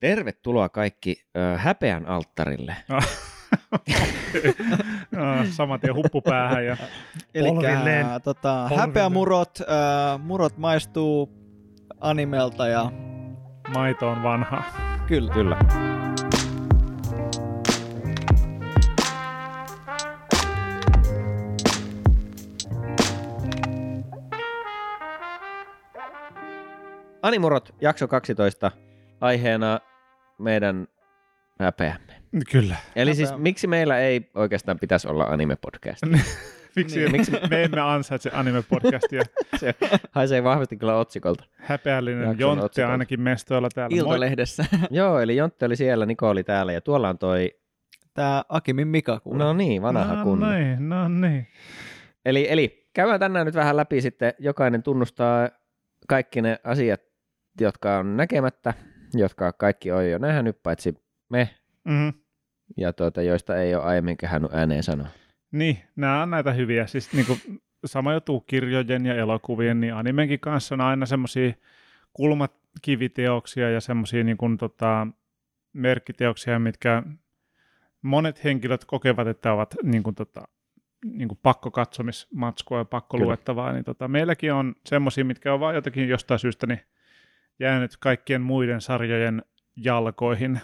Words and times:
Tervetuloa 0.00 0.68
kaikki 0.68 1.24
ö, 1.36 1.58
häpeän 1.58 2.06
alttarille. 2.06 2.76
No, 5.10 5.44
saman 5.50 5.80
tien 5.80 5.94
huppupäähän 5.94 6.66
ja 6.66 6.76
polvilleen. 7.40 8.06
tota, 8.24 8.52
Polvilleen. 8.68 8.80
häpeämurot, 8.88 9.58
äh, 9.60 10.20
murot 10.20 10.56
maistuu 10.58 11.30
animelta 12.00 12.66
ja 12.68 12.92
maito 13.74 14.08
on 14.10 14.22
vanha. 14.22 14.62
kyllä. 15.06 15.32
Kyllä. 15.34 15.56
Animurot, 27.22 27.74
jakso 27.80 28.08
12, 28.08 28.70
aiheena 29.20 29.80
meidän 30.40 30.86
häpeämme. 31.60 32.12
Kyllä. 32.52 32.76
Eli 32.96 33.10
Häpeä. 33.10 33.14
siis 33.14 33.38
miksi 33.38 33.66
meillä 33.66 33.98
ei 33.98 34.30
oikeastaan 34.34 34.78
pitäisi 34.78 35.08
olla 35.08 35.24
anime-podcast? 35.24 36.00
Miksi, 36.76 36.98
Niin. 36.98 37.12
miksi 37.12 37.32
me 37.50 37.62
emme 37.64 37.80
ansaitse 37.80 38.30
anime-podcastia? 38.30 39.22
Se 39.60 39.74
haisee 40.10 40.44
vahvasti 40.44 40.76
kyllä 40.76 40.96
otsikolta. 40.96 41.44
Häpeällinen 41.56 42.20
Jakson 42.22 42.38
Jontte 42.40 42.64
otsikolta. 42.64 42.92
ainakin 42.92 43.20
mestoilla 43.20 43.68
täällä. 43.74 43.96
Iltalehdessä. 43.96 44.64
Joo, 44.90 45.20
eli 45.20 45.36
Jontte 45.36 45.66
oli 45.66 45.76
siellä, 45.76 46.06
Niko 46.06 46.28
oli 46.28 46.44
täällä 46.44 46.72
ja 46.72 46.80
tuolla 46.80 47.08
on 47.08 47.18
toi, 47.18 47.50
Tää 48.14 48.42
Akimin 48.48 48.88
Mika 48.88 49.20
kuule. 49.20 49.38
no 49.38 49.52
niin, 49.52 49.82
vanha 49.82 50.14
no, 50.14 50.24
kunnon. 50.24 50.54
niin, 50.54 50.88
no 50.88 51.08
niin. 51.08 51.46
Eli, 52.24 52.46
eli 52.50 52.88
käydään 52.94 53.20
tänään 53.20 53.46
nyt 53.46 53.54
vähän 53.54 53.76
läpi 53.76 54.00
sitten, 54.00 54.34
jokainen 54.38 54.82
tunnustaa 54.82 55.48
kaikki 56.08 56.42
ne 56.42 56.58
asiat, 56.64 57.00
jotka 57.60 57.96
on 57.98 58.16
näkemättä, 58.16 58.74
jotka 59.14 59.52
kaikki 59.52 59.92
on 59.92 60.10
jo 60.10 60.18
nähnyt, 60.18 60.62
paitsi 60.62 60.94
me, 61.28 61.50
Mm-hmm. 61.84 62.12
ja 62.76 62.92
tuota, 62.92 63.22
joista 63.22 63.56
ei 63.56 63.74
ole 63.74 63.84
aiemmin 63.84 64.16
kehannut 64.16 64.54
ääneen 64.54 64.82
sanoa. 64.82 65.08
Niin, 65.52 65.78
nämä 65.96 66.22
on 66.22 66.30
näitä 66.30 66.52
hyviä. 66.52 66.86
Siis 66.86 67.12
niin 67.12 67.26
kuin, 67.26 67.38
sama 67.84 68.12
juttu 68.14 68.40
kirjojen 68.40 69.06
ja 69.06 69.14
elokuvien, 69.14 69.80
niin 69.80 69.94
animenkin 69.94 70.40
kanssa 70.40 70.74
on 70.74 70.80
aina 70.80 71.06
semmoisia 71.06 71.52
kulmakiviteoksia 72.12 73.70
ja 73.70 73.80
semmoisia 73.80 74.24
niin 74.24 74.36
kuin, 74.36 74.58
tota, 74.58 75.06
merkkiteoksia, 75.72 76.58
mitkä 76.58 77.02
monet 78.02 78.44
henkilöt 78.44 78.84
kokevat, 78.84 79.28
että 79.28 79.52
ovat 79.52 79.74
niin 79.82 80.02
kuin, 80.02 80.14
tota, 80.14 80.48
niin 81.04 81.28
kuin 81.28 81.38
pakkokatsomismatskua 81.42 82.78
ja 82.78 82.84
pakkoluettavaa, 82.84 83.72
niin 83.72 83.84
tota, 83.84 84.08
meilläkin 84.08 84.52
on 84.52 84.74
semmoisia, 84.86 85.24
mitkä 85.24 85.54
on 85.54 85.60
vaan 85.60 85.74
jotenkin 85.74 86.08
jostain 86.08 86.40
syystä 86.40 86.66
niin 86.66 86.80
jäänyt 87.60 87.96
kaikkien 87.96 88.40
muiden 88.42 88.80
sarjojen 88.80 89.42
jalkoihin. 89.76 90.60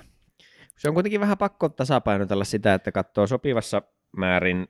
Se 0.78 0.88
on 0.88 0.94
kuitenkin 0.94 1.20
vähän 1.20 1.38
pakko 1.38 1.68
tasapainotella 1.68 2.44
sitä, 2.44 2.74
että 2.74 2.92
katsoo 2.92 3.26
sopivassa 3.26 3.82
määrin 4.16 4.68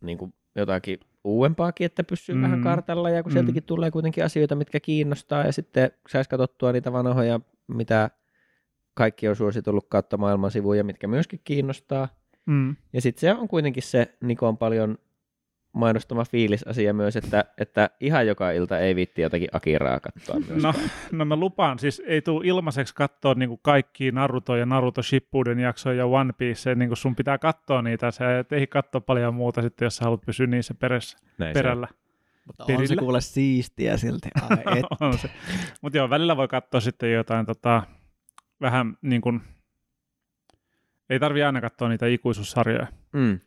niin 0.00 0.18
kuin 0.18 0.34
jotakin 0.54 1.00
uudempaakin, 1.24 1.84
että 1.84 2.04
pysyy 2.04 2.34
mm. 2.34 2.42
vähän 2.42 2.62
kartalla, 2.62 3.10
ja 3.10 3.22
kun 3.22 3.32
Mm. 3.32 3.34
sieltäkin 3.34 3.62
tulee 3.62 3.90
kuitenkin 3.90 4.24
asioita, 4.24 4.54
mitkä 4.54 4.80
kiinnostaa, 4.80 5.44
ja 5.46 5.52
sitten 5.52 5.90
saisi 6.08 6.30
katsottua 6.30 6.72
niitä 6.72 6.92
vanhoja, 6.92 7.40
mitä 7.66 8.10
kaikki 8.94 9.28
on 9.28 9.36
suositellut 9.36 9.86
kautta 9.88 10.16
maailman 10.16 10.50
sivuja, 10.50 10.84
mitkä 10.84 11.06
myöskin 11.06 11.40
kiinnostaa. 11.44 12.08
Mm. 12.46 12.76
Ja 12.92 13.00
sitten 13.00 13.20
se 13.20 13.40
on 13.40 13.48
kuitenkin 13.48 13.82
se 13.82 14.16
Nikon 14.20 14.58
paljon 14.58 14.98
mainostama 15.72 16.24
fiilisasia 16.24 16.94
myös, 16.94 17.16
että, 17.16 17.44
että 17.58 17.90
ihan 18.00 18.26
joka 18.26 18.50
ilta 18.50 18.78
ei 18.78 18.96
viitti 18.96 19.22
jotakin 19.22 19.48
Akiraa 19.52 20.00
katsoa. 20.00 20.36
No, 20.62 20.74
no 21.12 21.24
mä 21.24 21.36
lupaan, 21.36 21.78
siis 21.78 22.02
ei 22.06 22.22
tule 22.22 22.46
ilmaiseksi 22.46 22.94
katsoa 22.94 23.34
niin 23.34 23.58
kaikki 23.62 24.12
Naruto 24.12 24.56
ja 24.56 24.66
Naruto 24.66 25.02
Shippuden 25.02 25.58
jaksoja 25.58 25.96
ja 25.96 26.06
One 26.06 26.32
Piece, 26.32 26.74
niin 26.74 26.96
sun 26.96 27.16
pitää 27.16 27.38
katsoa 27.38 27.82
niitä, 27.82 28.10
sä 28.10 28.38
et 28.38 28.52
ehdi 28.52 28.66
katsoa 28.66 29.00
paljon 29.00 29.34
muuta 29.34 29.62
sitten, 29.62 29.86
jos 29.86 29.96
sä 29.96 30.04
haluat 30.04 30.26
pysyä 30.26 30.46
niissä 30.46 30.74
perässä, 30.74 31.18
Näin 31.38 31.54
se 31.54 31.58
perällä. 31.62 31.88
Mutta 32.46 32.64
on 32.64 32.68
se 32.68 32.76
perillä. 32.76 33.00
kuule 33.00 33.20
siistiä 33.20 33.96
silti. 33.96 34.28
On 35.00 35.18
se. 35.18 35.30
Mutta 35.80 35.98
joo, 35.98 36.10
välillä 36.10 36.36
voi 36.36 36.48
katsoa 36.48 36.80
sitten 36.80 37.12
jotain 37.12 37.46
tota, 37.46 37.82
vähän 38.60 38.96
niin 39.02 39.20
kuin, 39.20 39.40
ei 41.10 41.20
tarvi 41.20 41.42
aina 41.42 41.60
katsoa 41.60 41.88
niitä 41.88 42.06
ikuisuussarjoja. 42.06 42.86
Mm. 43.12 43.40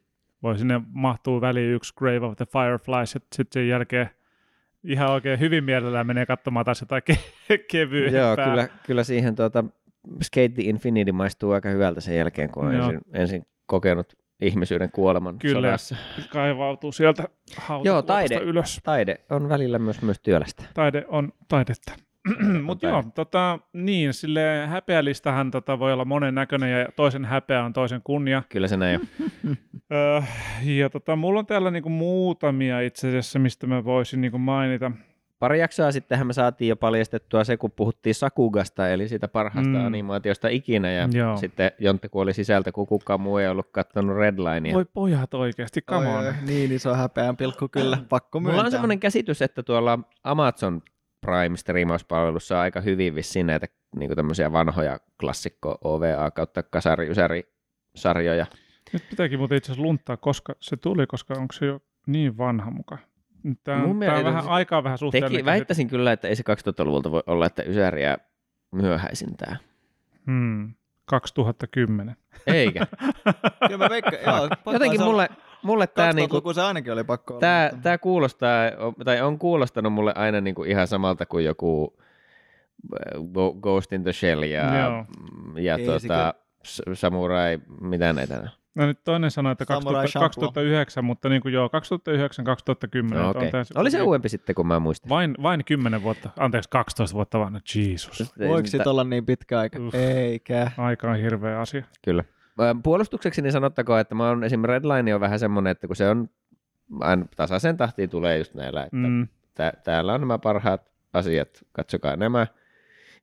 Voi 0.45 0.57
sinne 0.57 0.81
mahtuu 0.91 1.41
väliin 1.41 1.71
yksi 1.73 1.93
Grave 1.97 2.25
of 2.25 2.35
the 2.37 2.45
Fireflies, 2.45 3.13
ja 3.13 3.19
sitten 3.19 3.45
sen 3.61 3.67
jälkeen 3.67 4.09
ihan 4.83 5.11
oikein 5.11 5.39
hyvin 5.39 5.63
mielellään 5.63 6.07
menee 6.07 6.25
katsomaan 6.25 6.65
taas 6.65 6.81
jotain 6.81 7.01
ke- 7.11 7.57
kevyempää. 7.71 8.21
Joo, 8.21 8.35
kyllä, 8.35 8.67
kyllä 8.85 9.03
siihen 9.03 9.35
tuota, 9.35 9.63
Skate 10.21 10.49
the 10.49 10.63
Infinity 10.63 11.11
maistuu 11.11 11.51
aika 11.51 11.69
hyvältä 11.69 12.01
sen 12.01 12.17
jälkeen, 12.17 12.49
kun 12.49 12.65
on 12.65 12.73
Joo. 12.75 12.83
ensin, 12.85 13.01
ensin 13.13 13.45
kokenut 13.65 14.13
ihmisyyden 14.41 14.91
kuoleman 14.91 15.39
Kyllä. 15.39 15.53
sodassa. 15.67 15.95
kaivautuu 16.29 16.91
sieltä 16.91 17.23
Joo, 17.83 18.01
taide. 18.01 18.35
ylös. 18.35 18.79
Taide 18.83 19.19
on 19.29 19.49
välillä 19.49 19.79
myös, 19.79 20.01
myös 20.01 20.19
työlästä. 20.19 20.63
Taide 20.73 21.05
on 21.07 21.33
taidetta. 21.47 21.93
Mutta 22.63 22.87
joo, 22.87 23.03
tota, 23.15 23.59
niin, 23.73 24.13
sille 24.13 24.65
häpeälistähän 24.67 25.51
tota 25.51 25.79
voi 25.79 25.93
olla 25.93 26.05
monen 26.05 26.35
näköinen 26.35 26.71
ja 26.79 26.87
toisen 26.95 27.25
häpeä 27.25 27.63
on 27.63 27.73
toisen 27.73 28.01
kunnia. 28.03 28.43
Kyllä 28.49 28.67
se 28.67 28.77
näin 28.77 28.99
on. 29.01 29.07
Öö, 29.93 30.21
ja 30.63 30.89
tota, 30.89 31.15
mulla 31.15 31.39
on 31.39 31.45
täällä 31.45 31.71
niinku 31.71 31.89
muutamia 31.89 32.81
itse 32.81 33.07
asiassa, 33.07 33.39
mistä 33.39 33.67
mä 33.67 33.83
voisin 33.83 34.21
niinku 34.21 34.37
mainita. 34.37 34.91
Pari 35.39 35.59
jaksoa 35.59 35.91
sittenhän 35.91 36.27
me 36.27 36.33
saatiin 36.33 36.69
jo 36.69 36.75
paljastettua 36.75 37.43
se, 37.43 37.57
kun 37.57 37.71
puhuttiin 37.71 38.15
Sakugasta, 38.15 38.89
eli 38.89 39.07
siitä 39.07 39.27
parhaasta 39.27 39.69
Mm. 39.79 39.85
animaatiosta 39.85 40.47
ikinä, 40.47 40.91
ja 40.91 41.07
Joo. 41.13 41.37
sitten 41.37 41.71
Jontte 41.79 42.09
kuoli 42.09 42.33
sisältä, 42.33 42.71
kun 42.71 42.87
kukaan 42.87 43.21
muu 43.21 43.37
ei 43.37 43.47
ollut 43.47 43.67
katsonut 43.71 44.17
Redlinea. 44.17 44.73
Voi 44.73 44.85
pojat 44.93 45.33
oikeasti, 45.33 45.81
come 45.81 46.07
Oi, 46.09 46.15
on. 46.17 46.25
oi, 46.25 46.33
niin 46.45 46.71
iso 46.71 46.93
häpeän 46.93 47.37
pilkku 47.37 47.67
kyllä, 47.71 47.97
pakko 48.09 48.39
myöntää. 48.39 48.53
Mulla 48.53 48.65
on 48.65 48.71
semmoinen 48.71 48.99
käsitys, 48.99 49.41
että 49.41 49.63
tuolla 49.63 49.99
Amazon 50.23 50.81
Prime 51.25 51.57
striimauspalvelussa 51.57 52.55
on 52.55 52.61
aika 52.61 52.81
hyvin 52.81 53.15
vissiin 53.15 53.47
näitä 53.47 53.67
niin 53.95 54.15
tämmöisiä 54.15 54.51
vanhoja 54.51 54.99
klassikko 55.19 55.77
OVA 55.83 56.31
kautta 56.31 56.63
kasari 56.63 57.11
sarjoja. 57.95 58.45
Nyt 58.93 59.09
pitääkin 59.09 59.39
muuten 59.39 59.57
itse 59.57 59.71
asiassa 59.71 59.87
lunttaa, 59.87 60.17
koska 60.17 60.53
se 60.59 60.77
tuli, 60.77 61.07
koska 61.07 61.33
onko 61.33 61.53
se 61.53 61.65
jo 61.65 61.79
niin 62.07 62.37
vanha 62.37 62.71
muka. 62.71 62.97
Tämä 63.63 63.79
Mun 63.79 63.89
on, 63.89 63.99
tää 63.99 64.17
on 64.17 64.25
vähän, 64.25 64.47
aikaa 64.47 64.83
vähän 64.83 64.97
suhteellinen. 64.97 65.31
Teki, 65.31 65.45
väittäisin 65.45 65.87
kyllä, 65.87 66.11
että 66.11 66.27
ei 66.27 66.35
se 66.35 66.43
2000-luvulta 66.43 67.11
voi 67.11 67.23
olla, 67.27 67.45
että 67.45 67.63
Ysäriä 67.63 68.17
myöhäisin 68.71 69.37
tää. 69.37 69.57
Hmm, 70.25 70.73
2010. 71.05 72.15
Eikä. 72.47 72.87
Kyllä 73.67 73.77
mä 73.77 73.89
veikkaan, 73.89 74.23
joo, 74.25 74.49
Jotenkin 74.73 74.99
se 74.99 75.05
mulle, 75.05 75.29
mulle 75.65 75.87
tää, 75.87 76.05
2000 76.07 76.35
niinku, 76.35 76.53
se 76.53 76.61
ainakin 76.61 76.93
oli 76.93 77.03
pakko 77.03 77.33
olla. 77.33 77.41
tää, 77.41 77.69
mutta- 77.71 77.83
tää 77.83 77.97
kuulostaa, 77.97 78.63
tai 79.05 79.21
on 79.21 79.39
kuulostanut 79.39 79.93
mulle 79.93 80.13
aina 80.15 80.41
niinku 80.41 80.63
ihan 80.63 80.87
samalta 80.87 81.25
kuin 81.25 81.45
joku 81.45 81.97
äh, 82.93 83.21
Ghost 83.61 83.93
in 83.93 84.03
the 84.03 84.13
Shell 84.13 84.43
ja, 84.43 84.79
Joo. 84.79 85.05
ja 85.61 85.75
Ei 85.75 85.85
tota, 85.85 86.33
S- 86.63 86.81
Samurai, 86.93 87.59
mitä 87.81 88.13
näitä 88.13 88.35
on? 88.39 88.49
No 88.75 88.85
nyt 88.85 89.03
toinen 89.03 89.31
sanoi, 89.31 89.51
että 89.51 89.65
Samurai 89.67 90.03
2000, 90.03 90.19
Champloo. 90.19 90.47
2009, 90.47 91.05
mutta 91.05 91.29
niin 91.29 91.41
kuin 91.41 91.53
joo, 91.53 91.67
2009-2010. 91.67 93.13
No, 93.13 93.29
okay. 93.29 93.49
tässä- 93.51 93.79
Oli 93.79 93.91
se 93.91 94.01
uudempi 94.01 94.29
sitten, 94.29 94.55
kun 94.55 94.67
mä 94.67 94.79
muistin. 94.79 95.09
Vain, 95.09 95.35
vain 95.43 95.65
10 95.65 96.03
vuotta, 96.03 96.29
anteeksi 96.39 96.69
12 96.69 97.13
vuotta 97.15 97.39
vanha, 97.39 97.59
Jeesus. 97.75 98.33
Voiko 98.47 98.67
sit 98.67 98.87
olla 98.87 99.03
niin 99.03 99.25
pitkä 99.25 99.59
aika? 99.59 99.79
Uff. 99.79 99.95
Eikä. 99.95 100.71
Aika 100.77 101.11
on 101.11 101.17
hirveä 101.17 101.59
asia. 101.59 101.83
Kyllä. 102.05 102.23
Puolustukseksi 102.83 103.41
niin 103.41 103.51
sanottakoon, 103.51 103.99
että 103.99 104.15
mä 104.15 104.27
oon 104.29 104.43
esimerkiksi 104.43 104.73
Redline 104.73 105.15
on 105.15 105.21
vähän 105.21 105.39
semmoinen, 105.39 105.71
että 105.71 105.87
kun 105.87 105.95
se 105.95 106.09
on 106.09 106.29
aina 106.99 107.25
tasaisen 107.35 107.77
tahtiin 107.77 108.09
tulee 108.09 108.37
just 108.37 108.53
näillä, 108.53 108.83
että 108.83 108.97
mm. 108.97 109.27
Tä- 109.53 109.73
täällä 109.83 110.13
on 110.13 110.21
nämä 110.21 110.37
parhaat 110.37 110.81
asiat, 111.13 111.63
katsokaa 111.71 112.15
nämä. 112.15 112.47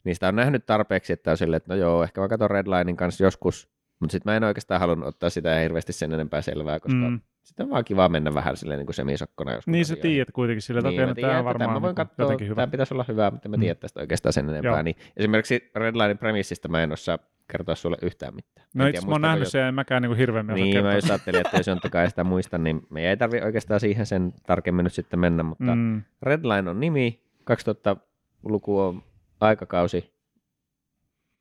Niistä 0.04 0.28
on 0.28 0.36
nähnyt 0.36 0.66
tarpeeksi, 0.66 1.12
että 1.12 1.30
on 1.30 1.36
silleen, 1.36 1.56
että 1.56 1.74
no 1.74 1.80
joo, 1.80 2.02
ehkä 2.02 2.20
mä 2.20 2.28
katson 2.28 2.50
Redlinein 2.50 2.96
kanssa 2.96 3.24
joskus, 3.24 3.68
mutta 4.00 4.12
sitten 4.12 4.32
mä 4.32 4.36
en 4.36 4.44
oikeastaan 4.44 4.80
halunnut 4.80 5.08
ottaa 5.08 5.30
sitä 5.30 5.58
hirveästi 5.58 5.92
sen 5.92 6.12
enempää 6.12 6.42
selvää, 6.42 6.80
koska 6.80 6.98
mm. 7.10 7.20
sitten 7.42 7.64
on 7.64 7.70
vaan 7.70 7.84
kiva 7.84 8.08
mennä 8.08 8.34
vähän 8.34 8.56
silleen 8.56 8.78
niin 8.78 8.86
kuin 8.86 8.94
semisokkona 8.94 9.52
joskus. 9.52 9.72
Niin 9.72 9.86
sä 9.86 9.96
tiedät 9.96 10.30
kuitenkin 10.32 10.62
sillä, 10.62 10.78
että 10.78 10.88
Niin, 10.90 11.08
no 11.08 11.14
tiedän, 11.14 11.30
tämä 11.30 11.32
on 11.32 11.38
että 11.38 11.44
varmaan 11.44 11.58
tämän 11.58 11.76
mä 11.76 11.80
voin 11.82 11.88
niin 11.90 11.94
katsoa, 11.94 12.24
jotenkin 12.24 12.46
hyvä. 12.48 12.54
tämä 12.54 12.70
pitäisi 12.70 12.94
olla 12.94 13.04
hyvä, 13.08 13.30
mutta 13.30 13.48
mä 13.48 13.56
Mm. 13.56 13.60
tiedän 13.60 13.76
tästä 13.76 14.00
oikeastaan 14.00 14.32
sen 14.32 14.48
enempää. 14.50 14.72
Joo. 14.72 14.82
Niin 14.82 14.96
esimerkiksi 15.16 15.70
Redlinein 15.74 16.18
premissistä 16.18 16.68
mä 16.68 16.82
en 16.82 16.92
osaa 16.92 17.18
kertoa 17.52 17.74
sulle 17.74 17.96
yhtään 18.02 18.34
mitään. 18.34 18.66
No 18.74 18.84
En 18.86 18.94
itse 18.94 19.06
mä 19.06 19.12
oon 19.12 19.20
nähnyt 19.20 19.48
sen, 19.48 19.64
en 19.64 19.74
mäkään 19.74 20.02
niin 20.02 20.16
hirveämmin 20.16 20.54
Niin, 20.54 20.68
mä 20.68 20.72
kertoa. 20.72 20.94
just 20.94 21.10
ajattelin, 21.10 21.40
että 21.40 21.56
jos 21.56 21.66
Jonttekaan 21.66 22.04
ei 22.04 22.10
sitä 22.10 22.24
muista, 22.24 22.58
niin 22.58 22.86
me 22.90 23.10
ei 23.10 23.16
tarvi 23.16 23.40
oikeastaan 23.40 23.80
siihen 23.80 24.06
sen 24.06 24.32
tarkemmin 24.46 24.84
nyt 24.84 24.92
sitten 24.92 25.20
mennä, 25.20 25.42
mutta 25.42 25.74
mm. 25.74 26.02
Redline 26.22 26.70
on 26.70 26.80
nimi, 26.80 27.22
2000-luku 27.40 28.80
on 28.80 29.02
aikakausi, 29.40 30.14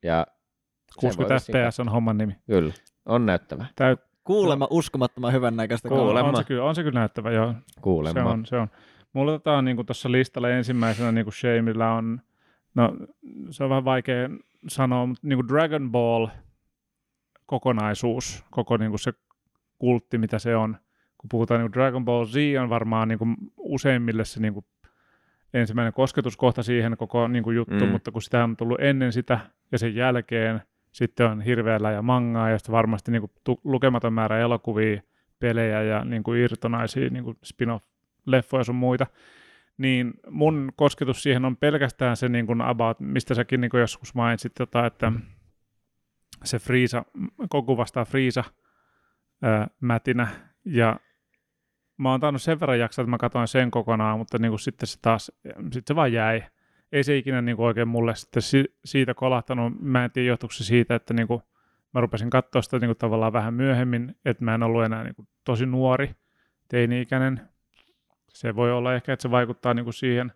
ja 0.02 0.26
se 0.90 1.02
voi 1.02 1.10
60 1.10 1.34
vissiin 1.34 1.58
fps 1.58 1.80
on 1.80 1.88
homman 1.88 2.18
nimi. 2.18 2.36
Kyllä, 2.46 2.72
on 3.06 3.26
näyttävä. 3.26 3.66
Täyt, 3.76 4.00
Kuulemma 4.24 4.66
uskomattoman 4.70 5.32
hyvän 5.32 5.56
näköistä. 5.56 5.88
Kuulemma. 5.88 6.28
on, 6.28 6.36
se 6.36 6.44
kyllä, 6.44 6.64
on 6.64 6.74
se 6.74 6.82
kyllä 6.82 7.00
näyttävä, 7.00 7.30
joo. 7.30 7.54
Kuulemma. 7.80 8.22
Se 8.22 8.28
on, 8.28 8.46
se 8.46 8.56
on. 8.56 8.68
Mulla 9.12 9.32
tota 9.32 9.52
on 9.52 9.64
niin 9.64 9.86
tuossa 9.86 10.12
listalla 10.12 10.50
ensimmäisenä 10.50 11.12
niin 11.12 11.32
Shameilla 11.32 11.92
on, 11.92 12.20
no 12.74 12.96
se 13.50 13.64
on 13.64 13.70
vähän 13.70 13.84
vaikea 13.84 14.28
sanoa, 14.68 15.06
mutta 15.06 15.26
niin 15.26 15.36
kuin 15.36 15.48
Dragon 15.48 15.90
Ball 15.92 16.26
kokonaisuus, 17.46 18.44
koko 18.50 18.76
niin 18.76 18.90
kuin 18.90 18.98
se 19.00 19.12
kultti, 19.78 20.18
mitä 20.18 20.38
se 20.38 20.56
on, 20.56 20.76
kun 21.18 21.28
puhutaan 21.28 21.60
niin 21.60 21.70
kuin 21.70 21.80
Dragon 21.82 22.04
Ball 22.04 22.24
Z 22.26 22.34
on 22.62 22.70
varmaan 22.70 23.08
niin 23.08 23.18
kuin 23.18 23.36
useimmille 23.58 24.24
se 24.24 24.40
niin 24.40 24.54
kuin 24.54 24.64
ensimmäinen 25.54 25.92
kosketuskohta 25.92 26.62
siihen 26.62 26.96
koko 26.96 27.28
niin 27.28 27.44
kuin 27.44 27.56
juttu, 27.56 27.84
Mm. 27.86 27.90
mutta 27.90 28.10
kun 28.10 28.22
sitä 28.22 28.44
on 28.44 28.56
tullut 28.56 28.80
ennen 28.80 29.12
sitä 29.12 29.40
ja 29.72 29.78
sen 29.78 29.94
jälkeen, 29.94 30.62
sitten 30.92 31.26
on 31.26 31.40
hirveällä 31.40 31.90
ja 31.90 32.02
mangaa 32.02 32.50
ja 32.50 32.58
sitten 32.58 32.72
varmasti 32.72 33.10
niin 33.12 33.22
kuin 33.22 33.30
tu- 33.44 33.60
lukematon 33.64 34.12
määrä 34.12 34.38
elokuvia, 34.38 35.02
pelejä 35.38 35.82
ja 35.82 36.04
niin 36.04 36.22
kuin 36.22 36.40
irtonaisia 36.40 37.10
niin 37.10 37.24
kuin 37.24 37.36
spin-off-leffoja 37.44 38.64
sun 38.64 38.74
muita, 38.74 39.06
niin 39.82 40.14
mun 40.30 40.72
kosketus 40.76 41.22
siihen 41.22 41.44
on 41.44 41.56
pelkästään 41.56 42.16
se 42.16 42.28
niin 42.28 42.46
kuin 42.46 42.60
about, 42.60 43.00
mistä 43.00 43.34
säkin 43.34 43.60
niin 43.60 43.70
kuin 43.70 43.80
joskus 43.80 44.14
mainitsit, 44.14 44.54
tota, 44.54 44.86
että 44.86 45.12
se 46.44 46.58
Friisa, 46.58 47.04
Goku 47.50 47.76
vastaa 47.76 48.04
Friisa 48.04 48.44
ää, 49.42 49.68
mätinä 49.80 50.28
ja 50.64 50.96
mä 51.96 52.10
oon 52.10 52.20
tainnut 52.20 52.42
sen 52.42 52.60
verran 52.60 52.78
jaksaa, 52.78 53.02
että 53.02 53.10
mä 53.10 53.18
katsoin 53.18 53.48
sen 53.48 53.70
kokonaan, 53.70 54.18
mutta 54.18 54.38
niin 54.38 54.50
kuin 54.50 54.60
sitten 54.60 54.86
se 54.86 54.98
taas, 55.02 55.32
sitten 55.62 55.82
se 55.86 55.96
vaan 55.96 56.12
jäi. 56.12 56.42
Ei 56.92 57.04
se 57.04 57.16
ikinä 57.16 57.42
niin 57.42 57.56
kuin 57.56 57.66
oikein 57.66 57.88
mulle 57.88 58.14
sitten 58.14 58.42
si- 58.42 58.76
siitä 58.84 59.14
kolahtanut. 59.14 59.72
Mä 59.80 60.04
en 60.04 60.10
tiedä, 60.10 60.28
johtuiko 60.28 60.52
se 60.52 60.64
siitä, 60.64 60.94
että 60.94 61.14
niin 61.14 61.28
kuin 61.28 61.42
mä 61.94 62.00
rupesin 62.00 62.30
katsoa 62.30 62.62
sitä 62.62 62.78
niin 62.78 62.88
kuin 62.88 62.98
tavallaan 62.98 63.32
vähän 63.32 63.54
myöhemmin, 63.54 64.16
että 64.24 64.44
mä 64.44 64.54
en 64.54 64.62
ollut 64.62 64.84
enää 64.84 65.04
niin 65.04 65.14
kuin 65.14 65.28
tosi 65.44 65.66
nuori, 65.66 66.10
teini-ikäinen. 66.68 67.51
Se 68.32 68.56
voi 68.56 68.72
olla 68.72 68.94
ehkä, 68.94 69.12
että 69.12 69.22
se 69.22 69.30
vaikuttaa 69.30 69.74
niin 69.74 69.84
kuin 69.84 69.94
siihen, 69.94 70.32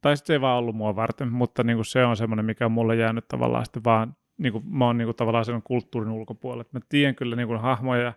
tai 0.00 0.16
sitten 0.16 0.26
se 0.26 0.32
ei 0.32 0.40
vaan 0.40 0.58
ollut 0.58 0.76
mua 0.76 0.96
varten, 0.96 1.32
mutta 1.32 1.64
niin 1.64 1.76
kuin 1.76 1.84
se 1.84 2.04
on 2.04 2.16
semmoinen, 2.16 2.44
mikä 2.44 2.64
on 2.64 2.72
mulle 2.72 2.96
jäänyt 2.96 3.28
tavallaan 3.28 3.64
sitten 3.64 3.84
vaan, 3.84 4.16
niin 4.38 4.52
kuin, 4.52 4.64
mä 4.66 4.86
oon 4.86 4.98
niin 4.98 5.06
kuin 5.06 5.16
tavallaan 5.16 5.44
sen 5.44 5.62
kulttuurin 5.62 6.12
ulkopuolella. 6.12 6.64
Mä 6.72 6.80
tiedän 6.88 7.14
kyllä 7.14 7.36
niin 7.36 7.48
kuin 7.48 7.60
hahmoja 7.60 8.14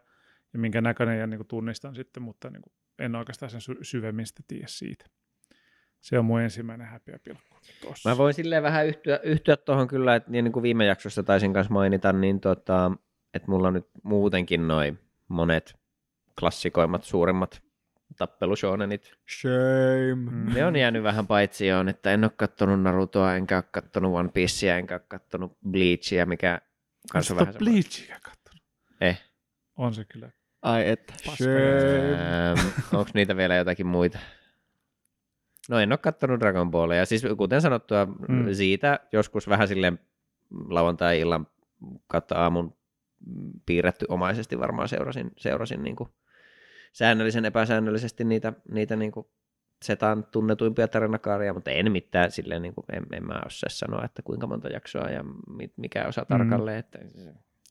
ja 0.53 0.59
minkä 0.59 0.81
näköinen 0.81 1.19
ja 1.19 1.27
niin 1.27 1.37
kuin 1.37 1.47
tunnistan 1.47 1.95
sitten, 1.95 2.23
mutta 2.23 2.49
niin 2.49 2.61
kuin 2.61 2.73
en 2.99 3.15
oikeastaan 3.15 3.49
sen 3.49 3.61
sy- 3.61 3.77
syvemmin 3.81 4.25
sitten 4.25 4.45
tiedä 4.47 4.67
siitä. 4.67 5.05
Se 6.01 6.19
on 6.19 6.25
mun 6.25 6.41
ensimmäinen 6.41 6.87
häpeäpilkku 6.87 7.57
tossa. 7.81 8.09
Mä 8.09 8.17
voin 8.17 8.33
silleen 8.33 8.63
vähän 8.63 8.87
yhtyä, 8.87 9.19
yhtyä 9.23 9.57
tuohon 9.57 9.87
kyllä, 9.87 10.15
että 10.15 10.31
niin 10.31 10.51
kuin 10.51 10.63
viime 10.63 10.85
jaksossa 10.85 11.23
taisin 11.23 11.53
kanssa 11.53 11.73
mainita, 11.73 12.13
niin 12.13 12.39
tota, 12.39 12.91
että 13.33 13.51
mulla 13.51 13.67
on 13.67 13.73
nyt 13.73 13.87
muutenkin 14.03 14.67
noin 14.67 14.99
monet 15.27 15.75
klassikoimmat, 16.39 17.03
suurimmat 17.03 17.62
tappelushoonenit. 18.18 19.13
Shame. 19.39 20.31
Mm. 20.31 20.54
Ne 20.54 20.65
on 20.65 20.75
jäänyt 20.75 21.04
vähän 21.04 21.27
paitsioon, 21.27 21.89
että 21.89 22.12
en 22.12 22.24
ole 22.24 22.31
kattonut 22.36 22.81
Narutoa, 22.81 23.36
enkä 23.36 23.56
ole 23.56 23.63
kattonut 23.71 24.13
One 24.13 24.30
Piecea, 24.30 24.77
enkä 24.77 24.95
ole 24.95 25.01
kattonut 25.07 25.57
Bleachia, 25.71 26.25
mikä 26.25 26.62
kanssa 27.12 27.33
on 27.33 27.39
vähän 27.39 27.54
Bleachia 27.60 28.19
katsonut. 28.24 28.63
Eh. 29.01 29.21
On 29.75 29.94
se 29.94 30.06
kyllä. 30.06 30.30
Ai 30.62 30.89
että. 30.89 31.13
Ähm, 31.42 32.68
onko 32.94 33.12
niitä 33.13 33.38
vielä 33.38 33.56
jotakin 33.56 33.88
muita? 33.88 34.19
No 35.69 35.80
en 35.80 35.92
ole 35.92 35.98
kattonut 35.98 36.39
Dragon 36.39 36.71
Ballia. 36.71 37.06
Siis 37.06 37.24
kuten 37.38 37.62
sanottua, 37.62 38.06
mm. 38.06 38.54
siitä 38.54 39.00
joskus 39.12 39.50
vähän 39.50 39.68
silleen 39.68 40.00
lauantai-illan 40.69 41.48
kautta 42.07 42.36
aamun 42.36 42.77
piirretty 43.65 44.06
omaisesti 44.10 44.60
varmaan 44.60 44.89
seurasin, 44.89 45.31
seurasin 45.38 45.83
niin 45.83 45.95
kuin 45.95 46.10
säännöllisen 46.93 47.45
epäsäännöllisesti 47.45 48.23
niitä, 48.23 48.53
niitä 48.71 48.95
niin 48.95 49.11
kuin 49.11 49.27
setan 49.83 50.23
tunnetuimpia 50.31 50.87
tarinakaaria, 50.87 51.53
mutta 51.53 51.71
en 51.71 51.91
mitään 51.91 52.31
silleen, 52.31 52.61
niin 52.61 52.73
kuin, 52.73 52.85
en, 52.93 53.05
en 53.13 53.25
mä 53.25 53.41
osaa 53.45 53.69
sanoa, 53.69 54.05
että 54.05 54.21
kuinka 54.21 54.47
monta 54.47 54.67
jaksoa 54.67 55.09
ja 55.09 55.23
mi- 55.57 55.73
mikä 55.77 56.05
osa 56.07 56.25
tarkalleen. 56.25 56.77
Että, 56.79 56.99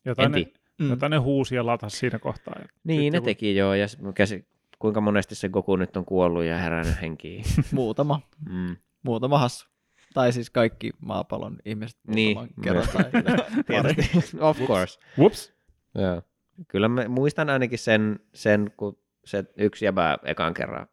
Jotain 0.04 0.26
en 0.26 0.32
ne. 0.44 0.52
Mm. 0.78 0.90
jotain 0.90 1.10
ne 1.10 1.16
huusi 1.16 1.54
ja 1.54 1.66
latas 1.66 1.98
siinä 1.98 2.18
kohtaa. 2.18 2.54
Ja 2.58 2.66
Niin, 2.84 2.98
sitten 3.00 3.12
ne 3.12 3.18
kun- 3.18 3.24
teki 3.26 3.56
joo, 3.56 3.74
ja 3.74 3.86
käsi, 4.14 4.46
kuinka 4.78 5.00
monesti 5.00 5.34
se 5.34 5.48
Goku 5.48 5.76
nyt 5.76 5.96
on 5.96 6.04
kuollut 6.04 6.44
ja 6.44 6.58
herännyt 6.58 7.00
henkiin. 7.02 7.44
Muutama. 7.72 8.20
Mm. 8.50 8.76
Muutama 9.02 9.38
hassu. 9.38 9.68
Tai 10.14 10.32
siis 10.32 10.50
kaikki 10.50 10.90
maapallon 11.00 11.56
ihmiset 11.64 11.98
Niin, 12.06 12.38
kerran. 12.62 12.86
Tai. 12.92 13.04
Tietysti. 13.66 14.36
of 14.40 14.58
course. 14.66 15.00
Whoops. 15.18 15.52
Joo. 15.94 16.22
Kyllä 16.68 16.88
mä 16.88 17.08
muistan 17.08 17.50
ainakin 17.50 17.78
sen, 17.78 18.18
sen 18.34 18.72
kun 18.76 18.98
se 19.24 19.44
yksi 19.56 19.84
jäbä 19.84 20.18
ekan 20.24 20.54
kerran 20.54 20.86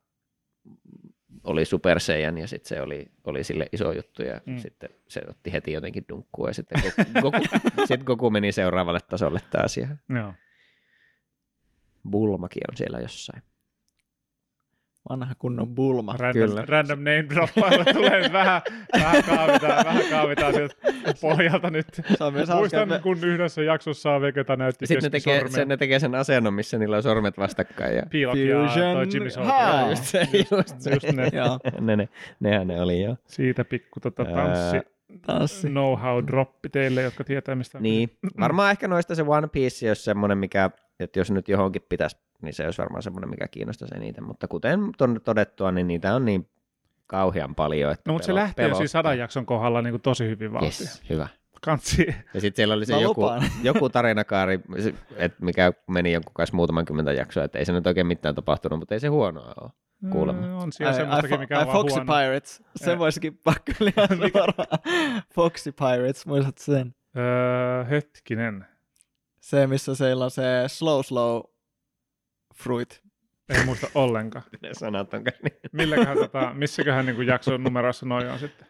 oli 1.44 1.66
Super 1.66 2.00
Saiyan 2.00 2.38
ja 2.38 2.48
sitten 2.48 2.70
se 2.70 2.82
oli, 2.82 3.12
oli 3.24 3.44
sille 3.44 3.68
iso 3.72 3.92
juttu 3.92 4.24
ja 4.24 4.42
Mm. 4.46 4.58
sitten 4.58 4.90
se 5.08 5.22
otti 5.30 5.54
heti 5.54 5.72
jotenkin 5.72 6.06
dunkkua 6.10 6.48
ja 6.48 6.54
sitten 6.54 6.82
Goku, 7.22 7.38
sit 7.88 8.04
Goku 8.04 8.30
meni 8.30 8.52
seuraavalle 8.52 9.00
tasolle 9.10 9.40
taas 9.52 9.78
ja 9.78 9.88
Joo. 10.16 10.34
Bulmakin 12.12 12.62
on 12.72 12.78
siellä 12.78 13.00
jossain. 13.00 13.44
Vanha 15.10 15.34
kunnon 15.40 15.76
bulma. 15.76 16.16
Random, 16.18 16.50
Kyllä. 16.50 16.64
random 16.68 17.00
name 17.00 17.26
droppailla 17.30 17.86
tulee 17.94 18.20
nyt 18.22 18.34
vähän, 18.34 18.62
vähän 18.94 19.24
kaavitaan, 19.24 19.86
vähän 19.86 20.04
kaavitaan 20.10 20.54
sieltä 20.54 20.76
pohjalta 21.22 21.70
nyt. 21.70 21.88
Muistan, 22.56 22.84
että 22.84 22.86
me- 22.86 23.00
kun 23.00 23.24
yhdessä 23.24 23.62
jaksossa 23.64 24.22
Vegeta 24.22 24.56
näytti 24.56 24.88
Sitten 24.88 25.04
ne 25.04 25.10
tekee, 25.10 25.48
sen, 25.50 25.68
ne 25.68 25.78
tekee 25.78 26.00
sen 26.00 26.16
asennon, 26.16 26.54
missä 26.54 26.78
niillä 26.78 26.98
on 26.98 27.04
sormet 27.04 27.38
vastakkain. 27.38 27.96
Ja... 27.96 28.04
Piilok 28.10 28.36
ja 28.38 28.68
Fusion 28.68 28.96
toi 28.96 29.06
Jimmy 29.14 29.30
Soul. 29.30 29.48
Just 29.90 30.04
se, 30.04 30.28
just 30.52 30.80
se. 30.80 30.92
just 30.94 31.12
ne. 31.12 31.30
Joo, 31.34 31.60
ne, 31.80 31.96
ne, 31.96 32.10
nehän 32.40 32.68
ne 32.68 32.82
oli 32.82 33.02
jo. 33.02 33.16
Siitä 33.26 33.66
pikku 33.66 34.00
tota, 34.00 34.26
tanssi, 34.26 34.78
Ää, 34.78 34.84
tanssi. 35.22 35.68
know-how 35.70 36.28
droppi 36.28 36.70
teille, 36.70 37.02
jotka 37.02 37.24
tietää 37.24 37.56
mistä 37.56 37.78
on 37.78 37.84
Niin, 37.84 38.18
varmaan 38.40 38.72
ehkä 38.72 38.88
noista 38.88 39.16
se 39.16 39.24
One 39.28 39.48
Piece 39.48 39.88
olisi 39.90 40.04
semmoinen, 40.04 40.38
mikä, 40.38 40.70
että 41.00 41.20
jos 41.20 41.32
nyt 41.32 41.48
johonkin 41.50 41.82
pitäisi, 41.90 42.18
niin 42.42 42.54
se 42.54 42.66
olisi 42.66 42.78
varmaan 42.82 43.04
semmoinen, 43.04 43.30
mikä 43.30 43.48
kiinnostaisi 43.48 43.96
eniten. 43.96 44.24
Mutta 44.24 44.48
kuten 44.48 44.80
on 45.02 45.22
todettua, 45.24 45.72
niin 45.72 45.88
niitä 45.88 46.16
on 46.16 46.26
niin 46.26 46.50
kauhean 47.08 47.56
paljon. 47.56 47.92
Että 47.92 48.04
No, 48.10 48.14
mutta 48.14 48.26
se 48.26 48.32
pelo- 48.32 48.36
lähtee 48.40 48.68
jo 48.68 48.76
siis 48.76 48.92
sadan 48.92 49.18
jakson 49.18 49.46
kohdalla 49.46 49.82
niin 49.82 49.94
kuin 49.94 50.02
tosi 50.02 50.28
hyvin 50.28 50.54
vauhtia. 50.54 50.68
Yes, 50.88 51.04
hyvä. 51.10 51.28
Kansi. 51.62 52.08
Ja 52.34 52.42
sitten 52.42 52.56
siellä 52.56 52.74
oli 52.76 52.86
se 52.86 52.98
joku, 53.00 53.22
joku 53.64 53.90
tarinakaari, 53.90 54.60
se- 54.80 54.94
et 55.16 55.40
mikä 55.42 55.74
meni 55.88 56.12
jonkun 56.14 56.34
kanssa 56.34 56.56
muutaman 56.56 56.86
kymmentä 56.86 57.14
jaksoa, 57.14 57.44
että 57.44 57.60
ei 57.60 57.66
se 57.66 57.72
nyt 57.74 57.88
oikein 57.88 58.08
mitään 58.08 58.36
tapahtunut, 58.36 58.80
mutta 58.80 58.94
ei 58.96 59.00
se 59.00 59.08
huonoa 59.08 59.54
ole. 59.62 59.72
Kuulemma. 60.12 60.48
Mm, 60.48 60.54
On 60.58 60.72
siellä 60.72 60.94
semmoistakin, 60.94 61.40
mikä 61.40 61.60
on 61.60 61.68
Foxy 61.68 61.96
huono. 61.96 62.14
Pirates. 62.14 62.64
Sen 62.76 62.92
Ää. 62.94 63.00
voisikin 63.00 63.38
pakko. 63.44 63.72
Foxy 65.36 65.72
Pirates, 65.72 66.26
muistat 66.26 66.58
sen? 66.58 66.96
Öö, 67.18 67.84
hetkinen. 67.84 68.66
Se, 69.40 69.68
missä 69.68 69.96
siellä 69.96 70.26
on 70.26 70.32
se 70.32 70.44
slow 70.68 71.02
slow 71.04 71.42
fruit. 72.56 73.02
En 73.50 73.66
muista 73.66 73.88
ollenkaan. 73.96 74.46
Ne 74.62 74.70
sanat 74.74 75.14
on 75.14 75.24
niin. 75.24 75.60
Milläköhän, 75.72 76.18
tota, 76.18 76.52
missäköhän 76.54 77.06
niin 77.06 77.28
jakson 77.28 77.64
numeroissa 77.64 78.06
noin 78.06 78.30
on 78.30 78.40
sitten? 78.40 78.68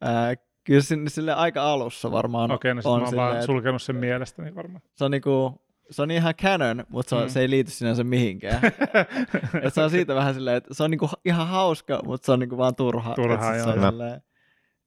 Ää, 0.00 0.34
kyllä 0.64 0.80
sinne, 0.80 1.10
sille 1.10 1.32
aika 1.34 1.62
alussa 1.72 2.10
varmaan 2.12 2.50
Okei, 2.50 2.74
no 2.74 2.82
sit 2.82 2.86
on 2.86 3.00
mä 3.00 3.06
oon 3.06 3.16
vaan 3.16 3.42
sulkenut 3.42 3.82
sen 3.82 3.96
mielestäni 3.96 4.54
varmaan. 4.54 4.82
se 4.94 5.04
on 5.04 5.10
niinku, 5.10 5.62
se 5.90 6.02
on 6.02 6.10
ihan 6.10 6.34
canon, 6.34 6.84
mutta 6.88 7.10
se, 7.10 7.16
on, 7.16 7.22
Mm. 7.22 7.28
se 7.28 7.40
ei 7.40 7.50
liity 7.50 7.70
sinänsä 7.70 8.04
mihinkään. 8.04 8.60
Et 9.62 9.74
se 9.74 9.80
on 9.82 9.90
siitä 9.90 10.14
vähän 10.14 10.34
silleen, 10.34 10.56
että 10.56 10.74
se 10.74 10.82
on 10.82 10.90
niinku 10.90 11.10
ihan 11.24 11.48
hauska, 11.48 12.00
mutta 12.04 12.26
se 12.26 12.32
on 12.32 12.38
niinku 12.38 12.56
vaan 12.58 12.74
turha. 12.74 13.14
Turha, 13.14 13.54
se 13.54 13.62
on 13.62 13.80
silleen, 13.90 14.22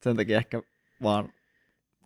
sen 0.03 0.15
takia 0.17 0.37
ehkä 0.37 0.61
vaan 1.03 1.29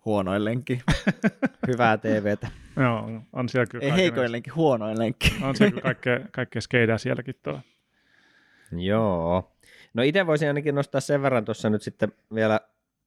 huonoin 0.06 0.46
lenkki. 0.46 0.82
Hyvää 1.68 1.98
TVtä. 1.98 2.48
Joo, 2.80 3.10
on 3.34 3.50
siellä 3.50 3.66
kyllä 3.66 3.86
ei 3.86 3.94
heikoin 3.94 4.32
lenkki, 4.32 4.50
huonoin 4.50 5.00
lenkki. 5.00 5.36
On 5.42 5.56
siellä 5.56 5.72
kyllä 5.72 5.82
kaikkea, 5.84 6.20
kaikkea 6.32 6.62
skeidaa 6.62 6.98
sielläkin 6.98 7.36
tuo. 7.44 7.60
Joo. 8.90 9.52
No 9.94 10.04
itse 10.04 10.28
voisin 10.28 10.48
ainakin 10.48 10.76
nostaa 10.76 11.02
sen 11.02 11.22
verran 11.22 11.46
tuossa 11.46 11.70
nyt 11.70 11.82
sitten 11.82 12.12
vielä, 12.34 12.60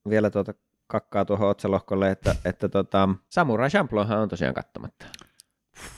vielä 0.08 0.30
tuota 0.30 0.54
kakkaa 0.86 1.24
tuohon 1.24 1.48
otsalohkolle, 1.48 2.10
että, 2.10 2.34
että 2.44 2.68
tota, 2.68 3.08
Samurai 3.28 3.68
Champlonhan 3.68 4.18
on 4.18 4.28
tosiaan 4.28 4.54
katsomatta. 4.54 5.06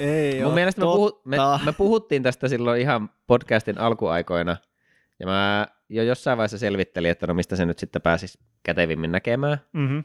Ei 0.00 0.38
Mun 0.38 0.46
oo 0.46 0.54
mielestä 0.54 0.80
me, 0.80 0.84
puhu, 0.84 1.20
me, 1.24 1.36
me 1.64 1.72
puhuttiin 1.72 2.22
tästä 2.22 2.48
silloin 2.48 2.80
ihan 2.80 3.10
podcastin 3.26 3.78
alkuaikoina, 3.78 4.56
ja 5.18 5.26
mä 5.26 5.66
jo 5.88 6.02
jossain 6.02 6.38
vaiheessa 6.38 6.58
selvittelin, 6.58 7.10
että 7.10 7.26
no 7.26 7.34
mistä 7.34 7.56
se 7.56 7.66
nyt 7.66 7.78
sitten 7.78 8.02
pääsisi 8.02 8.38
kätevimmin 8.62 9.12
näkemään. 9.12 9.60
Mm-hmm. 9.72 10.04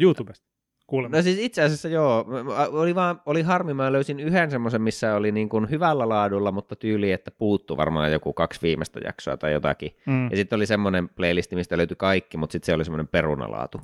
YouTubesta. 0.00 0.49
Kuulemma. 0.90 1.16
No 1.16 1.22
siis 1.22 1.38
itse 1.38 1.62
asiassa 1.62 1.88
joo, 1.88 2.26
oli, 2.72 2.94
vaan, 2.94 3.20
oli 3.26 3.42
harmi, 3.42 3.74
mä 3.74 3.92
löysin 3.92 4.20
yhden 4.20 4.50
semmoisen, 4.50 4.82
missä 4.82 5.14
oli 5.14 5.32
niin 5.32 5.48
kuin 5.48 5.70
hyvällä 5.70 6.08
laadulla, 6.08 6.52
mutta 6.52 6.76
tyyli, 6.76 7.12
että 7.12 7.30
puuttu 7.30 7.76
varmaan 7.76 8.12
joku 8.12 8.32
kaksi 8.32 8.62
viimeistä 8.62 9.00
jaksoa 9.04 9.36
tai 9.36 9.52
jotakin. 9.52 9.96
Mm. 10.06 10.30
Ja 10.30 10.36
sitten 10.36 10.56
oli 10.56 10.66
semmoinen 10.66 11.08
playlisti, 11.08 11.56
mistä 11.56 11.76
löytyi 11.76 11.96
kaikki, 11.96 12.36
mutta 12.36 12.52
sitten 12.52 12.66
se 12.66 12.74
oli 12.74 12.84
semmoinen 12.84 13.08
perunalaatu. 13.08 13.80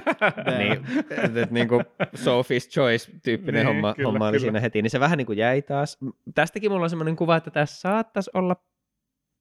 niin, 0.58 0.86
et, 1.10 1.36
et, 1.36 1.50
niin 1.50 1.68
kuin 1.68 1.84
Sophie's 2.02 2.68
Choice-tyyppinen 2.70 3.54
Niin, 3.54 3.66
homma, 3.66 3.94
kyllä, 3.94 4.08
homma 4.08 4.24
oli 4.24 4.32
kyllä. 4.32 4.42
siinä 4.42 4.60
heti, 4.60 4.82
niin 4.82 4.90
se 4.90 5.00
vähän 5.00 5.18
niin 5.18 5.26
kuin 5.26 5.38
jäi 5.38 5.62
taas. 5.62 5.98
Tästäkin 6.34 6.70
mulla 6.70 6.84
on 6.84 6.90
semmoinen 6.90 7.16
kuva, 7.16 7.36
että 7.36 7.50
tässä 7.50 7.80
saattaisi 7.80 8.30
olla 8.34 8.56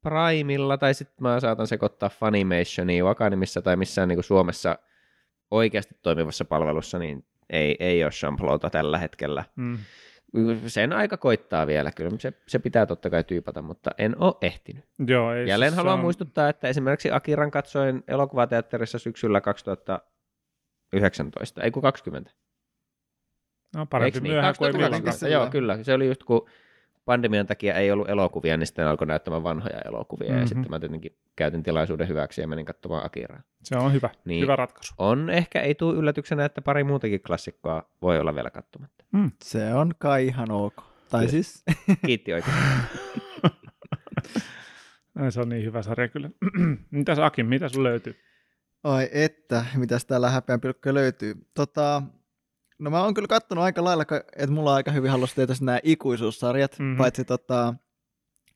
Primella, 0.03 0.77
tai 0.77 0.93
sitten 0.93 1.15
mä 1.19 1.39
saatan 1.39 1.67
sekoittaa 1.67 2.09
Funimationia 2.09 3.03
Wakanimissa 3.03 3.61
tai 3.61 3.75
missään 3.75 4.07
niin 4.07 4.17
kuin 4.17 4.23
Suomessa 4.23 4.77
oikeasti 5.51 5.95
toimivassa 6.01 6.45
palvelussa, 6.45 6.99
niin 6.99 7.25
ei, 7.49 7.75
ei 7.79 8.03
ole 8.03 8.11
Champlota 8.11 8.69
tällä 8.69 8.97
hetkellä. 8.97 9.43
Mm. 9.55 9.77
Sen 10.67 10.93
aika 10.93 11.17
koittaa 11.17 11.67
vielä, 11.67 11.91
kyllä 11.91 12.11
se, 12.19 12.33
se 12.47 12.59
pitää 12.59 12.85
totta 12.85 13.09
kai 13.09 13.23
tyypata, 13.23 13.61
mutta 13.61 13.91
en 13.97 14.15
ole 14.19 14.33
ehtinyt. 14.41 14.85
Joo, 15.07 15.33
ei, 15.33 15.47
Jälleen 15.47 15.71
se 15.71 15.75
haluan 15.75 15.93
on- 15.93 15.99
muistuttaa, 15.99 16.49
että 16.49 16.67
esimerkiksi 16.67 17.11
Akiran 17.11 17.51
katsoin 17.51 18.03
elokuvateatterissa 18.07 18.99
syksyllä 18.99 19.41
2019, 19.41 21.61
ei 21.61 21.71
kun 21.71 21.81
20. 21.81 22.31
No, 23.75 23.85
parempi 23.85 24.07
Eiks 24.07 24.21
niin? 24.21 24.33
myöhään 24.33 24.55
kuin 24.57 24.67
ei 24.67 24.73
2020. 24.73 24.97
milloinkaan. 24.97 25.31
Joo, 25.31 25.47
kyllä. 25.51 25.83
Se 25.83 25.93
oli 25.93 26.07
just 26.07 26.23
kun 26.23 26.49
pandemian 27.05 27.47
takia 27.47 27.73
ei 27.75 27.91
ollut 27.91 28.09
elokuvia, 28.09 28.57
niin 28.57 28.67
sitten 28.67 28.87
alkoi 28.87 29.07
näyttämään 29.07 29.43
vanhoja 29.43 29.81
elokuvia, 29.85 30.27
mm-hmm. 30.27 30.35
Mhm. 30.37 30.43
ja 30.43 30.47
sitten 30.47 30.69
mä 30.69 30.79
tietenkin 30.79 31.17
käytin 31.35 31.63
tilaisuuden 31.63 32.07
hyväksi 32.07 32.41
ja 32.41 32.47
menin 32.47 32.65
katsomaan 32.65 33.05
Akiraa. 33.05 33.41
Se 33.63 33.77
on 33.77 33.93
hyvä, 33.93 34.09
Niin. 34.25 34.41
hyvä 34.43 34.55
ratkaisu. 34.55 34.93
On 34.97 35.29
ehkä, 35.29 35.61
ei 35.61 35.75
tule 35.75 35.95
yllätyksenä, 35.97 36.45
että 36.45 36.61
pari 36.61 36.83
muutakin 36.83 37.21
klassikkoa 37.21 37.89
voi 38.01 38.19
olla 38.19 38.35
vielä 38.35 38.49
katsomatta. 38.49 39.05
Se 39.43 39.73
on 39.73 39.91
kai 39.97 40.27
ihan 40.27 40.51
ok. 40.51 40.75
Tai 41.09 41.19
Kyllä. 41.19 41.31
siis, 41.31 41.63
Kiitti 42.05 42.33
oikein. 42.33 42.55
Ai, 45.15 45.31
Se 45.31 45.41
on 45.41 45.49
niin 45.49 45.63
hyvä 45.63 45.81
sarja 45.81 46.07
kyllä. 46.07 46.29
Mitäs 46.91 47.19
Aki, 47.19 47.43
mitä 47.43 47.69
sun 47.69 47.83
löytyy? 47.83 48.15
Ai 48.83 49.09
että, 49.11 49.65
mitä 49.75 49.97
täällä 50.07 50.29
häpeänpilkkoja 50.29 50.93
löytyy. 50.93 51.33
Tota, 51.53 52.01
no 52.79 52.89
mä 52.89 53.03
oon 53.03 53.13
kyllä 53.13 53.27
kattonut 53.27 53.63
aika 53.63 53.83
lailla, 53.83 54.03
että 54.35 54.51
mulla 54.51 54.69
on 54.69 54.75
aika 54.75 54.91
hyvin 54.91 55.11
hallussa 55.11 55.35
tietysti 55.35 55.65
nämä 55.65 55.79
ikuisuussarjat, 55.83 56.71
Mhm. 56.79 56.83
mm-hmm. 56.83 56.97
paitsi, 56.97 57.25
tota, 57.25 57.73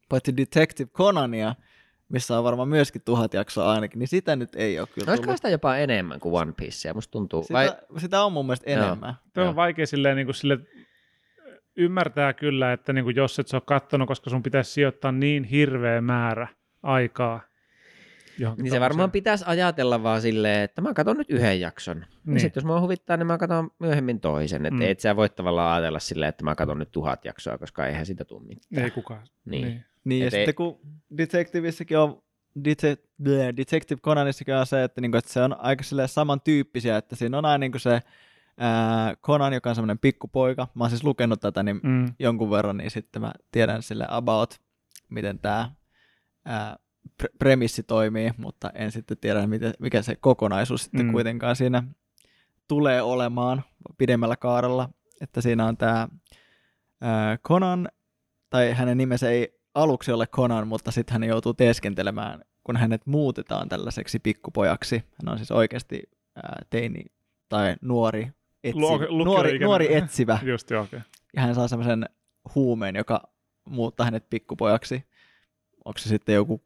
paitsi 0.09 0.37
Detective 0.37 0.89
Conania, 0.89 1.55
missä 2.09 2.37
on 2.37 2.43
varmaan 2.43 2.67
myöskin 2.69 3.01
tuhat 3.05 3.33
jaksoa 3.33 3.71
ainakin, 3.71 3.99
niin 3.99 4.07
sitä 4.07 4.35
nyt 4.35 4.55
ei 4.55 4.79
ole 4.79 4.87
kyllä 4.87 5.09
Olisiko 5.11 5.25
tullut. 5.25 5.37
sitä 5.37 5.49
jopa 5.49 5.77
enemmän 5.77 6.19
kuin 6.19 6.41
One 6.41 6.51
Piece? 6.57 6.93
Musta 6.93 7.11
tuntuu. 7.11 7.43
Sitä, 7.43 7.53
Vai... 7.53 7.71
sitä 7.97 8.23
on 8.23 8.33
mun 8.33 8.45
mielestä 8.45 8.71
Joo. 8.71 8.83
enemmän. 8.85 9.15
Tuo 9.33 9.43
on 9.45 9.55
vaikea 9.55 9.87
silleen, 9.87 10.15
niin 10.15 10.27
kuin 10.27 10.35
sille, 10.35 10.57
ymmärtää 11.77 12.33
kyllä, 12.33 12.73
että 12.73 12.93
niin 12.93 13.03
kuin 13.03 13.15
jos 13.15 13.39
et 13.39 13.47
sä 13.47 13.57
ole 13.57 13.63
kattonut, 13.65 14.07
koska 14.07 14.29
sun 14.29 14.43
pitäisi 14.43 14.71
sijoittaa 14.71 15.11
niin 15.11 15.43
hirveä 15.43 16.01
määrä 16.01 16.47
aikaa. 16.83 17.41
Johonkin 18.39 18.63
Niin 18.63 18.71
se 18.71 18.79
varmaan 18.79 19.11
pitäisi 19.11 19.43
ajatella 19.47 20.03
vaan 20.03 20.21
silleen, 20.21 20.61
että 20.61 20.81
mä 20.81 20.93
katson 20.93 21.17
nyt 21.17 21.29
yhden 21.29 21.61
jakson. 21.61 21.97
Niin. 21.97 22.07
Niin. 22.25 22.39
Sitten 22.39 22.61
jos 22.61 22.65
mua 22.65 22.81
huvittaa, 22.81 23.17
niin 23.17 23.27
mä 23.27 23.37
katson 23.37 23.69
myöhemmin 23.79 24.19
toisen. 24.19 24.65
Että 24.65 24.75
Mm. 24.75 24.81
et 24.81 24.99
sä 24.99 25.15
voi 25.15 25.29
tavallaan 25.29 25.73
ajatella 25.75 25.99
silleen, 25.99 26.29
että 26.29 26.43
mä 26.43 26.55
katson 26.55 26.79
nyt 26.79 26.91
tuhat 26.91 27.25
jaksoa, 27.25 27.57
koska 27.57 27.87
eihän 27.87 28.05
sitä 28.05 28.25
tule 28.25 28.43
mitään. 28.43 28.83
Ei 28.83 28.91
kukaan. 28.91 29.27
Niin. 29.45 29.85
Niin, 30.03 30.21
ja 30.21 30.27
Et 30.27 30.33
ei- 30.33 30.39
sitten 30.39 30.55
kun 30.55 30.79
Detectivissäkin 31.17 31.97
on, 31.97 32.21
Dete- 32.59 33.07
bleh, 33.23 33.53
Detective 33.57 34.01
Conanissakin 34.01 34.55
on 34.55 34.65
se, 34.65 34.83
että, 34.83 35.01
niinku, 35.01 35.17
että 35.17 35.31
se 35.33 35.41
on 35.41 35.55
aika 35.59 35.83
silleen 35.83 36.07
samantyyppisiä, 36.07 36.97
että 36.97 37.15
siinä 37.15 37.37
on 37.37 37.45
aina 37.45 37.57
niinku 37.57 37.79
se 37.79 37.99
ää, 38.57 39.15
Conan, 39.15 39.53
joka 39.53 39.69
on 39.69 39.75
semmoinen 39.75 39.99
pikkupoika. 39.99 40.67
Mä 40.75 40.83
oon 40.83 40.89
siis 40.89 41.03
lukenut 41.03 41.39
tätä 41.41 41.63
niin 41.63 41.79
Mm. 41.83 42.13
jonkun 42.19 42.51
verran, 42.51 42.77
niin 42.77 42.91
sitten 42.91 43.21
mä 43.21 43.31
tiedän 43.51 43.83
sille 43.83 44.05
about, 44.09 44.59
miten 45.09 45.39
tämä 45.39 45.69
pre- 47.23 47.35
premissi 47.39 47.83
toimii, 47.83 48.31
mutta 48.37 48.69
en 48.75 48.91
sitten 48.91 49.17
tiedä, 49.17 49.47
miten, 49.47 49.73
mikä 49.79 50.01
se 50.01 50.15
kokonaisuus 50.15 50.83
sitten 50.83 51.05
Mm. 51.05 51.11
kuitenkaan 51.11 51.55
siinä 51.55 51.83
tulee 52.67 53.01
olemaan 53.01 53.63
pidemmällä 53.97 54.35
kaarella. 54.35 54.89
Että 55.21 55.41
siinä 55.41 55.65
on 55.65 55.77
tämä 55.77 56.07
Conan, 57.47 57.89
tai 58.49 58.73
hänen 58.73 58.97
nimensä 58.97 59.29
ei 59.29 59.59
aluksi 59.75 60.11
ole 60.11 60.27
Conan, 60.27 60.67
mutta 60.67 60.91
sitten 60.91 61.13
hän 61.13 61.23
joutuu 61.23 61.53
teeskentelemään, 61.53 62.41
kun 62.63 62.77
hänet 62.77 63.05
muutetaan 63.05 63.69
tällaiseksi 63.69 64.19
pikkupojaksi. 64.19 64.95
Hän 64.95 65.31
on 65.31 65.37
siis 65.37 65.51
oikeasti 65.51 66.03
ää, 66.35 66.61
teini 66.69 67.05
tai 67.49 67.75
nuori, 67.81 68.31
etsi, 68.63 68.79
nuori, 69.25 69.59
nuori 69.59 69.95
etsivä 69.95 70.39
Just 70.53 70.69
joo, 70.71 70.83
okei. 70.83 70.99
ja 71.35 71.41
hän 71.41 71.55
saa 71.55 71.67
semmoisen 71.67 72.05
huumeen, 72.55 72.95
joka 72.95 73.21
muuttaa 73.65 74.05
hänet 74.05 74.29
pikkupojaksi. 74.29 75.03
Onko 75.85 75.97
se 75.99 76.09
sitten 76.09 76.35
joku 76.35 76.61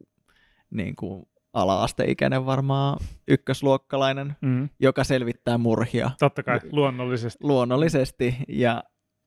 niin 0.74 0.96
kuin 0.96 1.26
ala-asteikäinen 1.54 2.46
varmaan 2.46 3.00
ykkösluokkalainen, 3.28 4.36
Mm. 4.42 4.70
joka 4.80 5.04
selvittää 5.04 5.58
murhia 5.58 6.12
Totta 6.20 6.44
kai, 6.44 6.60
luonnollisesti. 6.72 7.44
luonnollisesti. 7.44 8.36
Ja 8.48 8.84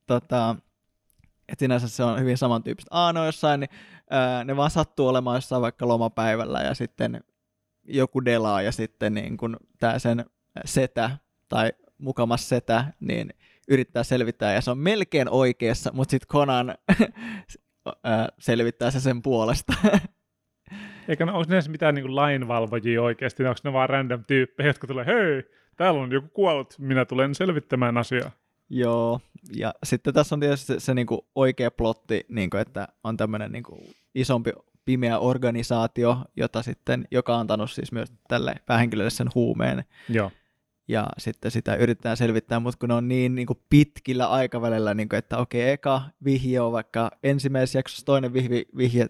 tota, 0.07 0.57
et 1.53 1.59
sinänsä 1.59 1.89
se 1.89 2.05
on 2.05 2.21
hyvin 2.21 2.39
samantyyppistä. 2.39 2.89
Aa, 2.91 3.13
no 3.13 3.27
jossain, 3.27 3.61
niin, 3.61 3.71
ää, 4.11 4.45
ne 4.45 4.57
vaan 4.57 4.71
sattuu 4.71 5.09
olemaan 5.09 5.37
jossain 5.37 5.63
vaikka 5.63 5.89
lomapäivällä 5.89 6.61
ja 6.61 6.75
sitten 6.75 7.21
joku 7.85 8.25
delaa 8.25 8.63
ja 8.63 8.73
sitten 8.73 9.15
niin 9.15 9.37
kun 9.37 9.57
tää 9.79 9.99
sen 9.99 10.25
setä 10.65 11.11
tai 11.49 11.73
mukamas 11.99 12.49
setä, 12.49 12.85
niin 13.01 13.31
yrittää 13.69 14.03
selvittää 14.03 14.53
ja 14.55 14.61
se 14.61 14.71
on 14.71 14.79
melkein 14.79 15.29
oikeassa, 15.31 15.93
mutta 15.93 16.11
sitten 16.11 16.29
Conan 16.29 16.75
ää, 18.05 18.29
selvittää 18.39 18.91
se 18.91 19.01
sen 19.01 19.23
puolesta. 19.23 19.73
Eikä 21.09 21.25
onko 21.25 21.45
ne 21.49 21.55
edes 21.55 21.69
mitään 21.69 21.95
niin 21.95 22.03
kuin 22.03 22.17
lainvalvojia 22.17 23.03
oikeasti, 23.03 23.45
onko 23.45 23.61
ne 23.65 23.73
vaan 23.73 23.89
random 23.89 24.25
tyyppejä, 24.25 24.67
jotka 24.67 24.87
tulee, 24.87 25.07
hei, 25.07 25.43
täällä 25.77 26.01
on 26.01 26.13
joku 26.13 26.29
kuollut, 26.29 26.75
minä 26.79 27.05
tulen 27.05 27.35
selvittämään 27.35 27.99
asiaa. 27.99 28.31
Joo, 28.71 29.21
ja 29.57 29.75
sitten 29.85 30.15
tässä 30.15 30.35
on 30.35 30.41
tietysti 30.41 30.67
se, 30.67 30.81
se 30.81 30.95
niinku 30.95 31.27
oikea 31.35 31.71
plotti, 31.71 32.27
niinku, 32.29 32.57
että 32.57 32.89
on 33.05 33.17
tämmöinen 33.17 33.53
niinku 33.53 33.79
isompi 34.15 34.53
pimeä 34.85 35.19
organisaatio, 35.19 36.19
jota 36.37 36.63
sitten, 36.63 37.09
joka 37.11 37.35
on 37.35 37.41
antanut 37.41 37.71
siis 37.71 37.93
myös 37.93 38.13
tälle 38.29 38.55
päähenkilölle 38.67 39.11
sen 39.11 39.29
huumeen, 39.35 39.85
Joo. 40.09 40.31
ja 40.89 41.07
sitten 41.19 41.51
sitä 41.51 41.75
yritetään 41.75 42.17
selvittää, 42.17 42.61
mutta 42.61 42.79
kun 42.79 42.89
ne 42.89 42.95
on 42.95 43.09
niin, 43.09 43.35
niin 43.35 43.47
kuin 43.47 43.59
pitkillä 43.71 44.27
aikavälillä, 44.27 44.95
niin 44.95 45.09
kuin, 45.09 45.19
että 45.19 45.39
okei, 45.39 45.71
eka 45.71 46.03
vihje 46.25 46.61
on 46.61 46.73
vaikka 46.73 47.11
ensimmäisessä 47.23 47.79
jaksossa, 47.79 48.07
toinen 48.07 48.33
vihje, 48.33 48.63
vihje 48.77 49.07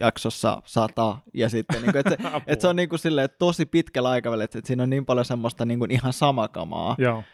jaksossa 0.00 0.62
sata, 0.64 1.18
ja 1.34 1.48
sitten, 1.48 1.82
niin 1.82 1.92
kuin, 1.92 1.96
että, 1.96 2.10
se, 2.10 2.16
että 2.46 2.62
se 2.62 2.68
on 2.68 2.76
niin 2.76 2.88
kuin 2.88 2.98
silleen, 2.98 3.24
että 3.24 3.38
tosi 3.38 3.66
pitkällä 3.66 4.08
aikavälillä, 4.08 4.44
että, 4.44 4.60
siinä 4.64 4.82
on 4.82 4.90
niin 4.90 5.06
paljon 5.06 5.24
semmoista 5.24 5.64
niin 5.64 5.78
kuin 5.78 5.90
ihan 5.90 6.12
samakamaa, 6.12 6.96
Joo. 6.98 7.24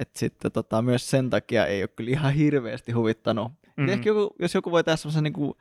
että 0.00 0.18
sitten 0.18 0.52
tota, 0.52 0.82
myös 0.82 1.10
sen 1.10 1.30
takia 1.30 1.66
ei 1.66 1.82
ole 1.82 1.88
kyllä 1.88 2.10
ihan 2.10 2.32
hirveästi 2.32 2.92
huvittanut. 2.92 3.52
Mm. 3.76 3.82
Mhm. 3.82 3.88
Ehkä 3.88 4.08
joku, 4.10 4.36
jos 4.38 4.54
joku 4.54 4.70
voi 4.70 4.84
tehdä 4.84 4.96
semmoisen 4.96 5.24
niin 5.24 5.32
kuin 5.32 5.54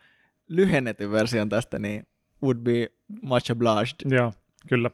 lyhennetyn 0.48 1.12
version 1.12 1.50
tästä, 1.50 1.80
niin 1.80 2.08
would 2.44 2.58
be 2.58 2.92
much 3.22 3.52
obliged. 3.52 4.16
Joo, 4.16 4.34
kyllä. 4.68 4.92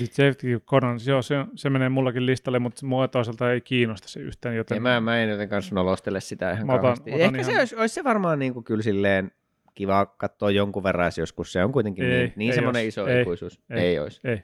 Detective 0.00 0.60
Conan, 0.60 0.98
joo, 1.06 1.22
se, 1.22 1.34
se 1.54 1.70
menee 1.70 1.88
mullakin 1.88 2.26
listalle, 2.26 2.58
mutta 2.58 2.86
mua 2.86 3.08
toisaalta 3.08 3.52
ei 3.52 3.60
kiinnosta 3.60 4.08
se 4.08 4.20
yhtään, 4.20 4.56
joten 4.56 4.74
Ja 4.76 4.80
mä, 4.80 5.00
mä 5.00 5.18
en 5.18 5.30
joten 5.30 5.48
kanssa 5.48 5.74
nolostele 5.74 6.20
sitä 6.20 6.52
ihan 6.52 6.66
Mä 6.66 6.72
otan- 6.72 6.80
kauheasti. 6.82 7.10
otan 7.10 7.20
Ehkä 7.20 7.38
ihan- 7.40 7.44
se 7.54 7.58
olisi, 7.58 7.76
olisi 7.76 7.94
se 7.94 8.04
varmaan 8.04 8.38
niin 8.38 8.54
kuin 8.54 8.64
kyllä 8.64 8.82
silleen 8.82 9.30
kiva 9.74 10.06
katsoa 10.06 10.50
jonkun 10.50 10.82
verran 10.82 11.12
joskus. 11.18 11.52
Se 11.52 11.64
on 11.64 11.72
kuitenkin 11.72 12.04
Ei, 12.04 12.10
niin, 12.18 12.32
niin 12.36 12.50
ei 12.50 12.54
semmoinen 12.54 12.80
ois. 12.80 12.88
iso 12.94 13.06
Ei, 13.06 13.22
ikuisuus. 13.22 13.60
ei, 13.70 13.78
Ei, 13.80 13.86
ei 13.86 13.98
olisi. 13.98 14.20
ei. 14.24 14.42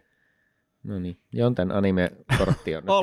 No 0.83 0.99
niin, 0.99 1.19
Jonten 1.33 1.73
anime-kortti 1.73 2.77
on 2.77 2.83
nyt. 2.83 2.91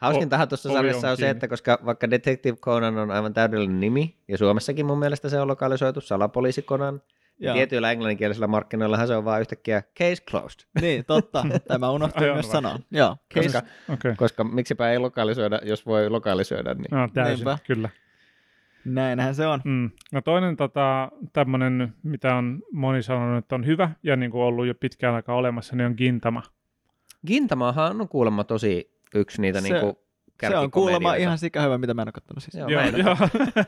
Hauskintahan 0.00 0.48
tuossa 0.48 0.72
sarjassa 0.72 1.10
on 1.10 1.16
se, 1.16 1.30
että 1.30 1.48
koska 1.48 1.78
vaikka 1.84 2.10
Detective 2.10 2.56
Conan 2.56 2.98
on 2.98 3.10
aivan 3.10 3.34
täydellinen 3.34 3.80
nimi, 3.80 4.16
ja 4.28 4.38
Suomessakin 4.38 4.86
mun 4.86 4.98
mielestä 4.98 5.28
se 5.28 5.40
on 5.40 5.48
lokalisoitu 5.48 6.00
salapoliisi 6.00 6.62
Conan, 6.62 7.02
Joo. 7.42 7.54
tietyillä 7.54 7.92
englanninkielisillä 7.92 8.46
markkinoillahan 8.46 9.06
se 9.06 9.16
on 9.16 9.24
vaan 9.24 9.40
yhtäkkiä 9.40 9.82
case 9.98 10.22
closed. 10.30 10.60
Niin, 10.80 11.04
totta. 11.04 11.44
Tämä 11.68 11.90
unohtui 11.90 12.32
myös 12.32 12.50
sanoa. 12.50 12.78
Joo, 12.90 13.16
case. 13.34 13.46
Koska. 13.46 13.62
Okay. 13.92 14.14
koska 14.16 14.44
miksipä 14.44 14.90
ei 14.90 14.98
lokalisoida, 14.98 15.60
jos 15.62 15.86
voi 15.86 16.10
lokalisoida, 16.10 16.74
niin 16.74 16.86
No, 16.90 17.08
täysin, 17.14 17.44
Niinpä. 17.44 17.58
kyllä. 17.66 17.88
Näinhän 18.84 19.34
se 19.34 19.46
on. 19.46 19.60
Mm. 19.64 19.90
No 20.12 20.20
toinen 20.22 20.56
tota, 20.56 21.08
tämmöinen, 21.32 21.94
mitä 22.02 22.34
on 22.34 22.62
moni 22.72 23.02
sanonut, 23.02 23.38
että 23.44 23.54
on 23.54 23.66
hyvä 23.66 23.90
ja 24.02 24.16
niin 24.16 24.30
kuin 24.30 24.42
ollut 24.42 24.66
jo 24.66 24.74
pitkään 24.74 25.14
aikaa 25.14 25.36
olemassa, 25.36 25.76
niin 25.76 25.86
on 25.86 25.94
Gintama. 25.96 26.42
Gintamaahan 27.26 28.00
on 28.00 28.08
kuulemma 28.08 28.44
tosi 28.44 28.90
yksi 29.14 29.40
niitä 29.42 29.60
Se- 29.60 29.68
se, 29.68 29.74
niinku 29.74 30.02
Se 30.48 30.56
on 30.56 30.70
kuulemma 30.70 31.14
ihan 31.14 31.38
sika 31.38 31.60
hyvä, 31.62 31.78
mitä 31.78 31.94
mä 31.94 32.02
en 32.02 32.08
ole 32.08 32.12
kattonut 32.12 32.42
siis. 32.42 32.54
Joo, 32.54 32.68
Joo, 32.68 32.82
joo. 32.82 33.16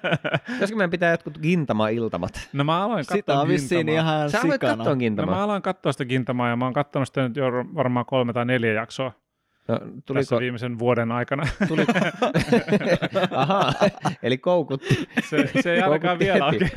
Pitäisikö 0.46 0.76
meidän 0.76 0.90
pitää 0.90 1.10
jotkut 1.10 1.38
Gintama-iltamat? 1.42 2.48
no 2.52 2.64
mä 2.64 2.84
aloin 2.84 3.04
Sitä 3.04 3.14
katsoa 3.16 3.40
on 3.40 3.48
vissiin 3.48 3.86
Gintamaa. 3.86 4.16
ihan 4.18 4.30
Sä 4.30 4.40
sikana. 4.40 4.58
katsoa 4.76 4.94
No 4.94 4.96
Gintamaa. 4.96 5.34
mä 5.34 5.42
aloin 5.44 5.62
katsoa 5.62 5.92
sitä 5.92 6.04
Gintamaa 6.04 6.48
ja 6.48 6.56
mä 6.56 6.64
oon 6.64 6.74
katsonut 6.74 7.08
sitä 7.08 7.22
nyt 7.28 7.36
jo 7.36 7.44
varmaan 7.74 8.06
kolme 8.06 8.32
tai 8.32 8.44
neljä 8.44 8.72
jaksoa 8.72 9.12
No, 9.68 9.78
Tuliko... 9.78 10.14
tässä 10.14 10.38
viimeisen 10.38 10.78
vuoden 10.78 11.12
aikana. 11.12 11.42
tuliko... 11.68 11.92
Aha, 13.30 13.72
eli 14.22 14.38
koukutti. 14.38 15.08
se, 15.28 15.50
se 15.62 15.74
ei 15.74 15.82
ainakaan 15.82 16.18
vielä 16.18 16.46
oikein, 16.46 16.70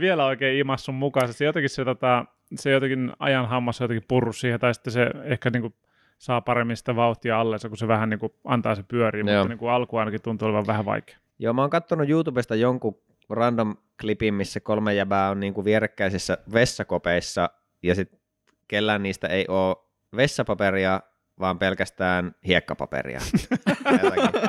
vielä 0.00 0.26
oikein 0.26 0.58
imas 0.58 0.84
sun 0.84 0.94
mukaan. 0.94 1.32
Se 1.32 1.44
jotenkin, 1.44 1.70
se, 1.70 1.84
tota, 1.84 2.24
se 2.54 2.70
jotenkin 2.70 3.12
ajan 3.18 3.48
hammas 3.48 3.80
jotenkin 3.80 4.04
purru 4.08 4.32
siihen, 4.32 4.60
tai 4.60 4.74
sitten 4.74 4.92
se 4.92 5.10
ehkä 5.24 5.50
niinku 5.50 5.74
saa 6.20 6.40
paremmin 6.40 6.76
sitä 6.76 6.96
vauhtia 6.96 7.40
allensa, 7.40 7.68
kun 7.68 7.78
se 7.78 7.88
vähän 7.88 8.10
niinku 8.10 8.34
antaa 8.44 8.74
se 8.74 8.82
pyöriä, 8.82 9.24
Joo. 9.26 9.36
mutta 9.36 9.48
niinku 9.48 9.66
alku 9.66 9.96
ainakin 9.96 10.22
tuntuu 10.22 10.48
olevan 10.48 10.66
vähän 10.66 10.84
vaikea. 10.84 11.16
Joo, 11.38 11.52
mä 11.52 11.60
oon 11.60 11.70
kattonut 11.70 12.08
YouTubesta 12.08 12.54
jonkun 12.54 12.98
random 13.30 13.76
klipin, 14.00 14.34
missä 14.34 14.60
kolme 14.60 14.94
jäbää 14.94 15.30
on 15.30 15.40
niinku 15.40 15.64
vierekkäisissä 15.64 16.38
vessakopeissa 16.52 17.50
ja 17.82 17.94
sitten 17.94 18.20
kellään 18.68 19.02
niistä 19.02 19.28
ei 19.28 19.44
ole 19.48 19.76
vessapaperia, 20.16 21.00
vaan 21.40 21.58
pelkästään 21.58 22.34
hiekkapaperia. 22.46 23.20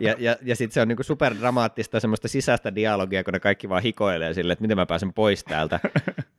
ja, 0.00 0.14
ja, 0.18 0.36
ja 0.42 0.56
sitten 0.56 0.74
se 0.74 0.80
on 0.80 0.88
niinku 0.88 1.02
superdramaattista 1.02 2.00
semmoista 2.00 2.28
sisäistä 2.28 2.74
dialogia, 2.74 3.24
kun 3.24 3.32
ne 3.32 3.40
kaikki 3.40 3.68
vaan 3.68 3.82
hikoilee 3.82 4.34
sille, 4.34 4.52
että 4.52 4.62
miten 4.62 4.76
mä 4.76 4.86
pääsen 4.86 5.12
pois 5.12 5.44
täältä. 5.44 5.80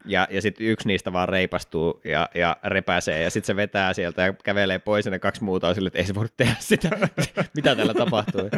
Ja, 0.06 0.28
ja 0.30 0.42
sitten 0.42 0.68
yksi 0.68 0.88
niistä 0.88 1.14
vaan 1.14 1.30
reipastuu 1.30 2.02
ja, 2.04 2.30
ja 2.36 2.58
repäsee, 2.64 3.24
ja 3.24 3.30
sitten 3.30 3.48
se 3.48 3.56
vetää 3.56 3.94
sieltä 3.94 4.22
ja 4.22 4.34
kävelee 4.44 4.80
pois, 4.80 5.06
ja 5.06 5.12
ne 5.12 5.20
kaksi 5.20 5.44
muuta 5.44 5.68
on 5.68 5.76
sille, 5.76 5.88
että 5.88 6.00
ei 6.00 6.06
se 6.06 6.16
voi 6.16 6.26
tehdä 6.38 6.56
sitä, 6.60 6.90
mitä 7.56 7.76
täällä 7.76 7.94
tapahtuu. 7.94 8.50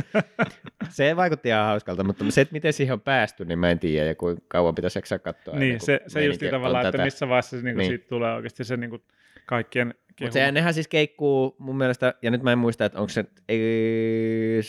Se 0.89 1.15
vaikutti 1.15 1.49
ihan 1.49 1.65
hauskalta, 1.65 2.03
mutta 2.03 2.25
se, 2.29 2.41
että 2.41 2.53
miten 2.53 2.73
siihen 2.73 2.93
on 2.93 3.01
päästy, 3.01 3.45
niin 3.45 3.59
mä 3.59 3.69
en 3.71 3.79
tiedä, 3.79 4.07
ja 4.07 4.15
kuinka 4.15 4.41
kauan 4.47 4.75
pitäisi 4.75 4.97
jaksaa 4.97 5.19
katsoa. 5.19 5.55
Niin, 5.55 5.79
se, 5.79 6.01
se 6.07 6.25
just 6.25 6.41
tavallaan, 6.51 6.85
että 6.85 6.91
tätä. 6.91 7.03
missä 7.03 7.27
vaiheessa 7.29 7.57
se, 7.57 7.63
niin 7.63 7.77
Niin. 7.77 7.87
siitä 7.89 8.07
tulee 8.09 8.33
oikeasti 8.33 8.63
se 8.63 8.77
niin 8.77 9.03
kaikkien 9.45 9.93
kehu. 10.17 10.27
Mutta 10.27 10.33
se, 10.39 10.51
nehän 10.51 10.73
siis 10.73 10.87
keikkuu 10.87 11.55
mun 11.59 11.77
mielestä, 11.77 12.13
ja 12.21 12.31
nyt 12.31 12.43
mä 12.43 12.51
en 12.51 12.57
muista, 12.59 12.85
että 12.85 12.99
onko 12.99 13.09
se, 13.09 13.25
ei, 13.49 14.61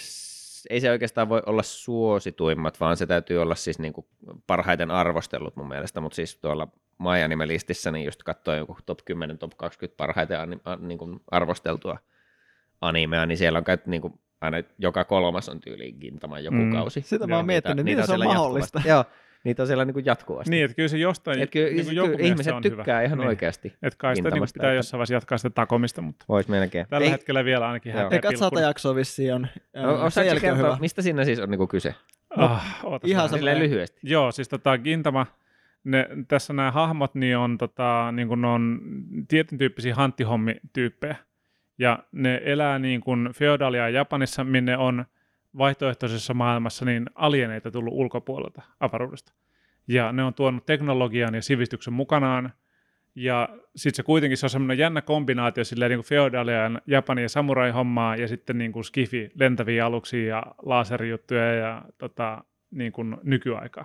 ei 0.70 0.80
se 0.80 0.90
oikeastaan 0.90 1.28
voi 1.28 1.42
olla 1.46 1.62
suosituimmat, 1.62 2.80
vaan 2.80 2.96
se 2.96 3.06
täytyy 3.06 3.42
olla 3.42 3.54
siis 3.54 3.78
niinku 3.78 4.08
parhaiten 4.46 4.90
arvostellut 4.90 5.56
mun 5.56 5.68
mielestä, 5.68 6.00
mutta 6.00 6.16
siis 6.16 6.36
tuolla 6.36 6.68
My 6.98 7.22
Anime-listissä, 7.24 7.90
niin 7.90 8.04
just 8.04 8.22
katsoin 8.22 8.58
joku 8.58 8.76
top 8.86 8.98
10, 9.04 9.38
top 9.38 9.52
20 9.56 9.96
parhaiten 9.96 10.40
ani, 10.40 10.56
a, 10.64 10.76
niinku 10.76 11.20
arvosteltua 11.30 11.98
animea, 12.80 13.26
niin 13.26 13.38
siellä 13.38 13.58
on 13.58 13.64
käyty 13.64 13.82
niinku 13.90 14.18
aina 14.40 14.56
joka 14.78 15.04
kolmas 15.04 15.48
on 15.48 15.60
tyyliin 15.60 15.96
Gintama 16.00 16.38
joku 16.40 16.56
Mm. 16.56 16.72
kausi. 16.72 17.00
Sitä 17.00 17.26
mä 17.26 17.36
oon 17.36 17.46
miettinyt, 17.46 17.84
miten 17.84 18.06
se 18.06 18.12
on 18.12 18.18
siellä 18.18 18.24
mahdollista. 18.24 18.78
jatkuvasti. 18.78 18.88
Joo, 18.88 19.04
niitä 19.44 19.62
on 19.62 19.66
siellä 19.66 19.84
niinku 19.84 20.00
jatkuvasti. 20.04 20.50
Niin, 20.50 20.64
että 20.64 20.74
kyllä 20.74 20.88
se 20.88 20.98
jostain, 20.98 21.40
Et 21.42 21.50
kyllä, 21.50 21.70
niin 21.70 21.84
kuin 21.84 21.96
joku 21.96 22.10
kyllä 22.16 22.24
ihmiset 22.28 22.54
on 22.54 22.62
tykkää 22.62 22.84
hyvä. 22.98 23.02
ihan 23.02 23.18
niin. 23.18 23.28
oikeasti. 23.28 23.68
Että 23.82 23.96
kai 23.98 24.16
sitä 24.16 24.30
niin 24.30 24.42
pitää 24.54 24.68
että- 24.70 24.74
jossain 24.76 24.98
vaiheessa 24.98 25.14
jatkaa 25.14 25.38
sitä 25.38 25.50
takomista, 25.50 26.02
mutta 26.02 26.24
Voisi 26.28 26.50
melkein. 26.50 26.86
tällä 26.90 27.04
Ei- 27.04 27.10
hetkellä 27.10 27.44
vielä 27.44 27.66
ainakin 27.66 27.92
häpeä 27.92 28.18
Ekat 28.18 28.36
sata 28.36 28.60
jaksoa 28.60 28.94
vissiin 28.94 29.34
on. 29.34 29.46
No, 29.76 29.96
No, 29.96 30.10
sen 30.10 30.26
jälkeen 30.26 30.52
on 30.52 30.56
kertoa, 30.58 30.72
hyvä. 30.74 30.80
mistä 30.80 31.02
siinä 31.02 31.24
siis 31.24 31.40
on 31.40 31.50
niinku 31.50 31.66
kyse? 31.66 31.94
Ah, 32.36 32.80
ootas 32.84 33.10
Ihan 33.10 33.28
Silleen 33.28 33.58
lyhyesti. 33.58 34.00
Joo, 34.02 34.32
siis 34.32 34.48
tota, 34.48 34.78
Gintama, 34.78 35.26
ne, 35.84 36.08
tässä 36.28 36.52
nämä 36.52 36.70
hahmot 36.70 37.14
niin 37.14 37.36
on, 37.36 37.58
tota, 37.58 38.12
niin 38.12 38.28
kuin 38.28 38.44
on 38.44 38.80
tietyn 39.28 39.58
tyyppisiä 39.58 39.94
hanttihommityyppejä. 39.94 41.16
Ja 41.78 41.98
ne 42.12 42.40
elää 42.44 42.78
niin 42.78 43.00
kuin 43.00 43.28
feodalia 43.34 43.88
Japanissa, 43.88 44.44
minne 44.44 44.76
on 44.76 45.04
vaihtoehtoisessa 45.58 46.34
maailmassa 46.34 46.84
niin 46.84 47.06
alieneita 47.14 47.70
tullut 47.70 47.94
ulkopuolelta 47.94 48.62
avaruudesta. 48.80 49.32
Ja 49.88 50.12
ne 50.12 50.24
on 50.24 50.34
tuonut 50.34 50.66
teknologian 50.66 51.34
ja 51.34 51.42
sivistyksen 51.42 51.94
mukanaan. 51.94 52.52
Ja 53.14 53.48
sitten 53.76 53.96
se 53.96 54.02
kuitenkin 54.02 54.36
se 54.36 54.46
on 54.46 54.50
semmoinen 54.50 54.78
jännä 54.78 55.02
kombinaatio 55.02 55.64
silleen 55.64 55.90
niin 55.90 55.98
kuin 55.98 56.08
feodalian 56.08 56.80
Japanin 56.86 57.22
ja 57.22 57.28
samurai 57.28 57.70
hommaa 57.70 58.16
ja 58.16 58.28
sitten 58.28 58.58
niin 58.58 58.72
kuin 58.72 58.84
skifi, 58.84 59.30
lentäviä 59.34 59.86
aluksia 59.86 60.36
ja 60.36 60.42
laserijuttuja 60.62 61.54
ja 61.54 61.82
tota, 61.98 62.44
niin 62.70 62.92
kuin 62.92 63.16
nykyaikaa. 63.22 63.84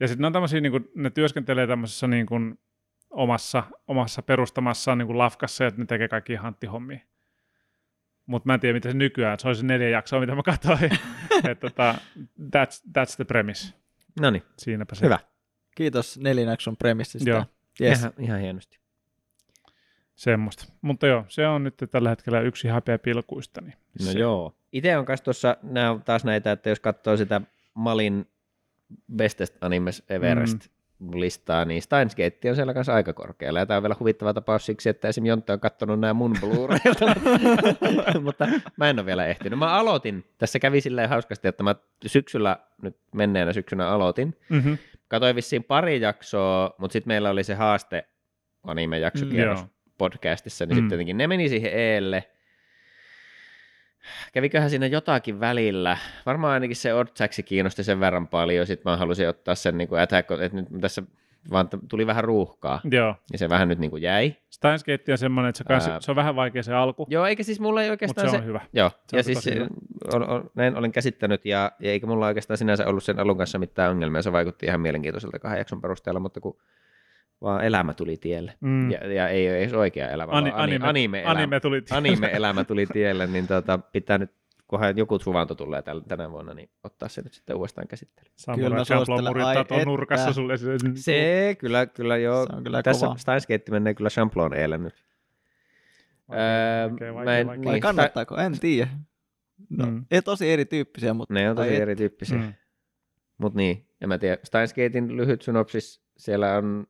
Ja 0.00 0.08
sitten 0.08 0.22
ne 0.22 0.26
on 0.26 0.32
tämmöisiä, 0.32 0.60
niin 0.60 0.88
ne 0.94 1.10
työskentelee 1.10 1.66
tämmöisessä 1.66 2.06
niin 2.06 2.26
kuin 2.26 2.58
omassa, 3.10 3.62
omassa 3.88 4.22
perustamassaan 4.22 4.98
niin 4.98 5.06
kuin 5.06 5.18
lafkassa, 5.18 5.66
että 5.66 5.80
ne 5.80 5.86
tekee 5.86 6.08
kaikki 6.08 6.34
hanttihommia. 6.34 7.00
Mutta 8.28 8.46
mä 8.46 8.54
en 8.54 8.60
tiedä, 8.60 8.74
mitä 8.74 8.90
se 8.90 8.96
nykyään, 8.96 9.38
se 9.40 9.48
oli 9.48 9.56
se 9.56 9.66
neljä 9.66 9.88
jaksoa, 9.88 10.20
mitä 10.20 10.34
mä 10.34 10.42
katsoin. 10.42 10.78
että 11.50 11.54
tota, 11.54 11.94
that's, 12.40 12.88
that's 12.88 13.16
the 13.16 13.24
premise. 13.24 13.74
No 14.20 14.30
niin, 14.30 14.42
Siinäpä 14.58 14.94
se. 14.94 15.04
hyvä. 15.04 15.18
Kiitos 15.76 16.18
nelinäksön 16.18 16.76
premissistä. 16.76 17.30
Joo. 17.30 17.44
Yes. 17.80 17.98
Ihan, 17.98 18.12
ihan 18.18 18.40
hienosti. 18.40 18.78
Semmoista. 20.14 20.64
Mutta 20.82 21.06
joo, 21.06 21.24
se 21.28 21.46
on 21.46 21.64
nyt 21.64 21.74
tällä 21.90 22.10
hetkellä 22.10 22.40
yksi 22.40 22.68
häpeä 22.68 22.98
pilkuistani. 22.98 23.70
No 24.00 24.12
se. 24.12 24.18
joo. 24.18 24.54
Itse 24.72 24.98
on 24.98 25.04
kanssa 25.04 25.24
tuossa, 25.24 25.56
nämä 25.62 25.90
on 25.90 26.02
taas 26.02 26.24
näitä, 26.24 26.52
että 26.52 26.68
jos 26.68 26.80
katsoo 26.80 27.16
sitä 27.16 27.40
Malin 27.74 28.26
Bestest 29.16 29.56
Animes 29.60 30.02
Everest 30.08 30.68
listaa, 31.14 31.64
niin 31.64 31.82
Steins 31.82 32.16
Gate 32.16 32.50
on 32.50 32.54
siellä 32.56 32.74
kanssa 32.74 32.94
aika 32.94 33.12
korkealla. 33.12 33.58
Ja 33.58 33.66
tämä 33.66 33.76
on 33.76 33.82
vielä 33.82 33.96
huvittava 34.00 34.34
tapaus 34.34 34.66
siksi, 34.66 34.88
että 34.88 35.08
esim. 35.08 35.26
Jontte 35.26 35.52
on 35.52 35.60
katsonut 35.60 36.00
nämä 36.00 36.14
mun 36.14 36.36
Blu-raylta, 36.40 37.14
mutta 38.24 38.48
mä 38.76 38.90
en 38.90 38.98
ole 38.98 39.06
vielä 39.06 39.26
ehtinyt. 39.26 39.58
Mä 39.58 39.72
aloitin, 39.72 40.24
tässä 40.38 40.58
kävi 40.58 40.80
silleen 40.80 41.08
hauskasti, 41.08 41.48
että 41.48 41.62
mä 41.62 41.74
syksyllä, 42.06 42.56
nyt 42.82 42.96
menneenä 43.14 43.52
syksynä 43.52 43.88
aloitin. 43.88 44.36
Mm-hmm. 44.48 44.78
Katoin 45.08 45.36
vissiin 45.36 45.64
pari 45.64 46.00
jaksoa, 46.00 46.74
mutta 46.78 46.92
sitten 46.92 47.10
meillä 47.10 47.30
oli 47.30 47.44
se 47.44 47.54
haaste 47.54 48.08
anime-jaksokierros 48.62 49.58
Joo. 49.60 49.68
podcastissa, 49.98 50.66
niin 50.66 50.74
Mm. 50.76 50.80
sitten 50.80 50.96
jotenkin 50.96 51.16
ne 51.16 51.26
meni 51.26 51.48
siihen 51.48 51.72
eelle. 51.72 52.24
Käviköhän 54.32 54.70
siinä 54.70 54.86
jotakin 54.86 55.40
välillä. 55.40 55.96
Varmaan 56.26 56.52
ainakin 56.52 56.76
se 56.76 56.94
Oddsaxi 56.94 57.42
kiinnosti 57.42 57.84
sen 57.84 58.00
verran 58.00 58.28
paljon, 58.28 58.66
sitten 58.66 58.92
mä 58.92 58.96
halusin 58.96 59.28
ottaa 59.28 59.54
sen 59.54 59.78
niin 59.78 59.88
kuin 59.88 60.00
Attack, 60.00 60.30
että 60.30 60.56
nyt 60.56 60.66
tässä 60.80 61.02
vaan 61.50 61.68
tuli 61.88 62.06
vähän 62.06 62.24
ruuhkaa, 62.24 62.80
Joo. 62.90 63.14
ja 63.32 63.38
se 63.38 63.48
vähän 63.48 63.68
nyt 63.68 63.78
niin 63.78 63.90
kuin 63.90 64.02
jäi. 64.02 64.36
Steins 64.50 64.84
Gate 64.84 65.12
on 65.12 65.18
semmoinen, 65.18 65.48
että 65.48 65.58
se, 65.58 65.64
kans, 65.64 65.88
Ää. 65.88 66.00
se 66.00 66.10
on 66.10 66.16
vähän 66.16 66.36
vaikea 66.36 66.62
se 66.62 66.74
alku, 66.74 67.06
Joo, 67.10 67.26
eikä 67.26 67.42
siis 67.42 67.60
mulla 67.60 67.82
ei 67.82 67.90
oikeastaan 67.90 68.28
se 68.28 68.30
se... 68.30 68.36
on 68.36 68.44
hyvä. 68.44 68.60
Joo, 68.72 68.90
Se 69.10 69.16
ja 69.16 69.22
siis 69.22 69.46
hyvä. 69.46 69.66
on, 70.14 70.28
on, 70.28 70.50
näin 70.54 70.76
olen 70.76 70.92
käsittänyt, 70.92 71.44
ja, 71.44 71.72
ja 71.80 71.90
eikä 71.90 72.06
mulla 72.06 72.26
oikeastaan 72.26 72.58
sinänsä 72.58 72.86
ollut 72.86 73.04
sen 73.04 73.18
alun 73.18 73.38
kanssa 73.38 73.58
mitään 73.58 73.90
ongelmia, 73.90 74.22
se 74.22 74.32
vaikutti 74.32 74.66
ihan 74.66 74.80
mielenkiintoiselta 74.80 75.38
kahden 75.38 75.58
jakson 75.58 75.80
perusteella, 75.80 76.20
mutta 76.20 76.40
kun 76.40 76.56
vaan 77.40 77.64
elämä 77.64 77.94
tuli 77.94 78.16
tielle, 78.16 78.54
Mm. 78.60 78.90
ja, 78.90 79.12
ja 79.12 79.28
ei 79.28 79.48
ole 79.48 79.58
edes 79.58 79.72
oikea 79.72 80.08
elämä, 80.08 80.32
Ani- 80.32 80.50
vaan 80.50 80.62
ani- 80.62 80.72
anime, 80.74 80.88
anime-elämä. 80.88 81.30
anime 81.38 81.60
tuli. 81.60 81.82
anime-elämä 81.90 82.64
tuli 82.70 82.86
tielle, 82.86 83.26
niin 83.26 83.46
tota, 83.46 83.78
pitää 83.78 84.18
nyt, 84.18 84.30
kunhan 84.68 84.96
joku 84.98 85.18
suvanto 85.18 85.54
tulee 85.54 85.82
täl, 85.82 86.00
tänä 86.00 86.30
vuonna, 86.30 86.54
niin 86.54 86.70
ottaa 86.84 87.08
se 87.08 87.22
nyt 87.22 87.32
sitten 87.32 87.56
uudestaan 87.56 87.88
käsittelyyn. 87.88 88.32
Samurai 88.36 88.84
Champloo 88.84 89.22
murittaa 89.22 89.64
tuon 89.64 89.82
nurkassa 89.84 90.32
sulle. 90.32 90.56
Se, 90.56 90.66
Se 90.94 91.56
kyllä, 91.58 91.86
kyllä 91.86 92.16
joo. 92.16 92.46
Se 92.46 92.56
on 92.56 92.64
kyllä 92.64 92.82
Tässä 92.82 93.06
kova. 93.06 93.18
Steinsgate 93.18 93.70
menee 93.70 93.94
kyllä 93.94 94.10
Champloon 94.10 94.54
eilen 94.54 94.82
nyt. 94.82 94.94
Öö, 96.32 96.90
Vaikea, 96.90 97.08
mä 97.12 97.14
vaikea, 97.14 97.38
en- 97.38 97.46
vaikea. 97.46 97.64
Vai 97.64 97.72
Niin, 97.72 97.80
kannattaako? 97.82 98.36
En 98.36 98.60
tiedä. 98.60 98.88
No, 99.70 99.86
Mm. 99.86 100.04
ei 100.10 100.22
tosi 100.22 100.50
erityyppisiä, 100.50 101.14
mutta... 101.14 101.34
Ne 101.34 101.50
on 101.50 101.56
tosi 101.56 101.74
et- 101.76 101.82
erityyppisiä. 101.82 102.38
Mm. 102.38 102.52
Mutta 103.38 103.56
niin, 103.56 103.86
en 104.00 104.08
mä 104.08 104.18
tiedä. 104.18 104.36
Steinsgatein 104.44 105.16
lyhyt 105.16 105.42
synopsis, 105.42 106.02
siellä 106.16 106.56
on 106.56 106.86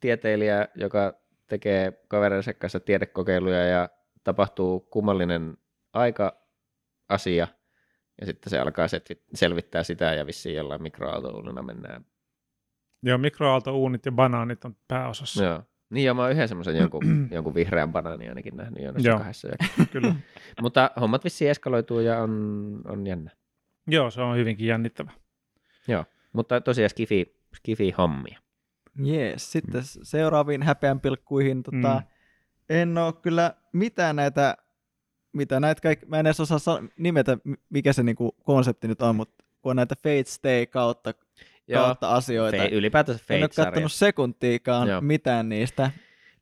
tieteilijä, 0.00 0.68
joka 0.74 1.14
tekee 1.48 1.92
kavereidensa 2.08 2.54
kanssa 2.54 2.80
tiedekokeiluja 2.80 3.64
ja 3.64 3.88
tapahtuu 4.24 4.80
kummallinen 4.80 5.56
aika-asia, 5.92 7.48
ja 8.20 8.26
sitten 8.26 8.50
se 8.50 8.58
alkaa 8.58 8.86
selvittää 9.34 9.82
sitä 9.82 10.14
ja 10.14 10.26
vissiin 10.26 10.56
jollain 10.56 10.82
mikroaaltouunina 10.82 11.62
mennään. 11.62 12.04
Joo, 13.02 13.18
mikroaaltouunit 13.18 14.06
ja 14.06 14.12
banaanit 14.12 14.64
on 14.64 14.76
pääosassa. 14.88 15.44
Joo. 15.44 15.62
Niin, 15.90 16.06
ja 16.06 16.14
mä 16.14 16.22
oon 16.22 16.32
yhden 16.32 16.48
semmoisen 16.48 16.76
jonkun, 16.76 17.02
jonkun 17.34 17.54
vihreän 17.54 17.92
banaanin 17.92 18.28
ainakin 18.28 18.56
nähnyt 18.56 18.82
jo 18.82 18.92
Joo. 18.98 19.18
kahdessa. 19.18 19.48
Kyllä. 19.92 20.14
Mutta 20.62 20.90
hommat 21.00 21.24
vissiin 21.24 21.50
eskaloituu 21.50 22.00
ja 22.00 22.18
on, 22.18 22.80
on 22.84 23.06
jännä. 23.06 23.30
Joo, 23.86 24.10
se 24.10 24.20
on 24.20 24.36
hyvinkin 24.36 24.66
jännittävä. 24.66 25.10
Mutta 26.32 26.60
tosiaan 26.60 26.90
skifi, 26.90 27.36
skifi 27.56 27.90
hommia. 27.90 28.38
Jees, 28.98 29.52
sitten 29.52 29.80
mm. 29.80 30.00
seuraaviin 30.02 30.62
häpeänpilkkuihin. 30.62 31.62
Tota, 31.62 31.94
Mm. 31.94 32.06
En 32.68 32.98
ole 32.98 33.12
kyllä 33.12 33.54
mitään 33.72 34.16
näitä, 34.16 34.56
mitä 35.32 35.60
näitä 35.60 35.80
kaikki, 35.80 36.06
mä 36.06 36.18
en 36.20 36.26
edes 36.26 36.40
osaa 36.40 36.58
sa- 36.58 36.82
nimetä, 36.98 37.38
mikä 37.70 37.92
se 37.92 38.02
niinku 38.02 38.36
konsepti 38.44 38.88
nyt 38.88 39.02
on, 39.02 39.16
mutta 39.16 39.44
kun 39.62 39.70
on 39.70 39.76
näitä 39.76 39.94
Fate 39.96 40.24
Stay 40.26 40.66
kautta, 40.66 41.14
kautta 41.74 42.14
asioita. 42.14 42.58
Fe, 42.58 42.68
ylipäätänsä 42.68 43.24
en 43.30 43.42
ole 43.42 43.48
kattonut 43.56 43.92
sekuntiikaan 43.92 44.88
Joo. 44.88 45.00
mitään 45.00 45.48
niistä. 45.48 45.90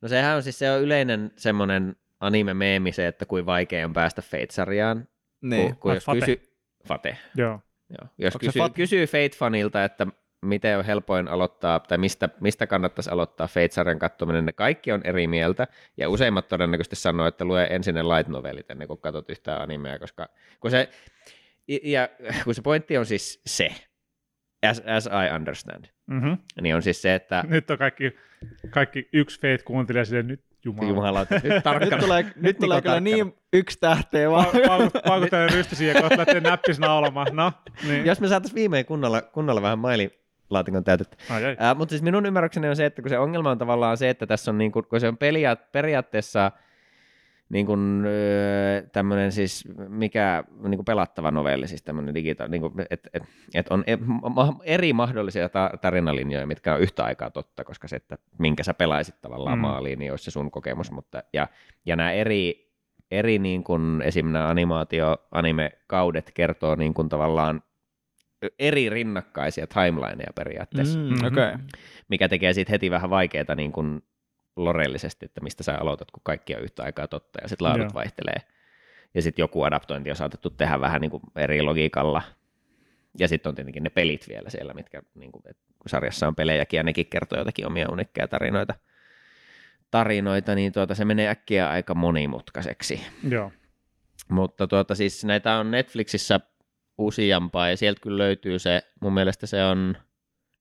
No 0.01 0.07
sehän 0.07 0.35
on 0.35 0.43
siis 0.43 0.59
se 0.59 0.71
on 0.71 0.81
yleinen 0.81 1.31
semmoinen 1.35 1.95
anime-meemi 2.19 2.91
se, 2.91 3.07
että 3.07 3.25
kuin 3.25 3.45
vaikea 3.45 3.85
on 3.85 3.93
päästä 3.93 4.21
Fate-sarjaan. 4.21 5.07
Niin. 5.41 5.67
Kun, 5.67 5.77
kun 5.77 5.93
jos 5.93 6.05
Fate. 6.05 6.19
kysy... 6.19 6.41
Fate. 6.87 7.17
Joo. 7.37 7.59
Joo. 7.89 8.09
Jos 8.17 8.35
Onko 8.35 8.45
kysyy, 8.45 8.61
Fate? 8.61 8.73
kysyy 8.75 9.05
Fate-fanilta, 9.05 9.83
että 9.85 10.07
miten 10.43 10.77
on 10.77 10.85
helpoin 10.85 11.27
aloittaa, 11.27 11.79
tai 11.79 11.97
mistä, 11.97 12.29
mistä 12.41 12.67
kannattaisi 12.67 13.09
aloittaa 13.09 13.47
Fate-sarjan 13.47 13.99
katsominen, 13.99 14.45
ne 14.45 14.53
kaikki 14.53 14.91
on 14.91 15.01
eri 15.03 15.27
mieltä, 15.27 15.67
ja 15.97 16.09
useimmat 16.09 16.47
todennäköisesti 16.47 16.95
sanoo, 16.95 17.27
että 17.27 17.45
lue 17.45 17.67
ensin 17.69 17.95
ne 17.95 18.03
light 18.03 18.27
novelit 18.31 18.71
ennen 18.71 18.87
kuin 18.87 19.01
katsot 19.01 19.29
yhtään 19.29 19.61
animea, 19.61 19.99
koska 19.99 20.27
kun 20.59 20.71
se, 20.71 20.89
ja, 21.83 22.09
kun 22.43 22.55
se 22.55 22.61
pointti 22.61 22.97
on 22.97 23.05
siis 23.05 23.41
se, 23.45 23.69
as, 24.69 24.79
as 24.85 25.05
I 25.05 25.35
understand, 25.35 25.85
Mm-hmm. 26.07 26.37
niin 26.61 26.75
on 26.75 26.81
siis 26.81 27.01
se, 27.01 27.15
että 27.15 27.43
Nyt 27.47 27.69
on 27.71 27.77
kaikki, 27.77 28.15
kaikki 28.69 29.09
yksi 29.13 29.39
Fate 29.39 29.63
kuuntelija 29.65 30.05
silleen, 30.05 30.27
nyt 30.27 30.43
jumala. 30.65 30.87
Jumala, 30.89 31.25
nyt 31.29 31.43
Nyt 31.53 31.63
tarkkana. 31.63 31.97
tulee, 32.01 32.23
nyt 32.23 32.33
tulee 32.33 32.51
Niko 32.51 32.59
kyllä 32.59 32.75
tarkkana. 32.81 32.99
niin 32.99 33.33
yksi 33.53 33.79
tähteä 33.79 34.31
vaan. 34.31 34.45
Rystisiä 35.53 35.93
ja 35.93 36.01
kohta 36.01 36.17
lähtee 36.17 36.39
näppis 36.39 36.79
naulamaan. 36.79 37.27
No, 37.35 37.51
niin. 37.87 38.05
Jos 38.05 38.21
me 38.21 38.27
saataisiin 38.27 38.55
viimein 38.55 38.85
kunnolla, 38.85 39.21
kunnolla 39.21 39.61
vähän 39.61 39.79
maili 39.79 40.22
laatikon 40.53 40.83
täytettä. 40.83 41.17
Äh, 41.61 41.77
mutta 41.77 41.89
siis 41.91 42.01
minun 42.01 42.25
ymmärrykseni 42.25 42.69
on 42.69 42.75
se, 42.75 42.85
että 42.85 43.01
kun 43.01 43.09
se 43.09 43.19
ongelma 43.19 43.51
on 43.51 43.57
tavallaan 43.57 43.97
se, 43.97 44.09
että 44.09 44.27
tässä 44.27 44.51
on, 44.51 44.57
niin 44.57 44.71
kuin, 44.71 44.85
kun 44.89 44.99
se 44.99 45.07
on 45.07 45.17
pelia- 45.17 45.55
periaatteessa 45.71 46.51
niin 47.49 47.65
kuin, 47.65 48.03
öö, 48.05 48.81
tämmöinen 48.91 49.31
siis, 49.31 49.67
mikä 49.87 50.43
niin 50.63 50.77
kuin 50.77 50.85
pelattava 50.85 51.31
novelli, 51.31 51.67
siis 51.67 51.83
tämmöinen 51.83 52.15
digita, 52.15 52.47
niin 52.47 52.61
kuin, 52.61 52.73
et, 52.89 53.09
et, 53.13 53.23
et 53.53 53.67
on 53.69 53.83
e- 53.87 53.97
eri 54.63 54.93
mahdollisia 54.93 55.49
ta- 55.49 55.71
tarinalinjoja, 55.81 56.47
mitkä 56.47 56.73
on 56.73 56.81
yhtä 56.81 57.03
aikaa 57.03 57.29
totta, 57.29 57.63
koska 57.63 57.87
se, 57.87 57.95
että 57.95 58.17
minkä 58.37 58.63
sä 58.63 58.73
pelaisit 58.73 59.21
tavallaan 59.21 59.57
Mm. 59.57 59.61
mm. 59.65 59.67
maaliin, 59.67 59.99
niin 59.99 60.11
olisi 60.11 60.23
se 60.23 60.31
sun 60.31 60.51
kokemus, 60.51 60.91
mutta 60.91 61.23
ja, 61.33 61.47
ja 61.85 61.95
nämä 61.95 62.11
eri, 62.11 62.71
eri 63.11 63.39
niin 63.39 63.63
kuin, 63.63 64.01
esim. 64.01 64.27
nämä 64.31 64.49
animaatio, 64.49 65.17
anime-kaudet 65.31 66.31
kertoo 66.33 66.75
niin 66.75 66.93
kuin 66.93 67.09
tavallaan 67.09 67.63
eri 68.59 68.89
rinnakkaisia 68.89 69.67
timelineja 69.67 70.33
periaatteessa, 70.35 70.99
mm. 70.99 71.05
Mm, 71.05 71.13
Mhm. 71.13 71.25
Okei. 71.25 71.47
Okay. 71.47 71.57
mikä 72.07 72.29
tekee 72.29 72.53
siitä 72.53 72.71
heti 72.71 72.91
vähän 72.91 73.09
vaikeaa 73.09 73.55
niin 73.55 73.71
kuin 73.71 74.01
lorellisesti, 74.55 75.25
että 75.25 75.41
mistä 75.41 75.63
sä 75.63 75.77
aloitat, 75.77 76.11
kun 76.11 76.21
kaikki 76.23 76.55
on 76.55 76.61
yhtä 76.61 76.83
aikaa 76.83 77.07
totta 77.07 77.39
ja 77.41 77.47
sitten 77.47 77.67
laadut 77.67 77.83
Joo. 77.83 77.93
vaihtelee. 77.93 78.37
Ja 79.13 79.21
sitten 79.21 79.43
joku 79.43 79.63
adaptointi 79.63 80.09
on 80.09 80.15
saatettu 80.15 80.49
tehdä 80.49 80.79
vähän 80.79 81.01
niin 81.01 81.11
kuin 81.11 81.23
eri 81.35 81.61
logiikalla. 81.61 82.21
Ja 83.19 83.27
sitten 83.27 83.49
on 83.49 83.55
tietenkin 83.55 83.83
ne 83.83 83.89
pelit 83.89 84.29
vielä 84.29 84.49
siellä, 84.49 84.73
mitkä 84.73 85.01
niin 85.15 85.31
kuin, 85.31 85.43
kun 85.79 85.89
sarjassa 85.89 86.27
on 86.27 86.35
pelejäkin 86.35 86.77
ja 86.77 86.83
nekin 86.83 87.05
kertoo 87.05 87.39
jotakin 87.39 87.67
omia 87.67 87.89
unikkeja 87.89 88.27
tarinoita, 88.27 88.73
tarinoita 89.91 90.55
niin 90.55 90.71
tuota, 90.73 90.95
se 90.95 91.05
menee 91.05 91.27
äkkiä 91.29 91.69
aika 91.69 91.95
monimutkaiseksi. 91.95 93.01
Joo. 93.29 93.51
Mutta 94.29 94.67
tuota, 94.67 94.95
siis 94.95 95.25
näitä 95.25 95.55
on 95.55 95.71
Netflixissä 95.71 96.39
useampaa 96.97 97.69
ja 97.69 97.77
sieltä 97.77 98.01
kyllä 98.01 98.17
löytyy 98.17 98.59
se, 98.59 98.81
mun 99.01 99.13
mielestä 99.13 99.47
se 99.47 99.63
on, 99.63 99.97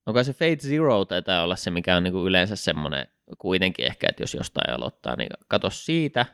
onko 0.06 0.24
se 0.24 0.32
Fate 0.32 0.56
Zero 0.56 1.04
taitaa 1.04 1.42
olla 1.42 1.56
se, 1.56 1.70
mikä 1.70 1.96
on 1.96 2.02
niinku 2.02 2.26
yleensä 2.26 2.56
semmoinen 2.56 3.06
kuitenkin 3.38 3.86
ehkä, 3.86 4.06
että 4.10 4.22
jos 4.22 4.34
jostain 4.34 4.74
aloittaa, 4.74 5.16
niin 5.16 5.30
kato 5.48 5.70
siitä, 5.70 6.26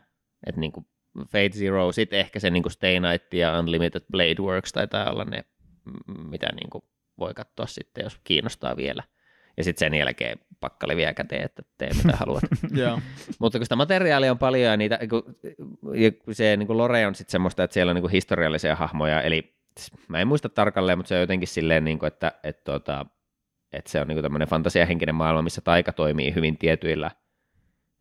että 0.47 0.61
niinku 0.61 0.87
Fate 1.19 1.49
Zero, 1.49 1.93
sitten 1.93 2.19
ehkä 2.19 2.41
se 2.41 2.51
niinku 2.51 2.71
Stay 2.71 3.01
Night 3.01 3.35
ja 3.35 3.59
Unlimited 3.59 4.03
Blade 4.11 4.37
Works 4.41 4.73
taitaa 4.73 5.11
olla 5.11 5.25
ne, 5.25 5.45
mitä 6.31 6.49
niinku 6.53 6.85
voi 7.19 7.35
katsoa 7.35 7.67
sitten, 7.67 8.05
jos 8.05 8.21
kiinnostaa 8.25 8.77
vielä. 8.77 9.03
Ja 9.57 9.65
sitten 9.65 9.79
sen 9.79 9.95
jälkeen 9.95 10.39
pakkali 10.61 10.97
vielä 10.97 11.15
käteen, 11.15 11.45
että 11.45 11.63
tee 11.79 11.91
mitä 12.05 12.17
haluat. 12.21 12.43
Mutta 13.39 13.59
kun 13.59 13.65
sitä 13.65 13.77
materiaalia 13.77 14.31
on 14.31 14.39
paljon 14.39 14.71
ja, 14.71 14.77
niitä, 14.77 14.99
ja 15.95 16.35
se 16.35 16.57
niin 16.57 16.67
kuin 16.67 16.77
lore 16.77 17.07
on 17.07 17.15
sitten 17.15 17.33
semmoista, 17.33 17.65
että 17.65 17.75
siellä 17.75 17.91
on 17.91 17.95
niin 17.95 18.03
kuin 18.03 18.13
historiallisia 18.13 18.77
hahmoja, 18.77 19.23
eli 19.23 19.58
mä 20.09 20.21
en 20.21 20.29
muista 20.29 20.49
tarkalleen, 20.49 20.99
mutta 20.99 21.09
se 21.09 21.15
on 21.15 21.21
jotenkin 21.21 21.49
silleen, 21.49 21.85
niin 21.85 21.99
kuin, 21.99 22.07
että, 22.07 22.33
että, 22.43 22.65
tota, 22.65 23.07
että 23.73 23.91
se 23.91 24.01
on 24.01 24.09
niin 24.09 24.17
kuin 24.17 24.23
tämmöinen 24.23 24.49
fantasiahenkinen 24.49 25.15
maailma, 25.15 25.43
missä 25.43 25.61
taika 25.61 25.93
toimii 25.93 26.35
hyvin 26.35 26.59
tietyillä 26.59 27.11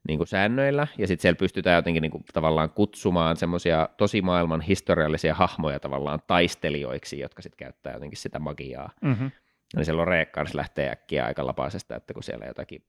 niin 0.08 0.18
kuin 0.18 0.28
säännöillä, 0.28 0.88
ja 0.98 1.08
sitten 1.08 1.22
siellä 1.22 1.38
pystytään 1.38 1.76
jotenkin 1.76 2.02
niin 2.02 2.12
kuin, 2.12 2.24
tavallaan 2.34 2.70
kutsumaan 2.70 3.38
semmoisia 3.38 3.90
tosi 3.98 4.22
maailman 4.22 4.62
historiallisia 4.62 5.34
hahmoja 5.34 5.80
tavallaan 5.80 6.20
taistelijoiksi, 6.28 7.20
jotka 7.20 7.42
sitten 7.42 7.58
käyttää 7.58 7.94
jotenkin 7.94 8.18
sitä 8.18 8.40
magiaa. 8.40 8.90
Mm-hmm. 9.02 9.32
Niin 9.76 9.86
se 9.86 9.94
Lore 9.94 10.26
kanssa 10.26 10.58
lähtee 10.58 10.90
äkkiä 10.90 11.26
aika 11.26 11.46
lapaisesta, 11.46 11.96
että 11.96 12.14
kun 12.14 12.24
siellä 12.24 12.46
jotakin 12.46 12.84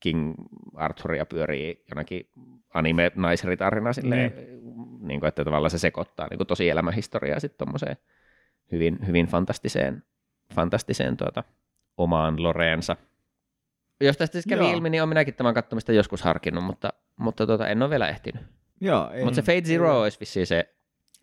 King 0.00 0.34
Arthuria 0.74 1.26
pyörii 1.26 1.84
jonakin 1.90 2.30
anime-naisritarina 2.74 3.92
silleen, 3.92 4.32
niin. 4.36 5.08
niin 5.08 5.20
kuin, 5.20 5.28
että 5.28 5.44
tavallaan 5.44 5.70
se 5.70 5.78
sekoittaa 5.78 6.26
niin 6.30 6.38
kuin 6.38 6.46
tosi 6.46 6.68
elämähistoriaa 6.68 7.40
sitten 7.40 7.66
tommoseen 7.66 7.96
hyvin, 8.72 8.98
hyvin 9.06 9.26
fantastiseen, 9.26 10.02
fantastiseen 10.54 11.16
tuota, 11.16 11.44
omaan 11.96 12.42
Loreensa. 12.42 12.96
Jos 14.00 14.16
tästä 14.16 14.32
siis 14.32 14.46
kävi 14.46 14.60
Joo. 14.64 14.72
ilmi, 14.72 14.90
niin 14.90 15.02
on 15.02 15.08
minäkin 15.08 15.34
tämän 15.34 15.54
katsomista 15.54 15.92
joskus 15.92 16.22
harkinnut, 16.22 16.64
mutta, 16.64 16.92
mutta 17.16 17.46
tuota, 17.46 17.68
en 17.68 17.82
ole 17.82 17.90
vielä 17.90 18.08
ehtinyt. 18.08 18.42
Joo, 18.80 19.10
ei. 19.10 19.24
Mutta 19.24 19.34
se 19.36 19.42
Fate 19.42 19.60
Zero 19.62 20.00
olisi 20.00 20.20
vissiin 20.20 20.46
se, 20.46 20.74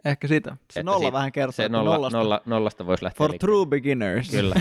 Ehkä 0.05 0.27
sitä. 0.27 0.49
Se 0.49 0.79
Että 0.79 0.83
nolla 0.91 0.99
siitä- 0.99 1.12
vähän 1.13 1.31
kertoo, 1.31 1.51
se 1.51 1.65
että 1.65 1.77
nolla, 1.77 1.93
nollasta. 1.93 2.17
nolla, 2.17 2.41
nollasta 2.45 2.86
voisi 2.86 3.03
lähteä 3.03 3.17
For 3.17 3.31
liikkeelle. 3.31 3.53
true 3.55 3.65
beginners. 3.65 4.29
Kyllä. 4.31 4.55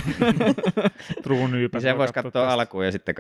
True 1.23 1.49
Nyypä. 1.49 1.79
Niin 1.79 1.83
sen 1.83 1.99
voisi 1.99 2.15
katsoa 2.15 2.53
alkuun 2.53 2.85
ja 2.85 2.93
sitten 2.93 3.15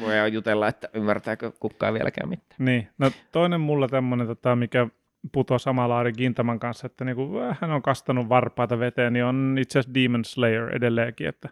voi 0.00 0.32
jutella, 0.32 0.68
että 0.68 0.88
ymmärtääkö 0.94 1.52
kukaan 1.60 1.94
vieläkään 1.94 2.28
mitään. 2.28 2.56
Niin, 2.58 2.88
no 2.98 3.10
toinen 3.32 3.60
mulla 3.60 3.88
tämmöinen, 3.88 4.26
tota, 4.26 4.56
mikä 4.56 4.86
putoaa 5.32 5.58
samalla 5.58 5.98
Ari 5.98 6.12
Gintaman 6.12 6.58
kanssa, 6.58 6.86
että 6.86 7.04
niinku, 7.04 7.30
hän 7.60 7.70
on 7.70 7.82
kastanut 7.82 8.28
varpaita 8.28 8.78
veteen, 8.78 9.12
niin 9.12 9.24
on 9.24 9.56
itse 9.60 9.78
asiassa 9.78 9.94
Demon 9.94 10.24
Slayer 10.24 10.76
edelleenkin, 10.76 11.28
että 11.28 11.48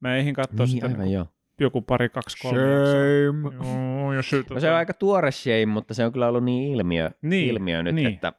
mä 0.00 0.16
eihin 0.16 0.34
katsoa 0.34 0.66
sitä 0.66 0.88
niin, 0.88 1.12
joo. 1.12 1.26
joku 1.60 1.82
pari, 1.82 2.08
kaksi, 2.08 2.36
kolme. 2.42 2.60
Shame. 2.60 3.56
Joo, 3.56 4.12
jos 4.12 4.32
nyt, 4.32 4.50
No 4.50 4.60
se 4.60 4.70
on 4.70 4.76
aika 4.76 4.94
tuore 4.94 5.30
shame, 5.30 5.66
mutta 5.66 5.94
se 5.94 6.04
on 6.04 6.12
kyllä 6.12 6.28
ollut 6.28 6.44
niin 6.44 6.72
ilmiö, 6.72 7.10
Niin, 7.22 7.50
ilmiö 7.50 7.82
nyt, 7.82 7.94
niin. 7.94 8.14
että 8.14 8.32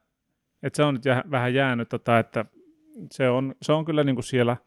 Et 0.64 0.76
se 0.76 0.84
on 0.84 0.94
nyt 0.94 1.06
jä, 1.06 1.24
vähän 1.32 1.54
jäänyt, 1.54 1.90
tota, 1.90 2.20
että 2.20 2.46
se 3.12 3.30
on, 3.30 3.56
se 3.62 3.72
on 3.72 3.86
kyllä 3.86 4.04
niinku 4.04 4.22
siellä 4.22 4.58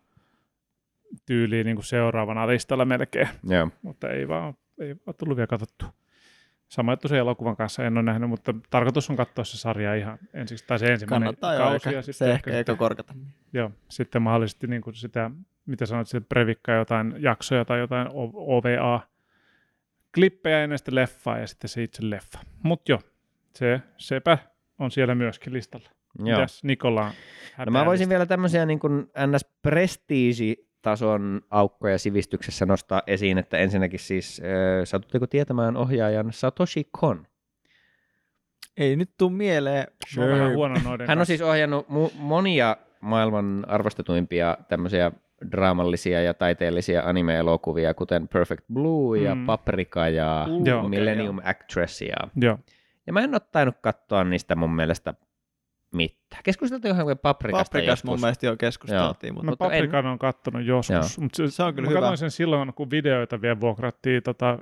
tyyliin 1.27 1.67
niinku 1.67 1.83
seuraavana 1.83 2.47
listalla 2.47 2.85
melkein, 2.85 3.29
joo. 3.45 3.69
mutta 3.83 4.09
ei 4.09 4.29
vaan 4.29 4.55
ei 4.81 4.97
ole 5.07 5.15
tullut 5.19 5.37
vielä 5.37 5.47
katsottua. 5.47 5.93
Sama 6.69 6.93
juttu 6.93 7.09
sen 7.09 7.19
elokuvan 7.19 7.57
kanssa 7.57 7.85
en 7.85 7.97
ole 7.99 8.03
nähnyt, 8.03 8.31
mutta 8.31 8.55
tarkoitus 8.71 9.11
on 9.11 9.17
katsoa 9.17 9.45
se 9.45 9.57
sarja 9.59 9.95
ihan 9.95 10.19
ensiksi, 10.35 10.67
tai 10.67 10.79
se 10.79 10.87
ensimmäinen 10.93 11.27
Kannattaa 11.27 11.57
kausi. 11.59 11.75
ehkä. 11.77 11.91
ja 11.91 12.03
sitten 12.03 12.29
Se 12.29 12.33
ehkä 12.33 12.51
sitten- 12.51 12.55
eikä 12.55 12.75
korkata. 12.77 13.15
Joo, 13.53 13.71
sitten 13.89 14.23
mahdollisesti 14.23 14.67
niin 14.67 14.83
kuin 14.83 14.95
sitä, 14.95 15.31
mitä 15.67 15.87
sanoit, 15.87 16.09
se 16.09 16.21
previkkaa 16.21 16.75
jotain 16.75 17.15
jaksoja 17.19 17.65
tai 17.65 17.79
jotain 17.79 18.09
O- 18.09 18.57
OVA, 18.57 19.01
klippejä 20.15 20.63
ennen 20.63 20.79
sitä 20.79 20.95
leffaa 20.95 21.39
ja 21.39 21.47
sitten 21.47 21.69
se 21.69 21.83
itse 21.83 22.11
leffa. 22.11 22.39
Mutta 22.63 22.93
joo, 22.93 23.01
se, 23.55 23.81
sepä 23.99 24.39
on 24.79 24.91
siellä 24.91 25.15
myöskin 25.15 25.53
listalla. 25.53 25.89
joo. 26.25 26.39
Mitäs 26.39 26.65
Nikola 26.65 27.13
No 27.67 27.71
mä 27.73 27.85
voisin 27.87 28.09
vielä 28.09 28.27
tämmöisiä 28.27 28.67
niin 28.67 28.79
kuin 28.79 29.07
ns. 29.27 29.45
Prestiisitason 30.87 31.41
aukkoja 31.51 31.99
sivistyksessä 31.99 32.67
nostaa 32.67 33.03
esiin, 33.07 33.39
että 33.39 33.59
ensinnäkin 33.59 33.99
siis, 34.01 34.41
äh, 34.45 34.85
satutteko 34.85 35.27
tietämään 35.27 35.77
ohjaajan 35.77 36.33
Satoshi 36.33 36.89
Kon? 36.91 37.27
Ei 38.77 38.97
nyt 38.97 39.11
tuu 39.19 39.31
mieleen. 39.31 39.87
Oon 40.19 40.29
vähän 40.31 40.55
huono 40.55 40.75
noiden 40.85 41.09
Hän 41.09 41.19
on 41.19 41.27
siis 41.27 41.43
ohjannut 41.43 41.87
mu- 41.89 42.13
monia 42.19 42.77
maailman 43.01 43.65
arvostetuimpia 43.69 44.57
tämmöisiä 44.69 45.13
draamallisia 45.51 46.23
ja 46.23 46.35
taiteellisia 46.35 47.03
anime-elokuvia, 47.03 47.95
kuten 47.95 48.29
Perfect 48.29 48.65
Blue 48.73 49.19
ja 49.19 49.35
Mm. 49.35 49.47
Paprika 49.47 50.09
ja 50.09 50.47
Uh, 50.51 50.89
Millennium 50.89 51.39
Actress. 51.45 52.03
Ja, 52.03 52.17
Joo, 52.37 52.59
ja 53.07 53.13
mä 53.13 53.21
en 53.21 53.35
ole 53.35 53.41
tainnut 53.53 53.77
katsoa 53.81 54.25
niistä 54.25 54.57
mun 54.57 54.75
mielestä 54.77 55.15
mitään. 55.97 56.43
Keskusteltiin 56.45 56.95
ihan 56.95 57.07
Paprikasta 57.23 57.65
Paprikas 57.65 57.89
joskus. 57.93 58.09
mun 58.11 58.21
mielestä 58.21 58.47
jo 58.47 58.57
keskusteltiin, 58.57 59.35
mutta 59.35 59.45
mä 59.47 59.51
Mutta 59.51 59.65
en- 59.65 59.71
Paprikan 59.71 60.07
on 60.07 60.19
kattonut 60.19 60.65
joskus, 60.65 61.19
mutta 61.19 61.37
se, 61.37 61.51
Se 61.51 61.63
on 61.63 61.75
kyllä 61.75 61.91
mä 61.91 61.97
hyvä. 61.97 62.17
sen 62.17 62.31
silloin, 62.31 62.75
kun 62.75 62.91
videoita 62.91 63.41
vielä 63.41 63.61
vuokrattiin 63.61 64.23
tota, 64.23 64.59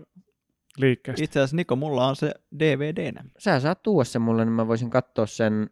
liikkeestä. 0.78 1.24
itse 1.24 1.40
asiassa 1.40 1.56
Niko, 1.56 1.76
mulla 1.76 2.06
on 2.08 2.16
se 2.16 2.34
DVDnä. 2.58 3.24
Sä 3.38 3.60
saat 3.60 3.82
tuoda 3.82 4.04
sen 4.04 4.22
mulle, 4.22 4.44
niin 4.44 4.52
mä 4.52 4.68
voisin 4.68 4.90
katsoa 4.90 5.26
sen. 5.26 5.70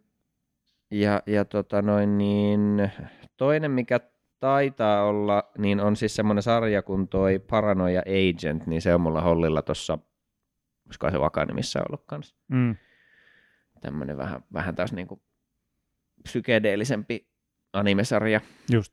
Ja, 0.90 1.22
ja 1.27 1.44
tota 1.44 1.83
noin 1.83 2.18
niin, 2.18 2.92
toinen 3.37 3.70
mikä 3.70 4.01
taitaa 4.40 5.05
olla, 5.05 5.51
niin 5.59 5.81
on 5.81 5.96
siis 5.96 6.14
semmoinen 6.16 6.42
sarja 6.42 6.83
kuin 6.83 7.09
toi 7.09 7.38
Paranoia 7.38 8.01
Agent, 8.01 8.66
niin 8.66 8.83
se 8.83 8.94
on 8.94 9.01
mulla 9.01 9.20
hollilla 9.20 9.62
tossa, 9.62 9.98
olisiko 10.87 11.11
se 11.11 11.20
Vakanimissä 11.20 11.81
ollut 11.88 12.05
kanssa. 12.07 12.37
Mm. 12.48 12.77
Tämmönen 13.81 14.16
vähän, 14.16 14.44
vähän 14.53 14.75
taas 14.75 14.92
niinku 14.92 15.22
psykedeellisempi 16.23 17.27
animesarja, 17.73 18.41
Just. 18.73 18.93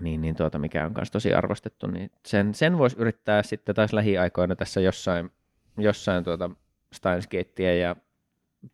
niin, 0.00 0.20
niin 0.20 0.36
tuota, 0.36 0.58
mikä 0.58 0.86
on 0.86 0.92
myös 0.96 1.10
tosi 1.10 1.34
arvostettu, 1.34 1.86
niin 1.86 2.10
sen, 2.26 2.54
sen 2.54 2.78
voisi 2.78 2.96
yrittää 2.98 3.42
sitten 3.42 3.74
taas 3.74 3.92
lähiaikoina 3.92 4.56
tässä 4.56 4.80
jossain, 4.80 5.30
jossain 5.78 6.24
tuota 6.24 6.50
Steins 6.92 7.28
Gatea 7.28 7.74
ja 7.74 7.96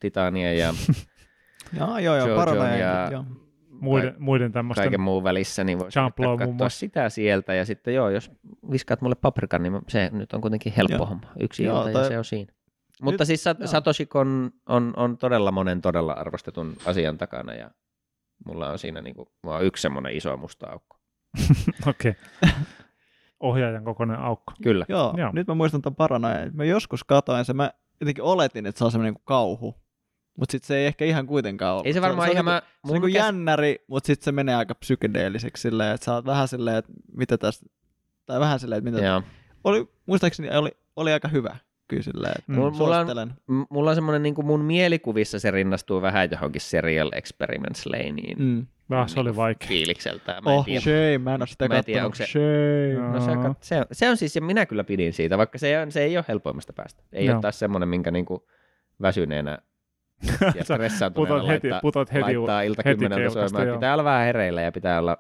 Titania 0.01 0.53
ja 0.55 0.75
Joo, 1.79 1.99
joo, 1.99 2.17
joo, 2.17 2.29
Jojon 2.29 2.79
ja- 2.79 3.09
Joo. 3.13 3.25
Muiden, 3.81 4.15
muiden 4.19 4.53
tämmöisten 4.53 4.83
kaiken 4.85 5.01
muun 5.01 5.25
välissä, 5.25 5.65
niin 5.65 5.79
voisi 5.79 5.99
katsoa 6.39 6.69
sitä 6.69 7.09
sieltä. 7.09 7.55
Ja 7.55 7.65
sitten 7.65 7.95
joo, 7.95 8.11
jos 8.11 8.31
viskaat 8.71 9.01
mulle 9.01 9.15
paprikan, 9.15 9.63
niin 9.63 9.79
se 9.89 10.11
nyt 10.13 10.33
on 10.33 10.41
kuitenkin 10.41 10.73
helppo 10.73 10.97
Joo. 10.97 11.07
homma. 11.07 11.33
Yksi 11.41 11.65
Joo, 11.65 11.79
ilta 11.79 11.89
ja 11.89 11.93
toi- 11.93 12.09
se 12.09 12.19
on 12.19 12.25
siinä. 12.25 12.53
Mutta 13.03 13.23
Nyt- 13.23 13.27
siis 13.27 13.45
Sat-. 13.45 13.67
Satoshi 13.67 14.07
Kon 14.07 14.51
on, 14.69 14.93
on 14.97 15.19
todella 15.19 15.53
monen 15.53 15.81
todella 15.81 16.13
arvostetun 16.13 16.77
asian 16.87 17.19
takana 17.19 17.55
ja 17.55 17.71
mulla 18.45 18.71
on 18.71 18.79
siinä 18.79 19.01
niinku, 19.01 19.33
mulla 19.43 19.57
on 19.57 19.65
yksi 19.65 19.83
semmoinen 19.83 20.17
iso 20.17 20.37
musta 20.37 20.67
aukko. 20.71 20.97
Okei. 21.91 22.15
Ohjaajan 23.41 23.85
kokoinen 23.85 24.19
aukko. 24.19 24.53
Kyllä. 24.63 24.87
Joo, 24.89 25.15
Joo. 25.17 25.31
nyt 25.33 25.47
mä 25.47 25.55
muistan 25.55 25.83
ton 25.83 25.95
paranoja. 25.95 26.51
Mä 26.53 26.65
joskus 26.65 27.05
katoin 27.05 27.45
se, 27.45 27.53
mä 27.53 27.71
jotenkin 28.01 28.25
oletin, 28.25 28.67
että 28.67 28.79
se 28.79 28.85
on 28.85 28.91
semmoinen 28.93 29.15
kuin 29.15 29.23
kauhu. 29.25 29.83
Mutta 30.39 30.53
sitten 30.53 30.67
se 30.67 30.77
ei 30.77 30.87
ehkä 30.87 31.05
ihan 31.05 31.27
kuitenkaan 31.27 31.73
ollut. 31.73 31.87
Ei 31.87 31.93
se 31.93 32.03
varmaan 32.03 32.29
on 32.29 32.33
ihan 32.33 32.45
niinku- 32.45 32.51
mä... 32.51 32.63
Se 32.87 32.93
on 32.93 33.01
mun 33.01 33.07
niin 33.09 33.17
käs- 33.17 33.25
jännäri, 33.25 33.85
mutta 33.87 34.07
sitten 34.07 34.25
se 34.25 34.33
menee 34.33 34.55
aika 34.55 34.75
psykedeelliseksi 34.75 35.61
silleen, 35.61 35.95
että 35.95 36.05
sä 36.05 36.15
oot 36.15 36.25
vähän 36.25 36.49
silleen, 36.49 36.77
että 36.77 36.93
mitä 37.17 37.39
tästä, 37.39 37.67
tai 38.27 38.41
vähän 38.41 38.61
silleen, 38.61 38.79
että 38.79 38.91
mitä 38.91 39.07
Joo. 39.07 39.23
oli, 39.65 39.89
muistaakseni 40.07 40.57
oli, 40.57 40.71
oli 40.97 41.13
aika 41.13 41.29
hyvä 41.29 41.57
kyllä 41.97 42.29
että 42.39 42.43
Mm. 42.53 42.55
Mulla- 42.55 42.71
mulla 42.71 42.99
on- 43.01 43.67
Mulla 43.71 43.91
on 43.91 43.97
semmoinen, 43.97 44.23
niin 44.23 44.35
kuin 44.35 44.47
mun 44.47 44.61
mielikuvissa 44.65 45.39
se 45.39 45.51
rinnastuu 45.51 46.03
vähän 46.03 46.29
johonkin 46.33 46.61
Serial 46.61 47.11
Experiments 47.15 47.87
Laneen 47.87 48.37
Mm. 48.39 48.67
Ah, 48.91 49.09
se 49.09 49.21
oli 49.21 49.37
vaikea. 49.37 49.69
fiilikseltään. 49.69 50.45
Mä 50.45 50.53
en 50.53 50.59
Oh, 50.59 50.65
tiedä. 50.65 50.81
shame, 50.81 51.19
mä 51.19 51.35
en 51.35 51.41
ole 51.43 51.47
sitä 51.47 51.69
Mä 51.69 51.83
tiedä, 51.83 52.11
se- 52.15 52.27
Shame. 52.27 53.09
No 53.13 53.21
se, 53.21 53.31
on, 53.31 53.55
se, 53.61 53.79
on, 53.79 53.85
se 53.93 54.09
on 54.11 54.17
siis, 54.17 54.37
ja 54.37 54.43
minä 54.43 54.67
kyllä 54.67 54.85
pidin 54.85 55.13
siitä, 55.13 55.39
vaikka 55.39 55.59
se, 55.59 55.81
on, 55.81 55.93
se 55.93 56.03
ei 56.03 56.17
ole 56.17 56.25
helpoimmasta 56.29 56.73
päästä. 56.73 57.03
Ei 57.13 57.27
Joo. 57.27 57.35
ole 57.35 57.43
taas 57.43 57.59
semmoinen, 57.59 57.89
minkä 57.89 58.11
niin 58.11 58.25
kuin 58.25 58.41
väsyneenä 59.03 59.59
ja 60.57 60.65
stressaantuneena 60.65 61.35
putot 61.35 61.49
heti, 61.49 61.69
laittaa, 61.71 61.81
putot 61.81 62.13
heti, 62.13 62.23
laittaa 62.37 62.63
ilta 62.63 62.83
heti 62.85 62.99
kymmeneltä 62.99 63.49
soimaan. 63.49 63.75
Pitää 63.77 63.93
olla 63.93 64.05
vähän 64.05 64.27
hereillä 64.27 64.63
ja 64.63 64.73
pitää 64.73 64.99
olla 64.99 65.17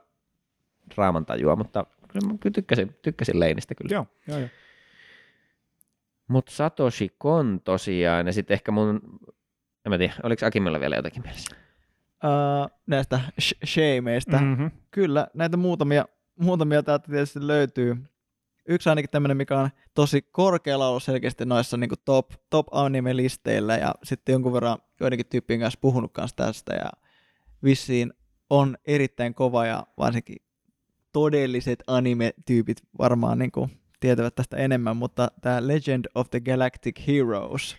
draamantajua, 0.94 1.56
mutta 1.56 1.86
kyllä 2.12 2.26
mä 2.32 2.34
tykkäsin, 2.52 2.96
tykkäsin 3.02 3.40
Leinistä 3.40 3.74
kyllä. 3.74 3.94
Joo, 3.94 4.06
joo, 4.28 4.38
joo. 4.38 4.48
Mutta 6.32 6.52
Satoshi 6.52 7.14
Kon 7.18 7.60
tosiaan, 7.64 8.26
ja 8.26 8.32
sitten 8.32 8.54
ehkä 8.54 8.72
mun, 8.72 9.00
en 9.86 9.90
mä 9.90 9.98
tiedä, 9.98 10.14
oliko 10.22 10.46
Akimilla 10.46 10.80
vielä 10.80 10.96
jotakin 10.96 11.22
mielessä? 11.22 11.56
Uh, 12.24 12.70
näistä 12.86 13.20
sh- 13.40 13.66
shameista. 13.66 14.38
Mm. 14.38 14.44
Mm-hmm. 14.44 14.70
Kyllä, 14.90 15.26
näitä 15.34 15.56
muutamia, 15.56 16.04
muutamia 16.40 16.82
täältä 16.82 17.06
tietysti 17.06 17.46
löytyy. 17.46 17.96
Yksi 18.68 18.88
ainakin 18.88 19.10
tämmöinen, 19.10 19.36
mikä 19.36 19.58
on 19.58 19.70
tosi 19.94 20.22
korkealla 20.22 20.88
ollut 20.88 21.02
selkeästi 21.02 21.44
noissa 21.44 21.76
niin 21.76 21.90
top, 22.04 22.30
top 22.50 22.66
anime-listeillä 22.70 23.76
ja 23.76 23.94
sitten 24.02 24.32
jonkun 24.32 24.52
verran 24.52 24.78
joidenkin 25.00 25.26
tyyppien 25.26 25.60
kanssa 25.60 25.80
puhunut 25.80 26.12
kanssa 26.12 26.36
tästä 26.36 26.74
ja 26.74 26.90
vissiin 27.64 28.12
on 28.50 28.76
erittäin 28.86 29.34
kova 29.34 29.66
ja 29.66 29.86
varsinkin 29.98 30.36
todelliset 31.12 31.82
anime-tyypit 31.86 32.82
varmaan 32.98 33.38
niin 33.38 33.52
kuin 33.52 33.81
tietävät 34.02 34.34
tästä 34.34 34.56
enemmän, 34.56 34.96
mutta 34.96 35.28
tämä 35.40 35.68
Legend 35.68 36.04
of 36.14 36.30
the 36.30 36.40
Galactic 36.40 37.06
Heroes 37.06 37.76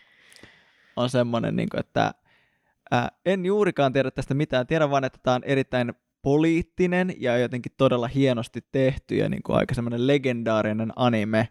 on 0.96 1.10
semmoinen, 1.10 1.56
niin 1.56 1.70
että 1.78 2.14
ää, 2.92 3.10
en 3.26 3.46
juurikaan 3.46 3.94
tiedä 3.94 4.12
tästä 4.12 4.34
mitään. 4.34 4.68
Tiedän 4.68 4.90
vaan, 4.90 5.04
että 5.04 5.20
tämä 5.24 5.36
on 5.36 5.44
erittäin 5.44 5.94
poliittinen 6.22 7.14
ja 7.18 7.38
jotenkin 7.38 7.72
todella 7.78 8.08
hienosti 8.08 8.60
tehty 8.72 9.16
ja 9.16 9.30
niin 9.30 9.44
kuin 9.44 9.58
aika 9.58 9.76
semmoinen 9.76 10.08
legendaarinen 10.08 10.94
anime, 10.96 11.50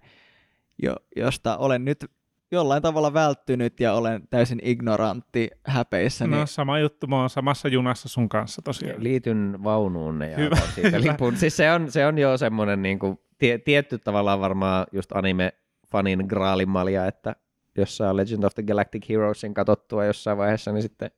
jo, 0.83 0.97
josta 1.17 1.57
olen 1.57 1.85
nyt 1.85 2.11
jollain 2.53 2.83
tavalla 2.83 3.15
välttynyt 3.15 3.81
ja 3.81 3.95
olen 3.95 4.29
täysin 4.31 4.61
ignorantti 4.62 5.51
häpeissä. 5.67 6.27
No 6.27 6.47
sama 6.47 6.79
juttu, 6.79 7.07
mä 7.07 7.21
oon 7.21 7.31
samassa 7.31 7.69
junassa 7.69 8.09
sun 8.09 8.29
kanssa 8.29 8.62
tosiaan. 8.62 9.05
Liityn 9.05 9.59
vaunuun 9.65 10.21
ja 10.31 10.37
Hyvä, 10.37 10.57
siitä 10.75 11.01
lipun. 11.01 11.37
Siis 11.37 11.57
se 11.57 11.73
on, 11.73 11.91
se 11.91 12.07
on 12.07 12.19
jo 12.19 12.38
semmoinen 12.38 12.83
niin 12.83 12.99
kuin, 12.99 13.19
tie, 13.38 13.59
tietty 13.59 13.99
tavallaan 13.99 14.41
varmaan 14.41 14.87
just 14.93 15.12
anime-fanin 15.12 16.27
graalimalja, 16.29 17.07
että 17.07 17.37
jos 17.77 17.97
saa 17.97 18.17
Legend 18.17 18.43
of 18.45 18.55
the 18.55 18.62
Galactic 18.62 19.09
Heroesin 19.09 19.55
katsottua 19.55 20.05
jossain 20.05 20.38
vaiheessa, 20.38 20.73
niin 20.73 20.83
sitten, 20.83 21.11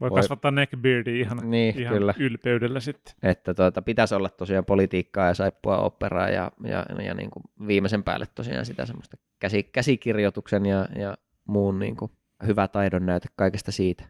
Voi 0.00 0.10
Voi- 0.10 0.18
kasvattaa 0.18 0.50
neckbeardia 0.50 1.14
ihan, 1.14 1.50
niin 1.50 1.78
ihan 1.78 1.94
kyllä, 1.94 2.14
ylpeydellä 2.18 2.80
sitten. 2.80 3.14
että 3.22 3.54
tuota, 3.54 3.82
pitäisi 3.82 4.14
olla 4.14 4.28
tosiaan 4.28 4.64
politiikkaa 4.64 5.26
ja 5.26 5.34
saippua 5.34 5.78
operaa 5.78 6.28
ja, 6.28 6.52
ja, 6.64 6.86
ja 7.02 7.14
niin 7.14 7.30
kuin 7.30 7.42
viimeisen 7.66 8.02
päälle 8.02 8.26
tosiaan 8.34 8.66
sitä 8.66 8.86
semmoista 8.86 9.16
käsi, 9.38 9.62
käsikirjoituksen 9.62 10.66
ja, 10.66 10.88
ja 10.98 11.16
muun 11.44 11.78
niin 11.78 11.96
kuin 11.96 12.10
hyvä 12.46 12.68
taidon 12.68 13.06
näyte 13.06 13.28
kaikesta 13.36 13.72
siitä. 13.72 14.04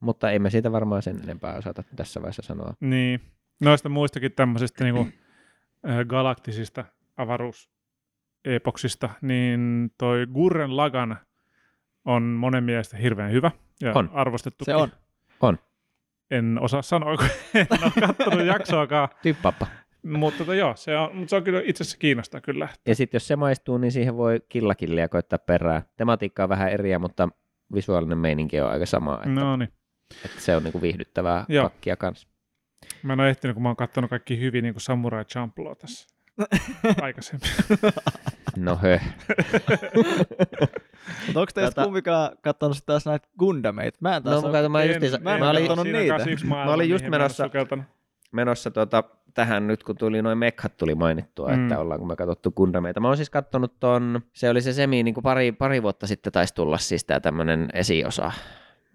Mutta 0.00 0.30
emme 0.30 0.50
siitä 0.50 0.72
varmaan 0.72 1.02
sen 1.02 1.20
enempää 1.22 1.54
osata 1.54 1.82
tässä 1.96 2.20
vaiheessa 2.22 2.42
sanoa. 2.42 2.74
Niin. 2.80 3.20
Noista 3.60 3.88
muistakin 3.88 4.32
tämmöisistä 4.32 4.84
niinku, 4.84 5.08
äh, 5.88 6.06
galaktisista 6.06 6.84
avaruusepoksista, 7.16 9.10
niin 9.22 9.90
toi 9.98 10.26
Gurren 10.26 10.76
Lagan 10.76 11.16
on 12.04 12.22
monen 12.22 12.64
mielestä 12.64 12.96
hirveän 12.96 13.32
hyvä 13.32 13.50
ja 13.80 13.92
On. 13.94 14.10
arvostettu. 14.12 14.64
Se 14.64 14.74
on. 14.74 14.88
En 16.30 16.58
osaa 16.60 16.82
sanoa, 16.82 17.16
kun 17.16 17.26
en 17.54 17.66
ole 17.82 17.92
katsonut 18.06 18.46
jaksoakaan, 18.46 19.08
Typpappa. 19.22 19.66
mutta 20.02 20.38
tota, 20.38 20.54
joo, 20.54 20.76
se 20.76 20.96
on, 20.98 21.16
mutta 21.16 21.30
se 21.30 21.36
on 21.36 21.44
kyllä 21.44 21.60
itse 21.64 21.82
asiassa 21.82 21.98
kiinnostaa 21.98 22.40
kyllä. 22.40 22.68
Ja 22.86 22.94
sitten 22.94 23.16
jos 23.16 23.26
se 23.28 23.36
maistuu, 23.36 23.78
niin 23.78 23.92
siihen 23.92 24.16
voi 24.16 24.40
killakillia 24.48 25.08
koittaa 25.08 25.38
perää. 25.38 25.82
Tematiikka 25.96 26.42
on 26.42 26.48
vähän 26.48 26.68
eriä, 26.72 26.98
mutta 26.98 27.28
visuaalinen 27.74 28.18
meininki 28.18 28.60
on 28.60 28.70
aika 28.70 28.86
sama. 28.86 29.14
Että, 29.14 29.28
No 29.28 29.56
niin. 29.56 29.68
että 30.24 30.40
se 30.40 30.56
on 30.56 30.64
niinku 30.64 30.82
viihdyttävää 30.82 31.44
Joo. 31.48 31.64
pakkia 31.64 31.96
kanssa. 31.96 32.28
Mä 33.02 33.12
en 33.12 33.20
ole 33.20 33.30
ehtinyt, 33.30 33.54
kun 33.54 33.62
mä 33.62 33.68
oon 33.68 33.76
katsonut 33.76 34.10
kaikki 34.10 34.40
hyvin 34.40 34.62
niin 34.62 34.74
kuin 34.74 34.82
Samurai 34.82 35.24
Champloo 35.24 35.74
tässä 35.74 36.13
aikaisemmin. 37.02 37.48
No 38.56 38.76
hö. 38.82 38.98
Mutta 41.26 41.40
onko 41.40 41.52
teistä 41.54 41.80
Tota- 41.82 41.84
kumpikaan 41.84 42.30
katsonut 42.42 42.76
sit 42.76 42.86
taas 42.86 43.06
näitä 43.06 43.28
Gundameita? 43.38 43.98
Mä 44.00 44.16
en 44.16 44.22
taas 44.22 44.42
No 44.42 44.48
ole- 44.48 44.62
mä, 44.62 44.68
mä, 44.68 44.82
En- 44.82 44.88
justiinsa, 44.88 45.18
mä 45.18 45.34
en 45.34 45.40
mä, 45.40 45.50
ole 45.50 45.58
olin, 45.58 45.68
katsonut 45.68 45.92
niitä. 45.92 46.46
Mä 46.48 46.64
olin 46.72 46.90
just 46.90 47.04
menossa- 47.04 47.50
menossa 48.32 48.70
tota, 48.70 49.04
tähän 49.34 49.66
nyt, 49.66 49.82
kun 49.84 49.96
tuli 49.96 50.22
noin 50.22 50.38
mekhat 50.38 50.76
tuli 50.76 50.94
mainittua, 50.94 51.48
Mm. 51.48 51.62
että 51.62 51.78
ollaanko 51.78 52.06
me 52.06 52.16
katsottu 52.16 52.50
Gundameita. 52.50 53.00
Mä 53.00 53.08
oon 53.08 53.16
siis 53.16 53.30
kattonut 53.30 53.80
ton, 53.80 54.20
se 54.32 54.50
oli 54.50 54.62
se 54.62 54.72
semi, 54.72 55.02
niin 55.02 55.14
kuin 55.14 55.22
pari, 55.22 55.52
pari 55.52 55.82
vuotta 55.82 56.06
sitten 56.06 56.32
taisi 56.32 56.54
tulla 56.54 56.78
siis 56.78 57.04
tää 57.04 57.20
tämmönen 57.20 57.68
esiosa. 57.72 58.32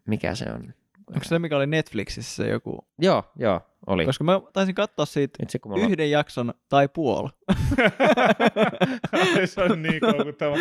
Mikä 0.08 0.36
se 0.36 0.46
on? 0.56 0.74
Onko 1.08 1.24
se 1.24 1.40
mikä 1.40 1.58
oli 1.58 1.68
Netflixissä 1.68 2.44
joku? 2.46 2.88
Joo, 3.00 3.24
joo, 3.36 3.62
oli. 3.90 4.06
Koska 4.06 4.24
mä 4.24 4.42
taisin 4.54 4.76
katsoa 4.76 5.06
siitä 5.06 5.44
Itse 5.44 5.60
kun 5.60 5.72
mulla 5.72 5.84
on- 5.86 5.92
yhden 5.92 6.12
jakson 6.12 6.54
tai 6.70 6.88
puoli. 6.88 7.30
Se 9.46 9.62
on 9.64 9.82
niin 9.82 10.00
koukuttava. 10.00 10.56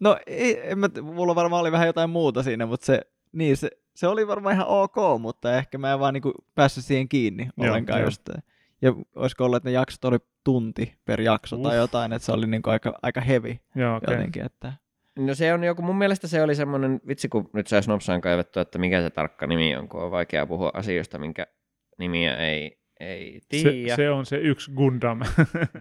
No, 0.00 0.16
ei, 0.26 0.70
en 0.70 0.78
mä, 0.78 0.88
mulla 1.02 1.34
varmaan 1.34 1.60
oli 1.60 1.72
vähän 1.72 1.86
jotain 1.86 2.10
muuta 2.10 2.42
siinä, 2.42 2.66
mutta 2.66 2.86
se, 2.86 3.00
niin, 3.32 3.56
se, 3.56 3.70
se 3.96 4.08
oli 4.08 4.26
varmaan 4.26 4.54
ihan 4.54 4.66
ok, 4.66 4.96
mutta 5.20 5.56
ehkä 5.58 5.78
mä 5.78 5.92
en 5.92 5.98
vaan 6.00 6.14
niinku 6.14 6.32
päässyt 6.54 6.84
siihen 6.84 7.08
kiinni 7.08 7.48
Joo, 7.56 7.68
ollenkaan 7.68 8.00
joo. 8.00 8.06
just. 8.06 8.22
Ja 8.82 8.92
olisiko 9.16 9.44
ollut, 9.44 9.56
että 9.56 9.68
ne 9.68 9.72
jaksot 9.72 10.04
oli 10.04 10.18
tunti 10.44 10.94
per 11.04 11.20
jakso 11.20 11.56
tai 11.56 11.72
Uff. 11.72 11.76
jotain, 11.76 12.12
että 12.12 12.26
se 12.26 12.32
oli 12.32 12.46
niinku 12.46 12.70
aika, 12.70 12.98
aika 13.02 13.20
heavy 13.20 13.56
Joo, 13.74 13.96
okei. 13.96 14.14
jotenkin. 14.14 14.44
Että... 14.44 14.72
No 15.18 15.34
se 15.34 15.54
on 15.54 15.64
joku, 15.64 15.82
mun 15.82 15.98
mielestä 15.98 16.26
se 16.28 16.42
oli 16.42 16.54
semmoinen, 16.54 17.00
vitsi 17.08 17.28
kun 17.28 17.50
nyt 17.52 17.66
saisi 17.66 17.88
nopsaan 17.88 18.20
kaivettua, 18.20 18.62
että 18.62 18.78
mikä 18.78 19.02
se 19.02 19.10
tarkka 19.10 19.46
nimi 19.46 19.76
on, 19.76 19.88
kun 19.88 20.02
on 20.02 20.10
vaikea 20.10 20.46
puhua 20.46 20.70
asioista, 20.74 21.18
minkä 21.18 21.46
nimiä 21.98 22.36
ei, 22.36 22.78
ei 23.00 23.40
Se, 23.40 23.70
tiedä. 23.70 23.96
se 23.96 24.10
on 24.10 24.26
se 24.26 24.36
yksi 24.36 24.70
Gundam. 24.72 25.20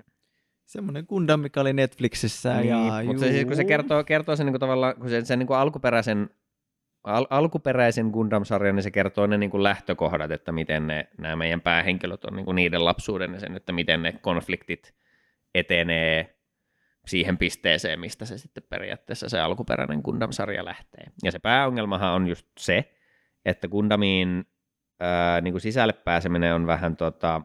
Semmoinen 0.66 1.06
Gundam, 1.10 1.40
mikä 1.40 1.62
oli 1.62 1.74
Netflixissä. 1.74 2.58
Niin, 2.58 2.70
ja 2.70 3.04
mutta 3.06 3.20
se, 3.20 3.32
siis, 3.32 3.46
kun 3.46 3.56
se 3.56 3.64
kertoo, 3.64 4.04
kertoo 4.04 4.36
sen 4.36 4.46
niin 4.46 4.54
kuin 4.54 4.60
tavallaan, 4.60 4.96
kun 4.96 5.10
se, 5.10 5.26
sen 5.26 5.40
niin 5.40 5.48
kuin 5.48 5.58
alkuperäisen, 5.58 6.30
al, 7.04 7.28
alkuperäisen 7.30 8.08
Gundam-sarjan, 8.08 8.76
niin 8.76 8.84
se 8.84 8.92
kertoo 8.92 9.28
ne 9.28 9.38
niin 9.38 9.50
kuin 9.52 9.64
lähtökohdat, 9.64 10.32
että 10.32 10.52
miten 10.52 10.88
ne, 10.88 11.08
nämä 11.18 11.36
meidän 11.36 11.62
päähenkilöt 11.62 12.26
on 12.26 12.36
niin 12.36 12.46
kuin 12.46 12.56
niiden 12.56 12.86
lapsuuden 12.86 13.34
ja 13.34 13.40
sen, 13.40 13.56
että 13.56 13.72
miten 13.72 14.04
ne 14.04 14.12
konfliktit 14.12 14.94
etenee 15.56 16.36
siihen 17.08 17.38
pisteeseen, 17.38 18.00
mistä 18.00 18.26
se 18.26 18.38
sitten 18.38 18.64
periaatteessa 18.70 19.30
se 19.30 19.40
alkuperäinen 19.40 20.02
Gundam-sarja 20.04 20.66
lähtee. 20.66 21.04
Ja 21.24 21.32
se 21.32 21.40
pääongelmahan 21.40 22.14
on 22.14 22.28
just 22.28 22.48
se, 22.60 22.94
että 23.46 23.68
Gundamiin 23.68 24.46
ää, 25.00 25.42
niin 25.42 25.54
kuin 25.54 25.62
sisälle 25.62 25.94
pääseminen 25.94 26.56
on 26.56 26.68
vähän 26.68 26.96
tota, 26.96 27.42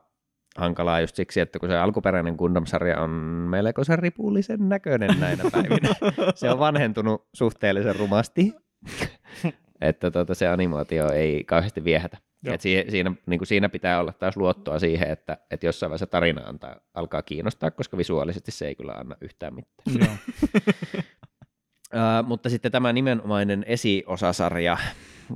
hankalaa 0.59 1.01
just 1.01 1.17
siksi, 1.17 1.41
että 1.41 1.59
kun 1.59 1.69
se 1.69 1.79
alkuperäinen 1.79 2.35
Gundam-sarja 2.35 3.01
on 3.01 3.11
melkoisen 3.51 3.99
ripullisen 3.99 4.69
näköinen 4.69 5.21
näinä 5.21 5.45
päivinä. 5.53 5.89
se 6.35 6.51
on 6.51 6.59
vanhentunut 6.59 7.29
suhteellisen 7.35 7.97
rumasti, 7.97 8.55
että 9.81 10.11
tota, 10.11 10.35
se 10.35 10.49
animaatio 10.49 11.13
ei 11.13 11.45
kauheasti 11.45 11.85
viehätä. 11.85 12.19
Joo. 12.43 12.55
Et 12.55 12.61
siinä, 12.61 12.91
siinä, 12.91 13.13
niin 13.27 13.39
kuin 13.39 13.47
siinä 13.47 13.69
pitää 13.69 14.01
olla 14.01 14.13
taas 14.13 14.37
luottoa 14.37 14.79
siihen, 14.79 15.11
että, 15.11 15.39
että 15.51 15.67
jossain 15.67 15.91
vaiheessa 15.91 16.07
tarina 16.07 16.43
antaa, 16.47 16.77
alkaa 16.95 17.23
kiinnostaa, 17.23 17.71
koska 17.71 17.99
visuaalisesti 17.99 18.51
se 18.51 18.67
ei 18.67 18.75
kyllä 18.75 18.93
anna 18.93 19.17
yhtään 19.21 19.55
mitään. 19.55 19.99
Joo. 19.99 20.17
Mutta 22.25 22.51
sitten 22.51 22.73
tämä 22.73 22.93
nimenomainen 22.93 23.65
esiosasarja, 23.69 24.77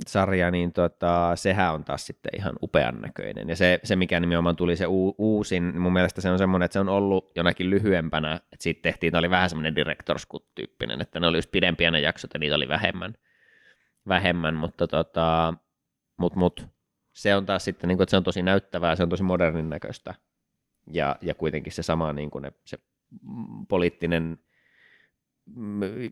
sarja, 0.07 0.51
niin 0.51 0.73
tota, 0.73 1.37
sehän 1.37 1.75
on 1.75 1.85
taas 1.85 2.07
sitten 2.07 2.33
ihan 2.37 2.53
upean 2.63 3.01
näköinen. 3.01 3.49
Ja 3.49 3.57
se, 3.57 3.81
se 3.85 3.97
mikä 3.97 4.21
nimenomaan 4.21 4.57
tuli 4.57 4.77
se 4.77 4.87
uu, 4.87 5.15
uusin, 5.19 5.69
niin 5.69 5.81
mun 5.81 5.93
mielestä 5.93 6.21
se 6.21 6.31
on 6.31 6.39
semmoinen, 6.39 6.65
että 6.65 6.73
se 6.73 6.81
on 6.81 6.89
ollut 6.89 7.33
jonakin 7.37 7.71
lyhyempänä, 7.71 8.35
että 8.35 8.63
siitä 8.63 8.83
tehtiin, 8.83 9.17
oli 9.17 9.31
vähän 9.31 9.51
semmoinen 9.51 9.75
director's 9.77 10.27
cut-tyyppinen, 10.33 11.01
että 11.01 11.21
ne 11.21 11.27
oli 11.27 11.39
just 11.39 11.51
pidempiä 11.51 11.91
ne 11.91 12.01
jaksot 12.01 12.31
ja 12.35 12.41
niitä 12.41 12.57
oli 12.57 12.69
vähemmän, 12.69 13.15
vähemmän 14.09 14.55
mutta 14.55 14.87
tota, 14.87 15.55
mut, 16.17 16.37
mut, 16.37 16.67
se 17.13 17.37
on 17.37 17.47
taas 17.47 17.65
sitten, 17.65 17.89
niin 17.89 17.99
kuin, 17.99 18.03
että 18.03 18.11
se 18.11 18.17
on 18.17 18.25
tosi 18.25 18.43
näyttävää, 18.43 18.97
se 18.97 19.03
on 19.03 19.09
tosi 19.09 19.23
modernin 19.23 19.71
näköistä 19.71 20.15
ja, 20.93 21.17
ja 21.21 21.35
kuitenkin 21.35 21.73
se 21.73 21.83
sama 21.83 22.13
niin 22.13 22.31
kuin 22.31 22.43
ne, 22.43 22.53
se 22.65 22.79
poliittinen 23.69 24.39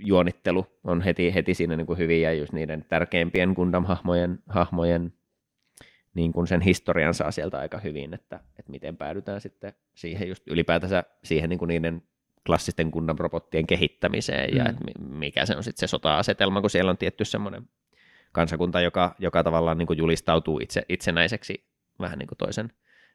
juonittelu 0.00 0.66
on 0.84 1.00
heti, 1.00 1.34
heti 1.34 1.54
siinä 1.54 1.76
niin 1.76 1.86
kuin 1.86 1.98
hyvin 1.98 2.22
ja 2.22 2.32
just 2.32 2.52
niiden 2.52 2.84
tärkeimpien 2.88 3.50
Gundam-hahmojen 3.50 4.38
hahmojen 4.48 5.12
niin 6.14 6.32
kuin 6.32 6.46
sen 6.46 6.60
historian 6.60 7.14
saa 7.14 7.30
sieltä 7.30 7.58
aika 7.58 7.78
hyvin, 7.78 8.14
että, 8.14 8.40
että 8.58 8.70
miten 8.70 8.96
päädytään 8.96 9.40
sitten 9.40 9.72
siihen 9.94 10.28
just 10.28 10.42
ylipäätänsä 10.46 11.04
siihen 11.24 11.50
niin 11.50 11.58
kuin 11.58 11.68
niiden 11.68 12.02
klassisten 12.46 12.88
Gundam 12.92 13.16
robottien 13.18 13.66
kehittämiseen 13.66 14.50
mm. 14.50 14.56
ja 14.56 14.68
että 14.68 14.84
mikä 15.00 15.46
se 15.46 15.56
on 15.56 15.64
sitten 15.64 15.88
se 15.88 15.90
sota-asetelma, 15.90 16.60
kun 16.60 16.70
siellä 16.70 16.90
on 16.90 16.98
tietty 16.98 17.24
semmoinen 17.24 17.68
kansakunta, 18.32 18.80
joka, 18.80 19.14
joka 19.18 19.42
tavallaan 19.42 19.78
niin 19.78 19.86
kuin 19.86 19.98
julistautuu 19.98 20.58
itse, 20.58 20.82
itsenäiseksi 20.88 21.64
vähän 22.00 22.18
niin 22.18 22.26
kuin 22.26 22.38
toisen, 22.38 22.72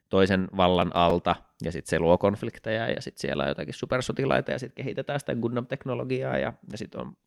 toisen 0.09 0.47
vallan 0.57 0.91
alta, 0.95 1.35
ja 1.63 1.71
sitten 1.71 1.89
se 1.89 1.99
luo 1.99 2.17
konflikteja, 2.17 2.89
ja 2.89 3.01
sitten 3.01 3.21
siellä 3.21 3.43
on 3.43 3.49
jotakin 3.49 3.73
supersotilaita, 3.73 4.51
ja 4.51 4.59
sitten 4.59 4.83
kehitetään 4.83 5.19
sitä 5.19 5.35
Gundam-teknologiaa, 5.35 6.37
ja, 6.37 6.53
ja 6.71 6.77
sitten 6.77 7.01
on, 7.01 7.17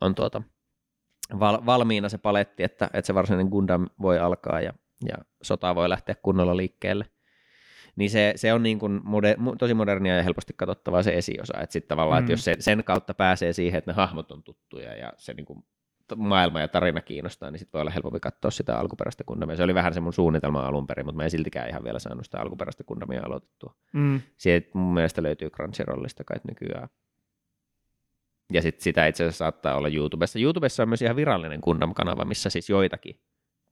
on 0.00 0.14
tuota, 0.14 0.42
val, 1.40 1.66
valmiina 1.66 2.08
se 2.08 2.18
paletti, 2.18 2.62
että, 2.62 2.90
että 2.92 3.06
se 3.06 3.14
varsinainen 3.14 3.48
Gundam 3.48 3.88
voi 4.02 4.18
alkaa, 4.18 4.60
ja, 4.60 4.72
ja 5.08 5.14
sota 5.42 5.74
voi 5.74 5.88
lähteä 5.88 6.14
kunnolla 6.22 6.56
liikkeelle. 6.56 7.06
Niin 7.96 8.10
se, 8.10 8.32
se 8.36 8.52
on 8.52 8.62
niin 8.62 8.78
kuin 8.78 9.00
moder, 9.04 9.36
tosi 9.58 9.74
modernia 9.74 10.16
ja 10.16 10.22
helposti 10.22 10.52
katsottavaa 10.56 11.02
se 11.02 11.18
esiosa, 11.18 11.60
että 11.60 11.72
sitten 11.72 11.88
tavallaan, 11.88 12.22
mm. 12.22 12.24
että 12.24 12.32
jos 12.32 12.44
se, 12.44 12.56
sen 12.58 12.84
kautta 12.84 13.14
pääsee 13.14 13.52
siihen, 13.52 13.78
että 13.78 13.90
ne 13.90 13.94
hahmot 13.94 14.32
on 14.32 14.42
tuttuja 14.42 14.96
ja 14.96 15.12
se 15.16 15.34
niin 15.34 15.46
kuin 15.46 15.64
maailma 16.16 16.60
ja 16.60 16.68
tarina 16.68 17.00
kiinnostaa, 17.00 17.50
niin 17.50 17.58
sitten 17.58 17.72
voi 17.72 17.80
olla 17.80 17.90
helpompi 17.90 18.20
katsoa 18.20 18.50
sitä 18.50 18.78
alkuperäistä 18.78 19.24
kundamia. 19.24 19.56
Se 19.56 19.62
oli 19.62 19.74
vähän 19.74 19.94
se 19.94 20.00
mun 20.00 20.12
suunnitelma 20.12 20.60
alun 20.60 20.86
perin, 20.86 21.06
mutta 21.06 21.16
mä 21.16 21.24
en 21.24 21.30
siltikään 21.30 21.68
ihan 21.68 21.84
vielä 21.84 21.98
saanut 21.98 22.24
sitä 22.24 22.40
alkuperäistä 22.40 22.84
kundamia 22.84 23.22
aloitettua. 23.26 23.74
Mm. 23.92 24.20
Siitä 24.38 24.70
mun 24.74 24.94
mielestä 24.94 25.22
löytyy 25.22 25.50
Crunchyrollista 25.50 26.24
kai 26.24 26.36
nykyään. 26.48 26.88
Ja 28.52 28.62
sitten 28.62 28.84
sitä 28.84 29.06
itse 29.06 29.24
asiassa 29.24 29.38
saattaa 29.38 29.74
olla 29.76 29.88
YouTubessa. 29.88 30.38
YouTubessa 30.38 30.82
on 30.82 30.88
myös 30.88 31.02
ihan 31.02 31.16
virallinen 31.16 31.60
Gundam-kanava, 31.64 32.24
missä 32.24 32.50
siis 32.50 32.70
joitakin 32.70 33.20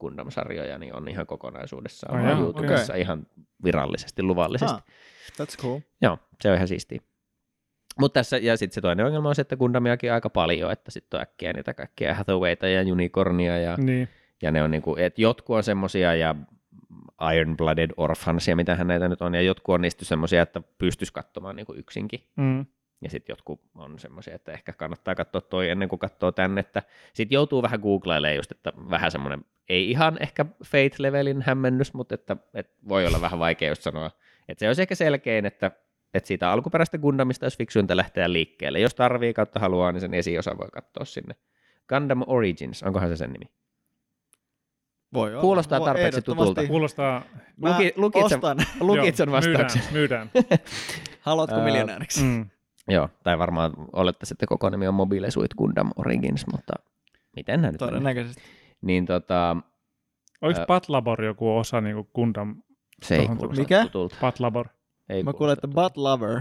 Gundam-sarjoja 0.00 0.78
niin 0.78 0.94
on 0.94 1.08
ihan 1.08 1.26
kokonaisuudessaan 1.26 2.32
oh, 2.32 2.40
YouTubessa 2.40 2.92
okay. 2.92 3.00
ihan 3.00 3.26
virallisesti, 3.64 4.22
luvallisesti. 4.22 4.74
Ah, 4.74 4.84
that's 5.40 5.62
cool. 5.62 5.80
Joo, 6.02 6.18
se 6.40 6.50
on 6.50 6.56
ihan 6.56 6.68
siistiä. 6.68 7.00
Mutta 7.98 8.20
tässä, 8.20 8.36
ja 8.38 8.56
sitten 8.56 8.74
se 8.74 8.80
toinen 8.80 9.06
ongelma 9.06 9.28
on 9.28 9.34
se, 9.34 9.42
että 9.42 9.56
Gundamiakin 9.56 10.12
aika 10.12 10.30
paljon, 10.30 10.72
että 10.72 10.90
sitten 10.90 11.18
on 11.18 11.22
äkkiä 11.22 11.52
niitä 11.52 11.74
kaikkia 11.74 12.14
Hathawayta 12.14 12.68
ja 12.68 12.92
Unicornia 12.92 13.58
ja, 13.58 13.76
niin. 13.76 14.08
ja 14.42 14.50
ne 14.50 14.62
on 14.62 14.70
niinku, 14.70 14.96
että 14.96 15.22
jotkut 15.22 15.56
on 15.56 15.62
semmosia 15.62 16.14
ja 16.14 16.34
Iron 17.34 17.56
Blooded 17.56 17.90
Orphansia, 17.96 18.56
mitä 18.56 18.84
näitä 18.84 19.08
nyt 19.08 19.22
on, 19.22 19.34
ja 19.34 19.42
jotkut 19.42 19.74
on 19.74 19.80
niistä 19.80 20.04
semmoisia, 20.04 20.42
että 20.42 20.62
pystyisi 20.78 21.12
katsomaan 21.12 21.56
niinku 21.56 21.74
yksinkin. 21.74 22.24
Mm. 22.36 22.66
Ja 23.02 23.10
sitten 23.10 23.32
jotkut 23.32 23.60
on 23.74 23.98
semmoisia, 23.98 24.34
että 24.34 24.52
ehkä 24.52 24.72
kannattaa 24.72 25.14
katsoa 25.14 25.40
toi 25.40 25.68
ennen 25.68 25.88
kuin 25.88 25.98
katsoo 25.98 26.32
tänne, 26.32 26.60
että 26.60 26.82
sitten 27.12 27.36
joutuu 27.36 27.62
vähän 27.62 27.80
googlailemaan 27.80 28.36
just, 28.36 28.52
että 28.52 28.72
vähän 28.90 29.10
semmoinen, 29.10 29.44
ei 29.68 29.90
ihan 29.90 30.16
ehkä 30.20 30.46
Fate-levelin 30.64 31.42
hämmennys, 31.42 31.94
mutta 31.94 32.14
että, 32.14 32.36
että 32.54 32.72
voi 32.88 33.06
olla 33.06 33.20
vähän 33.20 33.38
vaikea 33.38 33.68
just 33.68 33.82
sanoa, 33.82 34.10
että 34.48 34.60
se 34.60 34.66
olisi 34.66 34.82
ehkä 34.82 34.94
selkein, 34.94 35.46
että 35.46 35.70
että 36.14 36.28
siitä 36.28 36.50
alkuperäistä 36.50 36.98
Gundamista 36.98 37.46
olisi 37.46 37.58
fiksuinta 37.58 37.96
lähteä 37.96 38.32
liikkeelle. 38.32 38.80
Jos 38.80 38.94
tarvii 38.94 39.34
kautta 39.34 39.60
haluaa, 39.60 39.92
niin 39.92 40.00
sen 40.00 40.14
esiosa 40.14 40.58
voi 40.58 40.68
katsoa 40.72 41.04
sinne. 41.04 41.34
Gundam 41.88 42.22
Origins, 42.26 42.82
onkohan 42.82 43.08
se 43.08 43.16
sen 43.16 43.32
nimi? 43.32 43.52
Voi 45.12 45.32
olla. 45.32 45.40
Kuulostaa 45.40 45.80
tarpeeksi 45.80 46.22
tutulta. 46.22 46.66
Kuulostaa... 46.66 47.22
Luki, 47.62 47.92
lukitsen, 47.96 48.40
lukitsen 48.80 49.32
vastauksen. 49.32 49.82
Myydään, 49.92 50.30
myydään. 50.34 50.58
Haluatko 51.20 51.60
miljonääriksi? 51.60 52.22
Mm. 52.22 52.50
Joo, 52.88 53.08
tai 53.22 53.38
varmaan 53.38 53.72
olettaisiin, 53.92 54.34
että 54.34 54.46
koko 54.46 54.70
nimi 54.70 54.88
on 54.88 54.94
Mobile 54.94 55.30
Suit 55.30 55.54
Gundam 55.54 55.90
Origins, 55.96 56.46
mutta 56.52 56.72
miten 57.36 57.62
näin 57.62 57.78
Todennäköisesti. 57.78 58.42
Niin 58.82 59.06
tota... 59.06 59.56
Oliko 60.42 60.60
äh, 60.60 60.66
Patlabor 60.66 61.24
joku 61.24 61.56
osa 61.56 61.80
niin 61.80 61.94
kuin 61.94 62.08
Gundam? 62.14 62.62
Se 63.02 63.16
ei 63.16 63.26
kuulosta 63.26 63.62
Mikä? 63.62 63.82
tutulta. 63.82 64.16
Patlabor. 64.20 64.66
Ei 65.10 65.22
Mä 65.22 65.32
kuulen, 65.32 65.52
että 65.52 65.68
butt 65.68 65.96
lover. 65.96 66.40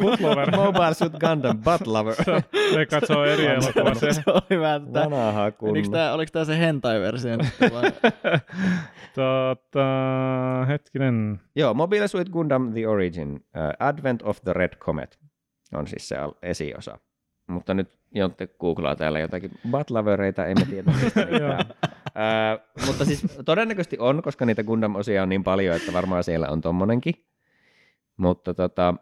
butt 0.00 0.20
lover. 0.20 0.56
Mobile 0.64 0.94
Suit 0.94 1.12
Gundam, 1.12 1.58
butt 1.62 1.86
lover. 1.86 2.14
ne 2.76 2.86
katsoo 2.86 3.24
eri 3.24 3.46
elokuvaa. 3.46 3.94
se 4.12 4.22
on 4.26 4.40
hyvä. 4.50 4.74
Että 4.74 5.00
Vanha. 5.10 5.50
Tää, 5.90 6.14
oliko 6.14 6.30
tämä 6.32 6.44
se 6.44 6.58
hentai-versio? 6.58 7.38
tota, 9.14 9.84
hetkinen. 10.68 11.40
Joo, 11.56 11.74
Mobile 11.74 12.08
Suit 12.08 12.28
Gundam 12.28 12.72
The 12.72 12.88
Origin, 12.88 13.34
uh, 13.34 13.40
Advent 13.86 14.22
of 14.22 14.38
the 14.44 14.52
Red 14.52 14.76
Comet 14.76 15.18
on 15.74 15.86
siis 15.86 16.08
se 16.08 16.16
esiosa. 16.42 16.98
Mutta 17.46 17.74
nyt 17.74 17.88
Jontte 18.14 18.46
googlaa 18.46 18.96
täällä 18.96 19.20
jotakin 19.20 19.50
buttlovereita, 19.70 20.46
emme 20.46 20.64
tiedä 20.70 20.92
mistä 21.02 21.26
uh, 21.26 22.86
mutta 22.86 23.04
siis 23.04 23.26
todennäköisesti 23.44 23.96
on, 23.98 24.22
koska 24.22 24.46
niitä 24.46 24.64
Gundam-osia 24.64 25.22
on 25.22 25.28
niin 25.28 25.44
paljon, 25.44 25.76
että 25.76 25.92
varmaan 25.92 26.24
siellä 26.24 26.48
on 26.48 26.60
tommonenkin. 26.60 27.14
Mutta 28.22 28.54
tota, 28.54 28.94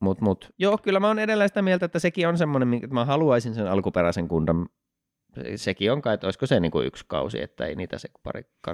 mut, 0.00 0.20
mut. 0.20 0.50
Joo, 0.58 0.78
kyllä 0.78 1.00
mä 1.00 1.06
oon 1.06 1.18
edelleen 1.18 1.48
sitä 1.48 1.62
mieltä, 1.62 1.86
että 1.86 1.98
sekin 1.98 2.28
on 2.28 2.38
semmoinen, 2.38 2.74
että 2.74 2.94
mä 2.94 3.04
haluaisin 3.04 3.54
sen 3.54 3.66
alkuperäisen 3.66 4.28
kundan. 4.28 4.68
Sekin 5.56 5.92
on 5.92 6.02
kai, 6.02 6.14
että 6.14 6.26
olisiko 6.26 6.46
se 6.46 6.60
niin 6.60 6.70
kuin 6.70 6.86
yksi 6.86 7.04
kausi, 7.08 7.42
että 7.42 7.66
ei 7.66 7.74
niitä 7.74 7.98
se 7.98 8.08
pari 8.22 8.42
20-30 8.70 8.72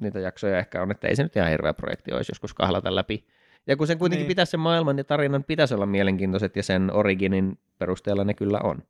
niitä 0.00 0.20
jaksoja 0.20 0.58
ehkä 0.58 0.82
on, 0.82 0.90
että 0.90 1.08
ei 1.08 1.16
se 1.16 1.22
nyt 1.22 1.36
ihan 1.36 1.50
hirveä 1.50 1.74
projekti 1.74 2.12
olisi 2.12 2.30
joskus 2.30 2.54
kahlata 2.54 2.94
läpi. 2.94 3.26
Ja 3.66 3.76
kun 3.76 3.86
sen 3.86 3.98
kuitenkin 3.98 4.22
niin. 4.22 4.28
pitäisi 4.28 4.50
sen 4.50 4.60
maailman 4.60 4.98
ja 4.98 5.04
tarinan 5.04 5.44
pitäisi 5.44 5.74
olla 5.74 5.86
mielenkiintoiset 5.86 6.56
ja 6.56 6.62
sen 6.62 6.92
originin 6.92 7.58
perusteella 7.78 8.24
ne 8.24 8.34
kyllä 8.34 8.60
on. 8.62 8.82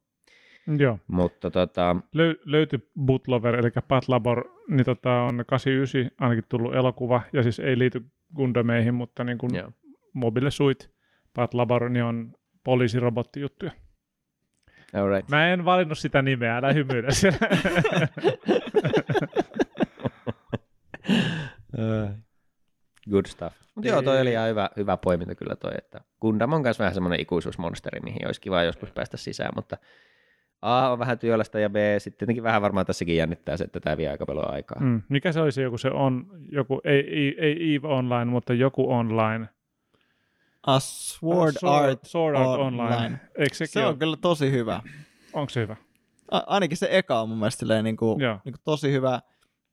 Joo. 0.78 0.98
Mutta 1.06 1.50
tota... 1.50 1.96
Löy- 2.16 2.40
löytyi 2.44 2.88
Bootlover, 3.00 3.54
eli 3.54 3.70
Patlabor, 3.88 4.44
niin 4.68 4.84
tota 4.84 5.12
on 5.12 5.44
89 5.46 6.10
ainakin 6.20 6.44
tullut 6.48 6.74
elokuva, 6.74 7.22
ja 7.32 7.42
siis 7.42 7.58
ei 7.58 7.78
liity 7.78 8.04
Gundameihin, 8.36 8.94
mutta 8.94 9.24
niin 9.24 9.38
kuin 9.38 9.50
Mobile 10.12 10.50
Suit, 10.50 10.90
Patlabor, 11.34 11.88
niin 11.88 12.04
on 12.04 12.32
poliisirobottijuttuja. 12.64 13.72
Alright. 14.94 15.30
Mä 15.30 15.48
en 15.48 15.64
valinnut 15.64 15.98
sitä 15.98 16.22
nimeä, 16.22 16.56
älä 16.56 16.72
hymyile 16.72 17.08
Good 23.10 23.26
stuff. 23.26 23.56
Mutta 23.74 23.88
joo, 23.88 24.02
toi 24.02 24.20
oli 24.20 24.30
ihan 24.30 24.48
hyvä, 24.48 24.70
hyvä 24.76 24.96
poiminta 24.96 25.34
kyllä 25.34 25.56
toi, 25.56 25.72
että 25.78 26.00
Gundam 26.20 26.52
on 26.52 26.62
myös 26.62 26.78
vähän 26.78 26.94
semmoinen 26.94 27.20
ikuisuusmonsteri, 27.20 28.00
mihin 28.00 28.26
olisi 28.26 28.40
kiva 28.40 28.62
joskus 28.62 28.92
päästä 28.92 29.16
sisään, 29.16 29.52
mutta 29.56 29.76
A 30.62 30.92
on 30.92 30.98
vähän 30.98 31.18
työlästä 31.18 31.60
ja 31.60 31.70
B 31.70 31.76
sitten 31.98 32.18
tietenkin 32.18 32.42
vähän 32.42 32.62
varmaan 32.62 32.86
tässäkin 32.86 33.16
jännittää 33.16 33.56
se, 33.56 33.64
että 33.64 33.80
tämä 33.80 33.96
vie 33.96 34.08
aika 34.08 34.26
paljon 34.26 34.50
aikaa. 34.52 34.80
Mm. 34.80 35.02
Mikä 35.08 35.32
se 35.32 35.40
olisi 35.40 35.62
joku 35.62 35.78
se 35.78 35.90
on, 35.90 36.26
joku, 36.52 36.80
ei, 36.84 37.00
ei, 37.00 37.34
ei 37.38 37.74
EVE 37.74 37.88
Online, 37.88 38.24
mutta 38.24 38.54
joku 38.54 38.92
online. 38.92 39.48
A 40.66 40.80
Sword, 40.80 41.56
A 41.56 41.58
sword 41.60 41.84
Art, 41.84 42.04
sword 42.04 42.36
Art 42.36 42.60
Online. 42.60 42.94
online. 42.94 43.20
Eikö 43.38 43.66
se 43.66 43.86
on 43.86 43.98
kyllä 43.98 44.16
tosi 44.16 44.50
hyvä. 44.50 44.82
Onko 45.32 45.50
se 45.50 45.60
hyvä? 45.60 45.76
A- 46.30 46.42
ainakin 46.46 46.76
se 46.76 46.88
eka 46.90 47.20
on 47.20 47.28
mun 47.28 47.38
mielestä 47.38 47.58
silleen, 47.60 47.84
niin 47.84 47.96
kuin, 47.96 48.18
niin 48.18 48.52
kuin 48.52 48.62
tosi 48.64 48.92
hyvä. 48.92 49.20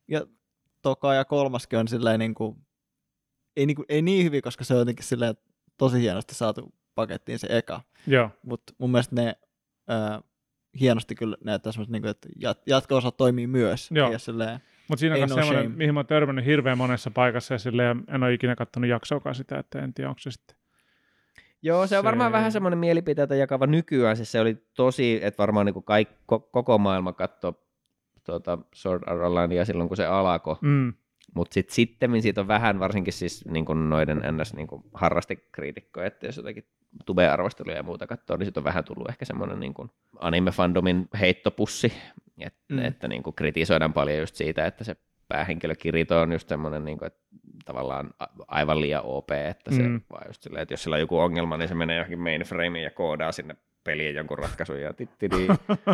Ja 0.07 0.21
toka 0.81 1.13
ja 1.13 1.25
kolmaskin 1.25 1.79
on 1.79 1.87
silleen 1.87 2.19
niin 2.19 2.35
kuin, 2.35 2.57
ei, 3.55 3.65
niin 3.65 3.75
kuin, 3.75 3.85
ei 3.89 4.01
niin 4.01 4.25
hyvin, 4.25 4.41
koska 4.41 4.63
se 4.63 4.73
on 4.73 4.79
jotenkin 4.79 5.05
silleen 5.05 5.35
tosi 5.77 6.01
hienosti 6.01 6.35
saatu 6.35 6.73
pakettiin 6.95 7.39
se 7.39 7.47
eka. 7.49 7.81
Mutta 8.43 8.73
mun 8.77 8.91
mielestä 8.91 9.15
ne 9.15 9.35
hienosti 10.79 11.15
kyllä 11.15 11.37
näyttää 11.43 11.71
semmoista, 11.71 11.91
niin 11.91 12.01
kuin, 12.01 12.11
että 12.11 12.29
jatko-osa 12.67 13.11
toimii 13.11 13.47
myös. 13.47 13.91
Joo. 13.91 14.11
Mutta 14.87 14.99
siinä 14.99 15.15
on 15.15 15.21
no 15.21 15.27
semmoinen, 15.27 15.63
shame. 15.63 15.75
mihin 15.75 15.93
mä 15.93 15.99
oon 15.99 16.07
törmännyt 16.07 16.45
hirveän 16.45 16.77
monessa 16.77 17.11
paikassa 17.11 17.53
ja 17.53 17.57
silleen, 17.57 18.03
en 18.07 18.23
ole 18.23 18.33
ikinä 18.33 18.55
katsonut 18.55 18.89
jaksoakaan 18.89 19.35
sitä, 19.35 19.59
että 19.59 19.79
en 19.79 19.93
tiedä, 19.93 20.09
onko 20.09 20.19
se 20.19 20.31
sitten 20.31 20.57
Joo, 21.61 21.87
se 21.87 21.97
on 21.97 22.01
se... 22.01 22.05
varmaan 22.05 22.31
vähän 22.31 22.51
semmoinen 22.51 22.79
mielipiteitä 22.79 23.35
jakava 23.35 23.67
nykyään. 23.67 24.17
Siis 24.17 24.31
se 24.31 24.39
oli 24.39 24.57
tosi, 24.73 25.19
että 25.23 25.37
varmaan 25.37 25.65
niin 25.65 25.73
kuin 25.73 25.83
kaikki, 25.85 26.15
koko 26.51 26.77
maailma 26.77 27.13
katsoi 27.13 27.53
tuota 28.25 28.57
Sword 28.73 29.03
Art 29.05 29.21
Onlinea 29.21 29.65
silloin, 29.65 29.89
kun 29.89 29.97
se 29.97 30.05
alkoi. 30.05 30.55
Mm. 30.61 30.93
Mutta 31.35 31.53
sitten 31.53 31.75
sitten 31.75 32.21
siitä 32.21 32.41
on 32.41 32.47
vähän, 32.47 32.79
varsinkin 32.79 33.13
siis 33.13 33.45
niin 33.45 33.65
kuin 33.65 33.89
noiden 33.89 34.21
ns. 34.31 34.53
Niin 34.53 34.67
kuin 34.67 34.83
harrastekriitikkoja, 34.93 36.07
että 36.07 36.25
jos 36.25 36.37
jotakin 36.37 36.67
tube-arvosteluja 37.05 37.77
ja 37.77 37.83
muuta 37.83 38.07
katsoo, 38.07 38.37
niin 38.37 38.45
sitten 38.45 38.61
on 38.61 38.65
vähän 38.65 38.83
tullut 38.83 39.09
ehkä 39.09 39.25
semmoinen 39.25 39.59
niin 39.59 39.73
kuin 39.73 39.89
anime-fandomin 40.19 41.07
heittopussi, 41.19 41.93
et, 42.39 42.55
mm. 42.69 42.79
että 42.79 43.07
niin 43.07 43.23
kuin 43.23 43.35
kritisoidaan 43.35 43.93
paljon 43.93 44.19
just 44.19 44.35
siitä, 44.35 44.65
että 44.65 44.83
se 44.83 44.95
päähenkilö 45.27 45.75
Kirito 45.75 46.21
on 46.21 46.31
just 46.31 46.49
semmoinen, 46.49 46.85
niin 46.85 46.97
kuin, 46.97 47.07
että 47.07 47.19
tavallaan 47.65 48.09
aivan 48.47 48.81
liian 48.81 49.03
OP, 49.05 49.31
että 49.31 49.71
se 49.71 49.81
mm. 49.81 50.01
vaan 50.09 50.27
just 50.27 50.43
silleen, 50.43 50.61
että 50.61 50.73
jos 50.73 50.83
sillä 50.83 50.93
on 50.93 50.99
joku 50.99 51.19
ongelma, 51.19 51.57
niin 51.57 51.67
se 51.69 51.75
menee 51.75 51.95
johonkin 51.95 52.19
mainframeen 52.19 52.83
ja 52.83 52.91
koodaa 52.91 53.31
sinne 53.31 53.55
peliin 53.83 54.15
jonkun 54.15 54.37
ratkaisun 54.37 54.81
ja 54.81 54.93
tittidi, 54.93 55.47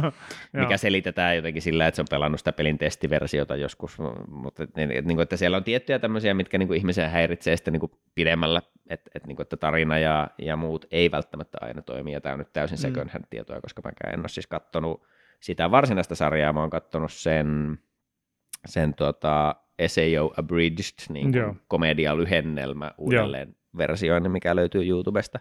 mikä 0.61 0.77
selitetään 0.77 1.35
jotenkin 1.35 1.61
sillä, 1.61 1.87
että 1.87 1.95
se 1.95 2.01
on 2.01 2.07
pelannut 2.09 2.39
sitä 2.39 2.51
pelin 2.51 2.77
testiversiota 2.77 3.55
joskus, 3.55 3.97
mutta 4.27 4.67
niin, 4.75 4.91
että, 4.91 5.07
niin 5.07 5.15
kuin, 5.17 5.23
että 5.23 5.37
siellä 5.37 5.57
on 5.57 5.63
tiettyjä 5.63 5.99
tämmöisiä, 5.99 6.33
mitkä 6.33 6.57
niin 6.57 6.67
kuin 6.67 6.77
ihmisiä 6.77 7.09
häiritsee 7.09 7.55
sitten 7.57 7.71
niin 7.71 7.79
kuin 7.79 7.91
pidemmällä, 8.15 8.61
että, 8.89 9.11
että, 9.15 9.27
niin 9.27 9.35
kuin, 9.35 9.43
että 9.43 9.57
tarina 9.57 9.99
ja, 9.99 10.27
ja 10.37 10.55
muut 10.55 10.85
ei 10.91 11.11
välttämättä 11.11 11.57
aina 11.61 11.81
toimi, 11.81 12.13
ja 12.13 12.21
tämä 12.21 12.33
on 12.33 12.39
nyt 12.39 12.53
täysin 12.53 12.77
mm. 12.77 12.81
second 12.81 13.09
hand 13.09 13.25
tietoa, 13.29 13.61
koska 13.61 13.81
mä 13.85 14.11
en 14.13 14.19
ole 14.19 14.29
siis 14.29 14.47
katsonut 14.47 15.03
sitä 15.39 15.71
varsinaista 15.71 16.15
sarjaa, 16.15 16.53
mä 16.53 16.59
oon 16.59 16.69
katsonut 16.69 17.11
sen 17.11 17.79
sen 18.65 18.93
tota, 18.93 19.55
SAO 19.87 20.33
Abridged 20.37 20.99
niin 21.09 21.31
kuin 21.31 21.61
komedialyhennelmä 21.67 22.91
uudelleen 22.97 23.55
versioinnin, 23.77 24.31
mikä 24.31 24.55
löytyy 24.55 24.87
YouTubesta. 24.89 25.39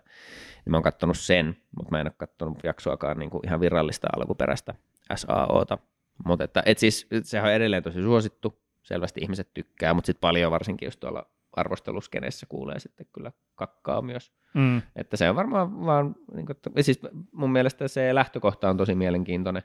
Niin 0.64 0.70
mä 0.70 0.76
oon 0.76 0.82
kattonut 0.82 1.18
sen, 1.18 1.56
mutta 1.76 1.90
mä 1.90 2.00
en 2.00 2.06
ole 2.06 2.14
kattonut 2.16 2.58
jaksoakaan 2.64 3.18
niin 3.18 3.30
kuin 3.30 3.46
ihan 3.46 3.60
virallista 3.60 4.08
alkuperäistä 4.16 4.74
SAOta. 5.14 5.78
Mutta 6.24 6.44
että, 6.44 6.62
et 6.66 6.78
siis, 6.78 7.08
sehän 7.22 7.48
on 7.48 7.54
edelleen 7.54 7.82
tosi 7.82 8.02
suosittu, 8.02 8.62
selvästi 8.82 9.20
ihmiset 9.20 9.54
tykkää, 9.54 9.94
mutta 9.94 10.06
sitten 10.06 10.20
paljon 10.20 10.52
varsinkin 10.52 10.86
just 10.86 11.00
tuolla 11.00 11.30
arvosteluskeneessä 11.52 12.46
kuulee 12.46 12.78
sitten 12.78 13.06
kyllä 13.12 13.32
kakkaa 13.54 14.02
myös. 14.02 14.32
Mm. 14.54 14.82
Että 14.96 15.16
se 15.16 15.30
on 15.30 15.36
varmaan 15.36 15.84
vaan, 15.86 16.14
niin 16.34 16.46
kuin, 16.46 16.56
siis 16.80 17.00
mun 17.32 17.52
mielestä 17.52 17.88
se 17.88 18.14
lähtökohta 18.14 18.70
on 18.70 18.76
tosi 18.76 18.94
mielenkiintoinen, 18.94 19.62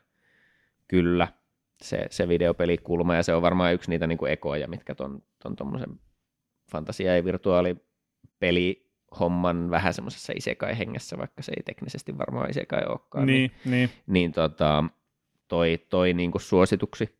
kyllä, 0.88 1.28
se, 1.82 2.06
se 2.10 2.28
videopelikulma, 2.28 3.14
ja 3.14 3.22
se 3.22 3.34
on 3.34 3.42
varmaan 3.42 3.74
yksi 3.74 3.90
niitä 3.90 4.06
niin 4.06 4.18
kuin 4.18 4.32
ekoja, 4.32 4.68
mitkä 4.68 4.94
ton, 4.94 5.22
ton 5.42 5.56
tommosen 5.56 6.00
fantasia- 6.72 7.16
ja 7.16 7.24
virtuaalipeli-homman 7.24 9.70
vähän 9.70 9.94
semmoisessa 9.94 10.32
isekai-hengessä, 10.36 11.18
vaikka 11.18 11.42
se 11.42 11.52
ei 11.56 11.62
teknisesti 11.62 12.18
varmaan 12.18 12.50
isekai 12.50 12.82
olekaan, 12.88 13.26
Niin, 13.26 13.50
niin. 13.64 13.90
niin 14.06 14.32
tota, 14.32 14.84
toi, 15.48 15.78
toi 15.88 16.14
niin 16.14 16.30
kuin 16.30 16.42
suosituksi. 16.42 17.18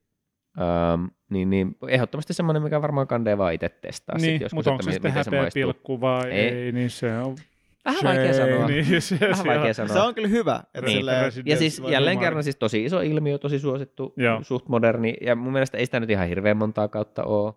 Ähm, 0.61 1.05
niin, 1.31 1.51
niin, 1.51 1.77
ehdottomasti 1.89 2.33
semmoinen, 2.35 2.63
mikä 2.63 2.83
varmaan 2.83 3.07
kandee 3.07 3.39
vaan 3.39 3.55
itse 3.55 3.69
testaa. 3.69 4.19
sit 4.19 4.27
niin 4.29 4.41
joskus, 4.41 4.55
mutta 4.57 4.71
onko 4.71 4.81
että 4.81 4.91
se 4.91 4.95
sitten 4.95 5.13
häpeä 5.13 5.51
pilkku 5.55 6.01
vai 6.01 6.31
Ei. 6.31 6.49
ei. 6.49 6.73
niin 6.73 6.91
se 6.91 7.19
on... 7.19 7.37
Vähän 7.85 8.01
vaikea 8.05 8.35
sanoa. 8.35 8.67
Niin, 8.69 9.03
se, 9.03 9.19
Vähän 9.21 9.37
se 9.37 9.45
vaikea 9.45 9.69
on- 9.69 9.75
sanoa. 9.75 9.93
Se 9.93 10.01
on 10.01 10.15
kyllä 10.15 10.29
hyvä. 10.29 10.61
Että 10.75 10.81
Niin. 10.81 10.97
silleen, 10.99 11.33
Ja 11.45 11.57
siis 11.57 11.83
jälleen 11.89 12.19
kerran 12.19 12.45
siis 12.45 12.57
tosi 12.57 12.85
iso 12.85 13.01
ilmiö, 13.01 13.39
tosi 13.39 13.59
suosittu, 13.59 14.13
Joo. 14.17 14.43
suht 14.43 14.69
moderni, 14.69 15.15
ja 15.21 15.35
mun 15.37 15.53
mielestä 15.53 15.79
ei 15.79 15.85
sitä 15.87 16.01
nyt 16.01 16.11
ihan 16.11 16.29
hirveän 16.29 16.57
montaa 16.57 16.89
kautta 16.89 17.25
ole. 17.25 17.53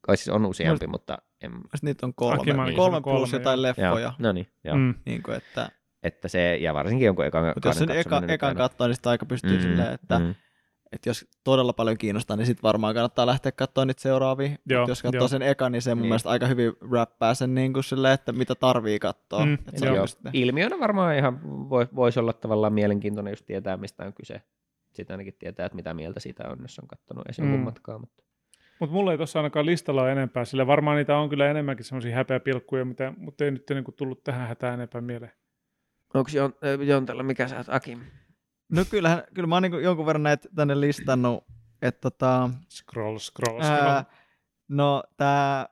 Kai 0.00 0.16
siis 0.16 0.28
on 0.28 0.46
useampi, 0.46 0.86
mutta 0.86 1.18
en... 1.42 1.52
Niitä 1.82 2.06
on 2.06 2.14
kolme. 2.14 2.40
Akimani 2.42 2.68
Niin. 2.70 2.76
Kolme 2.76 2.96
on 2.96 3.02
kolme, 3.02 3.18
plus 3.18 3.32
jotain 3.32 3.56
joo. 3.58 3.62
leffoja. 3.62 3.98
Joo, 4.00 4.12
no 4.18 4.32
niin, 4.32 4.46
joo. 4.64 4.76
Mm. 4.76 4.94
Niin 5.04 5.22
kuin, 5.22 5.36
että, 5.36 5.68
Että 6.02 6.28
se, 6.28 6.56
ja 6.56 6.74
varsinkin 6.74 7.06
jonkun 7.06 7.24
ekan, 7.26 7.44
mutta 7.54 7.68
jos 7.68 7.78
sen 7.78 7.90
eka, 7.90 8.22
ekan 8.28 8.56
katsoo, 8.56 8.86
niin 8.86 8.94
sitä 8.96 9.10
aika 9.10 9.26
pystyy 9.26 9.56
mm, 9.56 9.62
silleen, 9.62 9.94
että, 9.94 10.18
mm. 10.18 10.34
Että 10.94 11.08
jos 11.08 11.26
todella 11.44 11.72
paljon 11.72 11.98
kiinnostaa, 11.98 12.36
niin 12.36 12.46
sitten 12.46 12.62
varmaan 12.62 12.94
kannattaa 12.94 13.26
lähteä 13.26 13.52
katsoa 13.52 13.84
niitä 13.84 14.02
seuraavia. 14.02 14.50
Joo, 14.66 14.88
jos 14.88 15.02
katsoo 15.02 15.20
joo. 15.20 15.28
sen 15.28 15.42
ekan, 15.42 15.72
niin 15.72 15.82
se 15.82 15.94
mun 15.94 16.02
Niin. 16.02 16.08
mielestä 16.08 16.30
aika 16.30 16.46
hyvin 16.46 16.72
räppää 16.92 17.34
sen 17.34 17.54
niin 17.54 17.72
kuin 17.72 17.84
silleen, 17.84 18.14
että 18.14 18.32
mitä 18.32 18.54
tarvii 18.54 18.98
katsoa. 18.98 19.46
Mm, 19.46 19.54
että 19.54 19.72
se 19.76 19.86
joo. 19.86 19.94
on 19.94 20.00
just 20.00 20.22
ne. 20.22 20.30
Ilmiönä 20.32 20.78
varmaan 20.80 21.16
ihan 21.16 21.40
voi, 21.70 21.88
voisi 21.94 22.20
olla 22.20 22.32
tavallaan 22.32 22.72
mielenkiintoinen 22.72 23.32
just 23.32 23.46
tietää, 23.46 23.76
mistä 23.76 24.04
on 24.04 24.12
kyse. 24.12 24.42
Sitten 24.92 25.14
ainakin 25.14 25.34
tietää, 25.38 25.66
että 25.66 25.76
mitä 25.76 25.94
mieltä 25.94 26.20
siitä 26.20 26.48
on, 26.48 26.58
jos 26.62 26.78
on 26.78 26.88
katsonut 26.88 27.28
esim. 27.28 27.44
Mm. 27.44 27.58
Matkaa. 27.58 27.98
Mutta... 27.98 28.24
Mutta 28.80 28.92
mulla 28.94 29.12
ei 29.12 29.16
tuossa 29.16 29.38
ainakaan 29.38 29.66
listalla 29.66 30.02
ole 30.02 30.12
enempää, 30.12 30.44
sillä 30.44 30.66
varmaan 30.66 30.96
niitä 30.96 31.16
on 31.16 31.28
kyllä 31.28 31.50
enemmänkin 31.50 31.84
semmoisia 31.84 32.16
häpeäpilkkuja, 32.16 32.84
mitä, 32.84 33.12
mutta 33.16 33.44
ei 33.44 33.50
nyt 33.50 33.70
niinku 33.70 33.92
tullut 33.92 34.24
tähän 34.24 34.48
hätään 34.48 34.74
enempää 34.74 35.00
mieleen. 35.00 35.32
Onko 36.14 36.30
Jon, 36.34 36.54
äh, 36.64 36.86
Jontella, 36.86 37.22
mikä 37.22 37.48
sä 37.48 37.56
oot, 37.56 37.66
Akim? 37.68 38.00
No 38.68 38.84
kyllähän, 38.90 39.22
kyllä 39.34 39.46
mä 39.46 39.54
oon 39.54 39.62
niin 39.62 39.82
jonkun 39.82 40.06
verran 40.06 40.22
näitä 40.22 40.48
tänne 40.54 40.80
listannut, 40.80 41.44
että 41.82 42.00
tota, 42.00 42.50
Scroll, 42.70 43.18
scroll, 43.18 43.62
scroll. 43.62 43.80
ää, 43.90 44.04
no 44.68 45.02
tää 45.16 45.68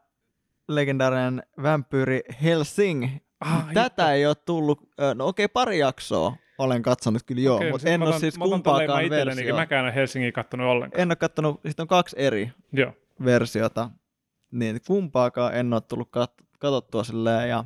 legendaarinen 0.68 1.43
vampyyri 1.62 2.20
Helsing, 2.43 3.09
Ah, 3.40 3.72
tätä 3.74 4.12
ei 4.12 4.26
ole 4.26 4.34
tullut, 4.34 4.88
no 5.14 5.26
okei 5.26 5.49
pari 5.49 5.78
jaksoa 5.78 6.36
olen 6.59 6.82
katsonut 6.82 7.22
kyllä 7.26 7.40
joo, 7.43 7.57
Okei, 7.57 7.70
mutta 7.70 7.82
siis 7.82 7.95
en 7.95 8.01
mä 8.01 8.07
ole 8.07 8.18
siis 8.18 8.38
kumpaakaan 8.38 9.11
versiota. 9.11 9.55
Mäkään 9.57 9.86
en 9.86 9.95
Helsingin 9.95 10.32
kattonut 10.32 10.66
ollenkaan. 10.66 11.01
En 11.03 11.09
ole 11.09 11.16
kattonut, 11.16 11.61
siitä 11.66 11.82
on 11.82 11.88
kaksi 11.88 12.16
eri 12.18 12.51
Joo. 12.72 12.93
versiota, 13.24 13.90
niin 14.51 14.80
kumpaakaan 14.86 15.55
en 15.55 15.72
ole 15.72 15.80
tullut 15.80 16.09
kat- 16.16 16.45
katsottua 16.59 17.05
silleen, 17.05 17.49
ja 17.49 17.64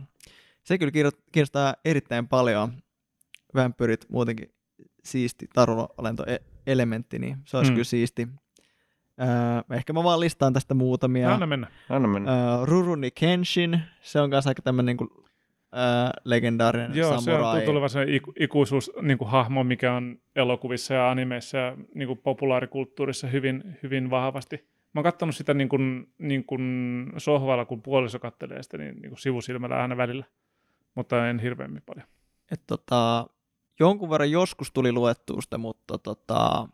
se 0.62 0.78
kyllä 0.78 0.92
kiinno- 0.92 1.22
kiinnostaa 1.32 1.74
erittäin 1.84 2.28
paljon. 2.28 2.72
Vampyrit 3.54 4.06
muutenkin 4.08 4.54
siisti 5.06 5.46
taruolento-elementti, 5.54 7.18
niin 7.18 7.36
se 7.44 7.56
olisi 7.56 7.70
Mm. 7.72 7.74
kyllä 7.74 7.84
siisti. 7.84 8.28
Öö, 9.20 9.76
ehkä 9.76 9.92
mä 9.92 10.04
vaan 10.04 10.20
listaan 10.20 10.52
tästä 10.52 10.74
muutamia. 10.74 11.34
Anna 11.34 11.46
mennä. 11.46 11.66
Anna 11.88 12.08
mennä. 12.08 12.32
Öö, 12.32 12.66
Ruruni 12.66 13.10
Kenshin, 13.10 13.80
se 14.00 14.20
on 14.20 14.30
kanssa 14.30 14.50
aika 14.50 14.62
tämmöinen 14.62 14.86
niin 14.86 14.96
kuin, 15.08 15.10
öö, 15.74 16.10
legendaarinen 16.24 16.94
Joo, 16.94 17.08
se 17.08 17.14
on 17.14 17.22
samurai. 17.22 17.56
tuntuu 17.56 17.72
olevan 17.72 17.90
se 17.90 18.02
iku, 18.08 18.32
ikuisuus 18.40 18.90
niin 19.02 19.18
kuin 19.18 19.30
hahmo, 19.30 19.64
mikä 19.64 19.92
on 19.94 20.18
elokuvissa 20.36 20.94
ja 20.94 21.10
animeissa 21.10 21.58
ja 21.58 21.76
niin 21.94 22.06
kuin 22.06 22.18
populaarikulttuurissa 22.18 23.26
hyvin, 23.26 23.78
hyvin 23.82 24.10
vahvasti. 24.10 24.56
Mä 24.92 24.98
oon 24.98 25.04
katsonut 25.04 25.36
sitä 25.36 25.54
niin 25.54 25.68
kuin, 25.68 26.08
niin 26.18 26.44
kuin 26.44 26.62
sohvalla, 27.16 27.64
kun 27.64 27.82
puoliso 27.82 28.18
kattelee 28.18 28.62
sitä 28.62 28.78
niin, 28.78 28.94
niin 28.94 29.10
kuin 29.10 29.18
sivusilmällä 29.18 29.82
aina 29.82 29.96
välillä, 29.96 30.24
mutta 30.94 31.28
en 31.28 31.38
hirveämmin 31.38 31.82
paljon. 31.86 32.06
Et 32.52 32.60
tota, 32.66 33.26
jonkun 33.80 34.10
verran 34.10 34.30
joskus 34.30 34.72
tuli 34.72 34.92
luettua 34.92 35.40
sitä, 35.40 35.58
mutta 35.58 35.98
tota, 35.98 36.68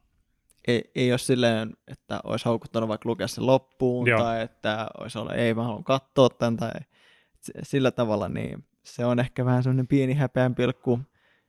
ei, 0.69 0.91
ei 0.95 1.13
ole 1.13 1.19
silleen, 1.19 1.77
että 1.89 2.21
olisi 2.25 2.45
haukuttanut 2.45 2.89
vaikka 2.89 3.09
lukea 3.09 3.29
sen 3.29 3.47
loppuun, 3.47 4.09
Joo. 4.09 4.21
tai 4.21 4.43
että 4.43 4.87
olisi 5.01 5.19
ollut, 5.19 5.33
ei 5.33 5.55
mä 5.55 5.63
haluan 5.63 5.85
katsoa 5.85 6.29
tämän, 6.29 6.57
tai 6.57 6.71
sillä 7.63 7.91
tavalla, 7.91 8.29
niin 8.29 8.65
se 8.85 9.05
on 9.05 9.21
ehkä 9.21 9.45
vähän 9.45 9.63
semmoinen 9.63 9.87
pieni 9.87 10.15
häpeän 10.15 10.55
pilkku. 10.55 11.01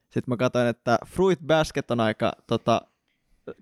Sitten 0.03 0.23
mä 0.31 0.37
katsoin, 0.37 0.67
että 0.67 0.97
Fruit 1.05 1.39
Basket 1.39 1.91
on 1.91 1.99
aika 1.99 2.31
tota, 2.47 2.81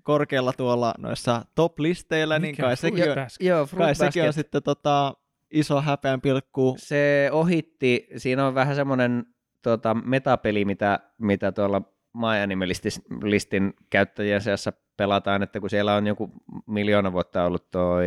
korkealla 0.02 0.52
tuolla 0.52 0.94
noissa 0.98 1.44
top-listeillä, 1.54 2.38
niin 2.38 2.52
Mikä 2.52 2.62
kai 2.62 2.70
on 2.70 2.76
sekin, 2.76 3.04
Fruit 3.04 3.18
on, 3.18 3.24
Basket? 3.24 3.46
Joo, 3.46 3.66
kai 3.78 3.94
sekin 3.94 4.26
on 4.26 4.32
sitten 4.32 4.62
tota, 4.62 5.14
iso 5.50 5.80
häpeän 5.80 6.20
pilkku. 6.20 6.76
Se 6.78 7.28
ohitti, 7.32 8.08
siinä 8.16 8.46
on 8.46 8.54
vähän 8.54 8.76
semmoinen 8.76 9.26
tota, 9.62 9.94
metapeli, 9.94 10.64
mitä, 10.64 11.00
mitä 11.18 11.52
tuolla 11.52 11.80
My 12.14 12.42
Anime 12.42 12.66
Listis- 12.66 13.02
listin 13.22 13.74
käyttäjien 13.90 14.40
seassa 14.40 14.72
pelataan, 14.96 15.42
että 15.42 15.60
kun 15.60 15.70
siellä 15.70 15.94
on 15.94 16.06
joku 16.06 16.32
miljoona 16.66 17.12
vuotta 17.12 17.44
ollut 17.44 17.70
toi, 17.70 18.06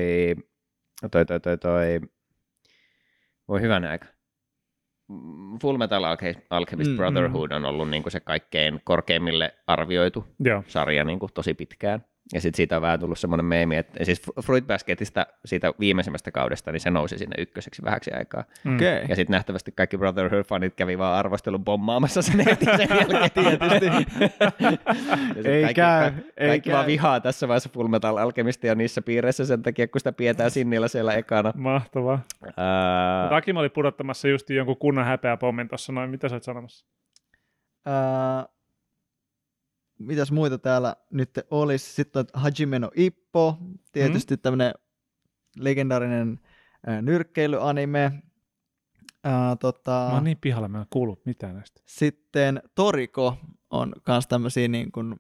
toi, 1.12 1.26
toi, 1.26 1.40
toi, 1.40 1.58
toi 1.58 2.02
voi 3.48 3.62
hyvänä 3.62 3.90
aika. 3.90 4.06
Mm, 5.08 5.60
Full 5.62 5.78
Metal 5.78 6.04
Alche- 6.04 6.42
Alchemist 6.50 6.88
Mm, 6.90 6.94
mm, 6.94 6.98
Brotherhood 6.98 7.52
on 7.52 7.66
ollut 7.66 7.90
niin 7.90 8.04
kuin 8.04 8.12
se 8.12 8.20
kaikkein 8.20 8.82
korkeimmille 8.84 9.56
arvioitu 9.68 10.28
Joo. 10.40 10.64
sarja 10.68 11.04
niin 11.04 11.20
kuin 11.20 11.34
tosi 11.34 11.54
pitkään. 11.54 12.06
Ja 12.34 12.42
sitten 12.42 12.58
siitä 12.58 12.76
on 12.76 12.82
vähän 12.82 13.00
tullut 13.00 13.20
semmoinen 13.20 13.46
meemi, 13.46 13.78
että 13.78 14.06
siis 14.06 14.22
Fruit 14.46 14.68
Basketista 14.68 15.28
siitä 15.46 15.74
viimeisimmästä 15.80 16.32
kaudesta, 16.32 16.72
niin 16.72 16.80
se 16.80 16.90
nousi 16.92 17.18
sinne 17.18 17.36
ykköseksi 17.42 17.82
vähäksi 17.84 18.12
aikaa. 18.14 18.44
Mm. 18.64 18.76
Okei. 18.76 18.96
Okay. 18.96 19.06
Ja 19.10 19.16
sitten 19.16 19.34
nähtävästi 19.34 19.72
kaikki 19.72 19.98
Brotherhood-fanit 19.98 20.74
kävi 20.76 20.98
vaan 20.98 21.20
arvostelun 21.20 21.64
bommaamassa 21.66 22.22
sen 22.22 22.40
heti 22.40 22.66
sen 22.66 22.88
jälkeen 23.00 23.32
tietysti. 23.32 23.86
ja 23.86 25.36
sit 25.36 25.46
Ei 25.46 25.64
kaikki, 25.64 25.74
käy, 25.82 26.12
ka- 26.12 26.18
ei 26.38 26.48
kaikki 26.50 26.72
vaan 26.72 26.84
käy. 26.84 26.88
vihaa 26.92 27.20
tässä 27.20 27.48
vaiheessa 27.48 27.70
Full 27.74 27.88
Metal 27.88 28.18
Alchemistia 28.18 28.76
niissä 28.76 29.02
piireissä 29.02 29.46
sen 29.46 29.64
takia, 29.64 29.88
kun 29.88 30.00
sitä 30.00 30.12
pidetään 30.12 30.52
sinnillä 30.52 30.88
siellä 30.88 31.14
ekana. 31.14 31.54
Mahtavaa. 31.56 32.20
Mutta 32.42 33.36
Akim 33.36 33.58
oli 33.58 33.70
pudottamassa 33.70 34.28
just 34.28 34.50
jonkun 34.50 34.78
kunnan 34.78 35.06
häpeäpommin 35.06 35.68
tuossa 35.68 35.94
noin. 35.94 36.10
Mitä 36.10 36.30
sä 36.30 36.36
oot 36.36 36.44
sanomassa? 36.44 36.86
Ää, 37.86 38.46
mitäs 40.00 40.32
muita 40.32 40.58
täällä 40.58 40.96
nyt 41.12 41.40
olisi? 41.52 41.94
Sitten 41.94 42.20
on 42.20 42.42
Hajime 42.42 42.80
no 42.80 42.92
Ippo, 42.96 43.58
tietysti 43.92 44.36
mm. 44.36 44.40
tämmöinen 44.40 44.74
legendaarinen 45.60 46.40
ää, 46.88 47.02
nyrkkeilyanime. 47.02 48.12
Ää, 49.24 49.56
tota, 49.56 49.92
Mä 49.92 50.14
oon 50.14 50.24
niin 50.24 50.38
pihalla, 50.42 50.68
mä 50.68 50.80
en 50.80 50.86
kuullut 50.90 51.26
mitään 51.26 51.56
näistä. 51.56 51.82
Sitten 51.86 52.62
Toriko 52.76 53.38
on 53.70 53.94
kans 54.04 54.28
tämmöisiä 54.28 54.68
niin 54.68 54.92
kuin, 54.92 55.16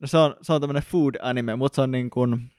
no 0.00 0.06
se 0.06 0.18
on, 0.18 0.36
se 0.42 0.52
on 0.52 0.60
tämmöinen 0.60 0.82
food 0.82 1.14
anime, 1.22 1.56
mutta 1.56 1.76
se 1.76 1.82
on 1.82 1.90
niin 1.90 2.10
kuin, 2.10 2.50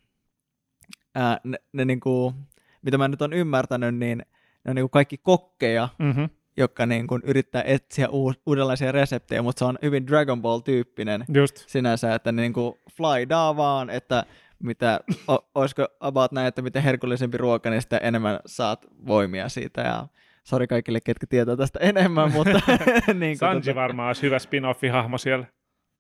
ää, 1.16 1.40
ne, 1.44 1.58
ne 1.74 1.86
niin 1.86 2.00
kuin, 2.00 2.36
mitä 2.82 2.98
mä 2.98 3.08
nyt 3.08 3.22
on 3.22 3.34
ymmärtänyt, 3.34 3.96
niin 3.96 4.18
ne 4.66 4.70
on 4.70 4.76
niin 4.76 4.84
kuin 4.84 4.92
kaikki 4.92 5.18
kokkeja, 5.18 5.90
Mm-hmm. 6.00 6.30
Jotka 6.58 6.86
niin 6.86 7.08
kuin 7.08 7.22
yrittää 7.26 7.64
etsiä 7.66 8.10
uus, 8.10 8.36
uudenlaisia 8.46 8.92
reseptejä, 8.92 9.42
mutta 9.42 9.60
se 9.60 9.66
on 9.66 9.78
hyvin 9.82 10.08
Dragon 10.08 10.42
Ball-tyyppinen 10.42 11.26
Just. 11.34 11.56
sinänsä, 11.68 12.16
että 12.16 12.32
niin 12.32 12.54
kuin 12.54 12.74
fly 12.98 13.30
daa 13.30 13.58
vaan, 13.58 13.90
että 13.90 14.24
mitä, 14.64 15.00
o, 15.28 15.38
olisiko 15.56 15.88
about 16.00 16.32
näin, 16.32 16.48
että 16.48 16.62
miten 16.62 16.84
herkullisempi 16.84 17.38
ruoka, 17.38 17.70
niin 17.70 17.82
sitä 17.82 17.98
enemmän 17.98 18.40
saat 18.46 18.86
voimia 19.08 19.50
siitä 19.50 19.82
ja 19.82 20.08
sori 20.44 20.68
kaikille, 20.68 21.00
ketkä 21.02 21.28
tietää 21.28 21.56
tästä 21.56 21.80
enemmän, 21.90 22.32
mutta 22.32 22.52
niin 23.14 23.20
kuin, 23.20 23.64
Sanji 23.64 23.76
varmaan 23.76 24.08
olisi 24.08 24.22
hyvä 24.22 24.40
spin-offi-hahmo 24.40 25.18
siellä. 25.18 25.46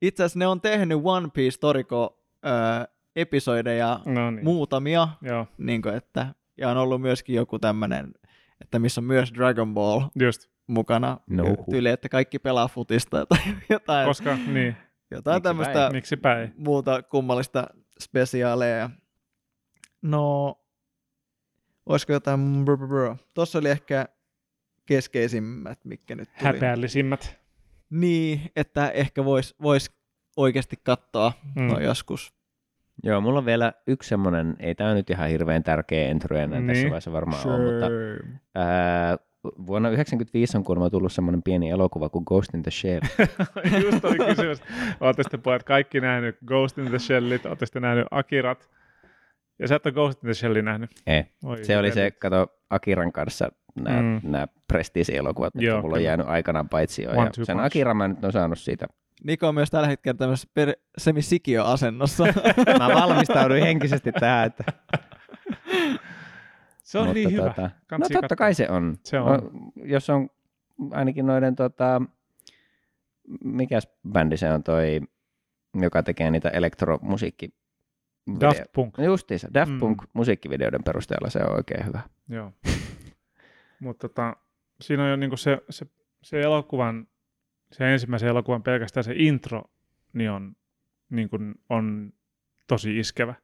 itse 0.01 0.23
asiassa 0.23 0.39
ne 0.39 0.47
on 0.47 0.61
tehnyt 0.61 0.99
One 1.03 1.27
Piece 1.33 1.59
Toriko 1.59 2.19
öö, 2.45 2.51
episodeja 3.15 3.99
No 4.05 4.31
niin. 4.31 4.43
muutamia, 4.43 5.07
Joo, 5.21 5.47
niin 5.57 5.81
kuin, 5.81 5.95
että, 5.95 6.27
ja 6.57 6.69
on 6.69 6.77
ollut 6.77 7.01
myöskin 7.01 7.35
joku 7.35 7.59
tämmöinen, 7.59 8.13
että 8.61 8.79
missä 8.79 9.01
on 9.01 9.05
myös 9.05 9.33
Dragon 9.33 9.73
Ball 9.73 10.01
just. 10.19 10.49
mukana, 10.67 11.17
No. 11.27 11.43
tyyli, 11.69 11.89
että 11.89 12.09
kaikki 12.09 12.39
pelaa 12.39 12.67
futista 12.67 13.25
tai 13.25 13.39
jotain, 13.69 14.07
Koska, 14.07 14.37
niin, 14.47 14.77
jotain 15.11 15.41
tämmöistä 15.41 15.91
muuta 16.57 17.03
kummallista 17.03 17.67
spesiaaleja. 17.99 18.89
No, 20.01 20.55
olisiko 21.85 22.13
jotain... 22.13 22.65
brr, 22.65 22.77
brr, 22.77 22.87
brr. 22.87 23.15
Tuossa 23.33 23.59
oli 23.59 23.69
ehkä 23.69 24.05
keskeisimmät, 24.85 25.79
mitkä 25.85 26.15
nyt 26.15 26.29
tuli. 26.39 26.53
Häpeällisimmät. 26.53 27.39
Niin, 27.89 28.41
että 28.55 28.89
ehkä 28.89 29.25
voisi 29.25 29.55
vois 29.61 29.91
oikeasti 30.37 30.75
katsoa 30.83 31.33
mm. 31.55 31.67
no 31.67 31.79
joskus. 31.79 32.33
Joo, 33.03 33.21
mulla 33.21 33.39
on 33.39 33.45
vielä 33.45 33.73
yksi 33.87 34.09
semmoinen, 34.09 34.55
ei 34.59 34.75
tämä 34.75 34.93
nyt 34.93 35.09
ihan 35.09 35.29
hirveän 35.29 35.63
tärkeä 35.63 36.07
entry 36.07 36.37
enää 36.37 36.59
Niin. 36.59 36.67
tässä 36.67 36.83
vaiheessa 36.83 37.11
varmaan 37.11 37.47
on, 37.47 37.61
mutta 37.61 37.85
ää, 38.55 39.17
vuonna 39.67 39.89
1995 39.89 40.57
on 40.57 40.63
kuulemma 40.63 40.89
tullut 40.89 41.11
semmoinen 41.13 41.43
pieni 41.43 41.69
elokuva 41.69 42.09
kuin 42.09 42.23
Ghost 42.27 42.53
in 42.53 42.63
the 42.63 42.71
Shell. 42.71 43.01
Just 43.85 44.05
oli 44.05 44.17
kysymys. 44.17 44.61
Olette 44.99 45.23
sitten 45.23 45.41
pojat 45.41 45.63
kaikki 45.63 45.99
nähnyt 46.01 46.37
Ghost 46.45 46.77
in 46.77 46.85
the 46.85 46.99
Shellit, 46.99 47.45
olette 47.45 47.65
sitten 47.65 47.81
nähnyt 47.81 48.07
Akirat. 48.11 48.69
Ja 49.59 49.67
sä 49.67 49.75
et 49.75 49.85
ole 49.85 49.93
Ghost 49.93 50.23
in 50.23 50.27
the 50.27 50.33
Shellin 50.33 50.65
nähnyt. 50.65 50.89
Ei. 51.07 51.23
Oi, 51.43 51.63
Se 51.65 51.77
oli 51.77 51.91
se, 51.91 52.11
kato, 52.11 52.47
Akiran 52.69 53.11
kanssa 53.11 53.49
nämä, 53.75 54.01
Mm. 54.01 54.19
nämä 54.31 54.47
Prestige-elokuvat, 54.73 55.53
mitkä 55.55 55.67
Joo, 55.67 55.81
mulla 55.81 55.95
on 55.95 56.03
jäänyt 56.03 56.27
aikanaan 56.27 56.69
paitsi 56.69 57.07
One, 57.07 57.15
ja 57.37 57.45
sen 57.45 57.55
punch. 57.57 57.65
Akiran 57.65 57.97
mä 57.97 58.07
nyt 58.07 58.23
on 58.23 58.31
saanut 58.31 58.59
siitä. 58.59 58.87
Niko 59.23 59.47
on 59.47 59.55
myös 59.55 59.69
tällä 59.71 59.87
hetkellä 59.87 60.17
tämmöisessä 60.17 60.49
per- 60.53 60.75
semisikio-asennossa. 60.97 62.23
Mä 62.79 62.87
valmistauduin 62.87 63.63
henkisesti 63.63 64.11
tähän, 64.11 64.47
että 64.47 64.63
Se 66.83 66.99
on 66.99 67.05
Mutta 67.05 67.13
niin 67.13 67.31
hyvä. 67.31 67.43
tota, 67.43 67.61
no 67.61 67.69
Kansi 67.87 68.13
totta 68.13 68.21
katsoa. 68.27 68.35
kai 68.35 68.53
se 68.53 68.69
on. 68.69 68.95
Se 69.03 69.19
on. 69.19 69.25
No, 69.25 69.41
jos 69.85 70.09
on 70.09 70.29
ainakin 70.91 71.25
noiden, 71.25 71.55
tota, 71.55 72.01
mikäs 73.43 73.87
bändi 74.11 74.37
se 74.37 74.51
on 74.51 74.63
toi, 74.63 75.01
joka 75.81 76.03
tekee 76.03 76.31
niitä 76.31 76.49
elektromusiikki. 76.49 77.49
Daft 78.39 78.61
Punk. 78.75 78.97
Justiinsa, 78.97 79.47
Daft 79.53 79.71
Mm. 79.71 79.79
Punk 79.79 80.01
musiikkivideoiden 80.13 80.83
perusteella 80.83 81.29
se 81.29 81.39
on 81.39 81.55
oikein 81.55 81.85
hyvä. 81.85 82.01
Joo. 82.29 82.51
Mutta 83.79 84.09
tota, 84.09 84.35
siinä 84.81 85.03
on 85.03 85.09
jo 85.09 85.15
niinku 85.15 85.37
se, 85.37 85.57
se, 85.69 85.85
se 86.23 86.41
elokuvan, 86.41 87.07
se 87.75 87.93
ensimmäisen 87.93 88.29
elokuvan 88.29 88.63
pelkästään 88.63 89.03
se 89.03 89.13
intro, 89.15 89.63
niin 90.13 90.31
on, 90.31 90.55
niin 91.09 91.29
kuin, 91.29 91.55
on 91.69 92.13
tosi 92.67 92.99
iskevä. 92.99 93.35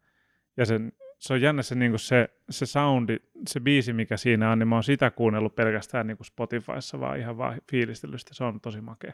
Ja 0.57 0.65
sen, 0.65 0.93
se 1.19 1.33
on 1.33 1.41
jännä 1.41 1.61
se, 1.61 1.75
niin 1.75 1.91
kuin 1.91 1.99
se, 1.99 2.29
se 2.49 2.65
soundi, 2.65 3.17
se 3.47 3.59
biisi, 3.59 3.93
mikä 3.93 4.17
siinä 4.17 4.51
on, 4.51 4.59
niin 4.59 4.67
mä 4.67 4.75
oon 4.75 4.83
sitä 4.83 5.11
kuunnellut 5.11 5.55
pelkästään 5.55 6.07
niin 6.07 6.17
kuin 6.17 6.27
Spotifyssa, 6.27 6.99
vaan 6.99 7.19
ihan 7.19 7.37
vaan 7.37 7.61
fiilistelystä. 7.71 8.33
Se 8.33 8.43
on 8.43 8.61
tosi 8.61 8.81
makea. 8.81 9.13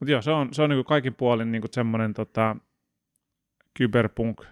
Mutta 0.00 0.12
joo, 0.12 0.22
se 0.22 0.30
on, 0.30 0.54
se 0.54 0.62
on 0.62 0.70
niin 0.70 0.76
kuin 0.76 0.86
kaikin 0.86 1.14
puolin 1.14 1.52
niin 1.52 1.62
kuin 1.62 1.72
semmoinen 1.72 2.14
tota, 2.14 2.56
kyberpunk, 3.74 4.44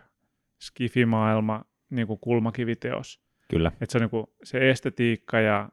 skifimaailma, 0.60 1.64
niin 1.90 2.06
kuin 2.06 2.20
kulmakiviteos. 2.20 3.20
Kyllä. 3.50 3.72
Että 3.80 3.92
se, 3.92 3.98
on 3.98 4.02
niinku, 4.02 4.34
se 4.42 4.70
estetiikka 4.70 5.40
ja 5.40 5.68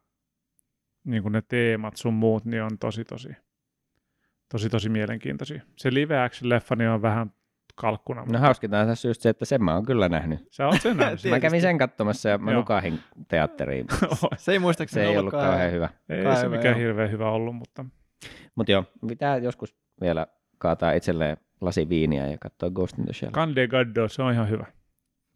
niinku 1.03 1.30
ne 1.30 1.41
teemat 1.41 1.97
sun 1.97 2.14
muut 2.14 2.45
niin 2.45 2.64
on 2.64 2.78
tosi 2.80 3.06
tosi, 3.06 3.30
tosi 4.51 4.69
tosi 4.69 4.89
mielenkiintoisia. 4.89 5.61
Se 5.77 5.93
live 5.93 6.19
action 6.19 6.49
leffa 6.49 6.75
niin 6.75 6.89
on 6.89 7.01
vähän 7.01 7.33
kalkkuna. 7.75 8.21
No 8.21 8.25
mutta 8.25 8.39
hauskinta 8.39 8.79
on 8.79 8.87
tässä 8.87 9.07
just 9.07 9.21
se, 9.21 9.29
että 9.29 9.45
sen 9.45 9.63
mä 9.63 9.73
oon 9.73 9.85
kyllä 9.85 10.09
nähnyt. 10.09 10.47
Sä 10.51 10.67
oot 10.67 10.81
sen 10.81 10.97
nähnyt. 11.01 11.19
Mä 11.29 11.39
kävin 11.39 11.61
sen 11.61 11.77
katsomassa 11.77 12.29
ja 12.29 12.37
mä 12.37 12.51
Joo. 12.51 12.59
nukahin 12.59 12.99
teatteriin. 13.27 13.87
se 14.37 14.51
ei 14.51 14.59
muistaakseni 14.59 15.05
Se 15.05 15.11
ei 15.11 15.17
ollut 15.17 15.33
ollutkaan- 15.33 15.49
kauhean 15.49 15.71
hyvä. 15.71 15.89
Ei 16.09 16.23
Kai 16.23 16.35
se 16.35 16.45
hyvä, 16.45 16.57
mikään 16.57 16.77
hirveän 16.77 17.11
hyvä 17.11 17.29
ollut, 17.29 17.55
mutta 17.55 17.85
Mutta 18.55 18.71
joo, 18.71 18.83
pitää 19.07 19.37
joskus 19.37 19.75
vielä 20.01 20.27
kaataa 20.57 20.91
itselleen 20.91 21.37
lasi 21.61 21.89
viiniä 21.89 22.27
ja 22.27 22.37
katsoa 22.41 22.69
Ghost 22.69 22.97
in 22.99 23.05
the 23.05 23.13
Shell. 23.13 23.31
Cande 23.31 23.67
Gaddo, 23.67 24.07
se 24.07 24.21
on 24.23 24.33
ihan 24.33 24.49
hyvä. 24.49 24.65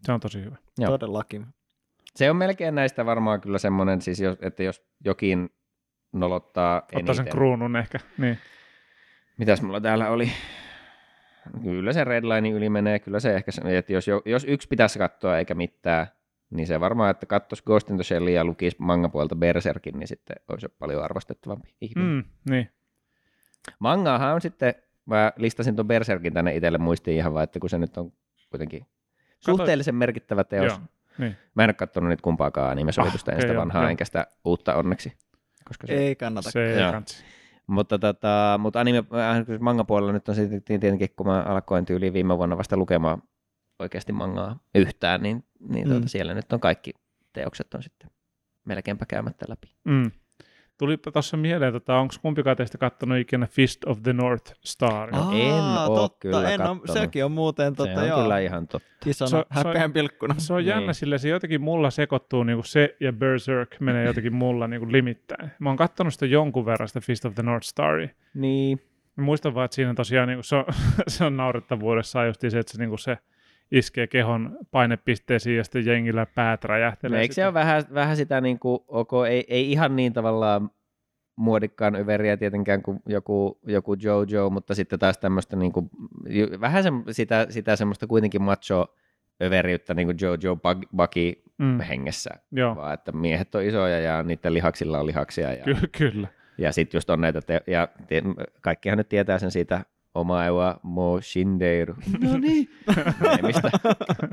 Se 0.05 0.11
on 0.11 0.19
tosi 0.19 0.41
hyvä. 0.43 0.55
Joo. 0.77 0.91
Todellakin. 0.97 1.45
Se 2.15 2.29
on 2.29 2.35
melkein 2.37 2.75
näistä 2.75 3.05
varmaan 3.05 3.41
kyllä 3.41 3.57
semmoinen, 3.57 4.01
siis 4.01 4.19
jos, 4.19 4.37
että 4.41 4.63
jos 4.63 4.83
jokin 5.05 5.49
nolottaa 6.13 6.77
Ottaa 6.77 6.99
eniten. 6.99 7.15
sen 7.15 7.27
kruunun 7.29 7.75
ehkä. 7.75 7.99
Niin. 8.17 8.37
Mitäs 9.39 9.61
mulla 9.61 9.81
täällä 9.81 10.09
oli? 10.09 10.31
Kyllä 11.63 11.93
se 11.93 12.03
redline 12.03 12.49
yli 12.49 12.69
menee, 12.69 12.99
kyllä 12.99 13.19
se 13.19 13.35
ehkä, 13.35 13.51
se- 13.51 13.77
että 13.77 13.93
jos, 13.93 14.07
jo- 14.07 14.21
jos 14.25 14.43
yksi 14.47 14.67
pitäisi 14.67 14.99
katsoa 14.99 15.37
eikä 15.37 15.55
mitään, 15.55 16.07
niin 16.49 16.67
se 16.67 16.79
varmaan, 16.79 17.11
että 17.11 17.25
katsoisi 17.25 17.63
Ghost 17.63 17.89
in 17.89 17.95
the 17.95 18.03
Shellin 18.03 18.33
ja 18.33 18.45
lukisi 18.45 18.75
mangapuolta 18.79 19.35
Berserkin, 19.35 19.99
niin 19.99 20.07
sitten 20.07 20.35
olisi 20.47 20.65
jo 20.65 20.69
paljon 20.79 21.03
arvostettavampi 21.03 21.75
ihminen. 21.81 22.11
Mm. 22.11 22.23
Niin. 22.49 22.69
Mangaahan 23.79 24.33
on 24.33 24.41
sitten, 24.41 24.75
mä 25.05 25.31
listasin 25.37 25.75
tuon 25.75 25.87
Berserkin 25.87 26.33
tänne 26.33 26.55
itselle 26.55 26.77
muistiin 26.77 27.17
ihan 27.17 27.33
vaan, 27.33 27.43
että 27.43 27.59
kun 27.59 27.69
se 27.69 27.77
nyt 27.77 27.97
on 27.97 28.11
kuitenkin 28.49 28.85
suhteellisen 29.39 29.95
merkittävä 29.95 30.43
teos. 30.43 30.65
Joo, 30.71 30.79
niin. 31.17 31.37
Mä 31.55 31.63
en 31.63 31.67
ole 31.69 31.73
katsonut 31.73 32.09
niitä 32.09 32.21
kumpaakaan 32.23 32.71
animesovitusta, 32.71 33.31
Ah, 33.31 33.33
en 33.33 33.37
okei, 33.39 33.49
sitä 33.49 33.59
vanhaa 33.59 33.83
joo. 33.83 33.89
enkä 33.89 34.05
sitä 34.05 34.27
uutta 34.45 34.75
onneksi. 34.75 35.13
Koska 35.67 35.87
se, 35.87 35.93
Ei 35.93 36.15
kannata. 36.15 36.51
Se 36.51 36.73
ei 36.73 36.79
Joo. 36.81 37.01
Mutta, 37.69 37.99
tota, 37.99 38.59
mutta 38.61 38.79
anime, 38.79 38.97
äh, 38.97 39.59
manga 39.59 39.83
puolella 39.83 40.13
nyt 40.13 40.29
on 40.29 40.35
sitten 40.35 40.61
tietenkin, 40.63 41.09
kun 41.15 41.27
mä 41.27 41.41
alkoin 41.41 41.85
tyyliin 41.85 42.13
viime 42.13 42.37
vuonna 42.37 42.57
vasta 42.57 42.77
lukemaan 42.77 43.21
oikeasti 43.79 44.11
mangaa 44.13 44.59
yhtään, 44.75 45.21
niin, 45.21 45.43
niin 45.69 45.87
Mm. 45.87 45.91
tuota, 45.91 46.07
siellä 46.09 46.33
nyt 46.33 46.53
on 46.53 46.59
kaikki 46.59 46.91
teokset 47.33 47.73
on 47.73 47.83
sitten 47.83 48.09
melkeinpä 48.65 49.05
käymättä 49.05 49.45
läpi. 49.49 49.75
Mm. 49.85 50.11
Tulipa 50.79 51.11
tuossa 51.11 51.37
mieleen, 51.37 51.73
tota, 51.73 51.97
onko 51.97 52.13
kumpikaan 52.21 52.57
teistä 52.57 52.77
kattonut 52.77 53.17
ikinä 53.17 53.47
Fist 53.47 53.85
of 53.85 53.99
the 54.03 54.13
North 54.13 54.53
Star? 54.65 55.11
No 55.11 55.31
en 55.33 55.53
oo 55.89 55.95
totta, 55.95 56.19
kyllä 56.19 56.49
en 56.51 56.61
oo, 56.61 56.67
kattonut. 56.75 56.89
sekin 57.01 57.25
on 57.25 57.31
muuten 57.31 57.71
Se 57.71 57.75
totta, 57.77 58.01
on 58.01 58.07
joo, 58.07 58.21
kyllä 58.21 58.39
ihan 58.39 58.67
totta. 58.67 58.89
isona 59.09 59.29
Se 59.29 59.35
on- 59.35 59.43
se 59.53 59.59
on- 59.59 59.65
häpeän 59.67 59.93
pilkkuna. 59.93 60.35
Se 60.37 60.53
on 60.53 60.65
jännä, 60.65 60.85
Niin. 60.85 60.95
sillä 60.95 61.17
se 61.17 61.29
jotenkin 61.29 61.61
mulla 61.61 61.89
sekoittuu, 61.89 62.43
niin 62.43 62.57
kuin 62.57 62.65
se 62.65 62.95
ja 62.99 63.13
Berserk 63.13 63.79
menee 63.79 64.05
jotenkin 64.05 64.33
mulla 64.35 64.67
niin 64.67 64.79
kuin 64.79 64.91
limittäin. 64.91 65.51
Mä 65.59 65.69
oon 65.69 65.77
kattonut 65.77 66.13
sitä 66.13 66.25
jonkun 66.25 66.65
verran, 66.65 66.87
sitä 66.87 66.99
Fist 67.01 67.25
of 67.25 67.35
the 67.35 67.43
North 67.43 67.65
Staria. 67.67 68.09
Niin. 68.33 68.81
Mä 69.15 69.23
muistan 69.23 69.55
vaan, 69.55 69.65
että 69.65 69.75
siinä 69.75 69.93
tosiaan 69.93 70.27
niin 70.27 70.37
kuin 70.37 70.43
se, 70.45 70.55
on, 70.55 70.65
se 71.07 71.25
on 71.25 71.37
naurettavuudessaan 71.37 72.27
just 72.27 72.41
se, 72.41 72.47
että 72.59 72.71
se, 72.71 72.77
niin 72.77 72.89
kuin 72.89 72.99
se 72.99 73.17
iskee 73.71 74.07
kehon 74.07 74.57
painepisteisiin 74.71 75.57
ja 75.57 75.63
sitten 75.63 75.85
jengillä 75.85 76.25
päät 76.25 76.63
No, 76.63 76.67
räjähtelee. 76.67 77.21
eikö 77.21 77.33
se 77.33 77.45
ole 77.45 77.53
vähän, 77.53 77.83
vähän 77.93 78.17
sitä, 78.17 78.41
niin 78.41 78.59
kuin, 78.59 78.79
ok, 78.87 79.11
ei, 79.29 79.45
ei 79.47 79.71
ihan 79.71 79.95
niin 79.95 80.13
tavallaan 80.13 80.69
muodikkaan 81.35 81.95
överiä 81.95 82.37
tietenkään 82.37 82.81
kuin 82.81 82.99
joku, 83.07 83.59
joku 83.67 83.93
Jojo, 83.93 84.49
mutta 84.49 84.75
sitten 84.75 84.99
taas 84.99 85.17
tämmöistä 85.17 85.55
niin 85.55 85.71
kuin, 85.71 85.89
vähän 86.61 86.83
se, 86.83 86.89
sitä, 87.11 87.47
sitä 87.49 87.75
semmoista 87.75 88.07
kuitenkin 88.07 88.41
macho 88.43 88.95
överiyttä 89.43 89.93
niin 89.93 90.07
kuin 90.07 90.17
Jojo 90.21 90.55
Bucky 90.97 91.43
Mm, 91.59 91.79
hengessä, 91.79 92.29
joo, 92.51 92.75
vaan 92.75 92.93
että 92.93 93.11
miehet 93.11 93.55
on 93.55 93.63
isoja 93.63 93.99
ja 93.99 94.23
niiden 94.23 94.53
lihaksilla 94.53 94.99
on 94.99 95.05
lihaksia 95.05 95.53
ja, 95.53 95.63
ky- 95.63 95.87
kyllä. 95.97 96.27
ja 96.57 96.71
sitten 96.71 96.97
just 96.97 97.09
on 97.09 97.21
näitä, 97.21 97.41
te- 97.41 97.63
ja 97.67 97.87
te- 98.07 98.23
kaikkihan 98.61 98.97
nyt 98.97 99.09
tietää 99.09 99.39
sen 99.39 99.51
siitä 99.51 99.85
Omaewa 100.15 100.79
Mo 100.83 101.21
Shindeiru 101.21 101.95
No 102.21 102.37
niin. 102.37 102.69
meemistä, 103.21 103.71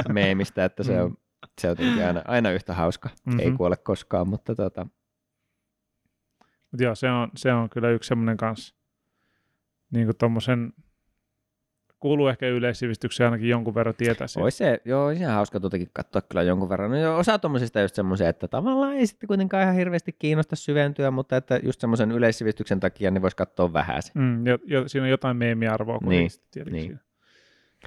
meemistä 0.09 0.65
että 0.65 0.83
se 0.83 1.03
on, 1.03 1.17
se 1.61 1.71
on 1.71 1.77
aina, 2.05 2.23
aina 2.25 2.51
yhtä 2.51 2.75
hauska, 2.75 3.09
mm-hmm. 3.09 3.41
ei 3.41 3.53
kuole 3.53 3.77
koskaan, 3.77 4.29
mutta 4.29 4.55
tota, 4.55 4.87
Mut 6.71 6.81
joo, 6.81 6.95
se 6.95 7.11
on, 7.11 7.31
se 7.37 7.53
on 7.53 7.71
kyllä 7.71 7.91
yksi 7.91 8.09
semmoinen 8.09 8.37
kanssa, 8.37 8.75
niin 9.91 10.07
kuin 10.07 10.17
tommosen, 10.17 10.73
kuuluu 12.01 12.29
ehkä 12.29 12.49
yleissivistykseen 12.49 13.27
ainakin 13.27 13.49
jonkun 13.49 13.75
verran 13.75 13.95
tietää 13.99 14.27
sen. 14.27 14.43
Ois 14.43 14.59
se, 14.59 14.81
joo, 14.85 15.07
olisi 15.07 15.23
ihan 15.23 15.35
hauska 15.35 15.61
tuotakin 15.61 15.89
katsoa 15.93 16.23
kyllä 16.23 16.43
jonkun 16.43 16.69
verran. 16.69 16.91
No, 16.91 16.97
joo, 16.97 17.19
osa 17.19 17.39
tuommoisista 17.39 17.81
just 17.81 17.95
semmoisia, 17.95 18.29
että 18.29 18.49
tavallaan 18.49 18.93
ei 18.95 19.07
sitten 19.07 19.27
kuitenkaan 19.27 19.63
ihan 19.63 19.75
hirveästi 19.75 20.13
kiinnosta 20.19 20.57
syventyä, 20.57 21.11
mutta 21.11 21.37
että 21.37 21.61
just 21.63 21.81
semmoisen 21.81 22.13
yleissivistyksen 22.13 22.81
takia 22.81 23.11
niin 23.11 23.23
voisi 23.23 23.37
katsoa 23.37 23.73
vähän 23.73 24.03
se. 24.03 24.11
Mm, 24.15 24.47
jo, 24.47 24.59
jo, 24.65 24.89
siinä 24.89 25.05
on 25.05 25.11
jotain 25.11 25.37
meemiarvoa 25.37 25.99
Niin, 26.03 26.31
niin, 26.57 26.73
niin. 26.73 26.83
siinä. 26.85 26.99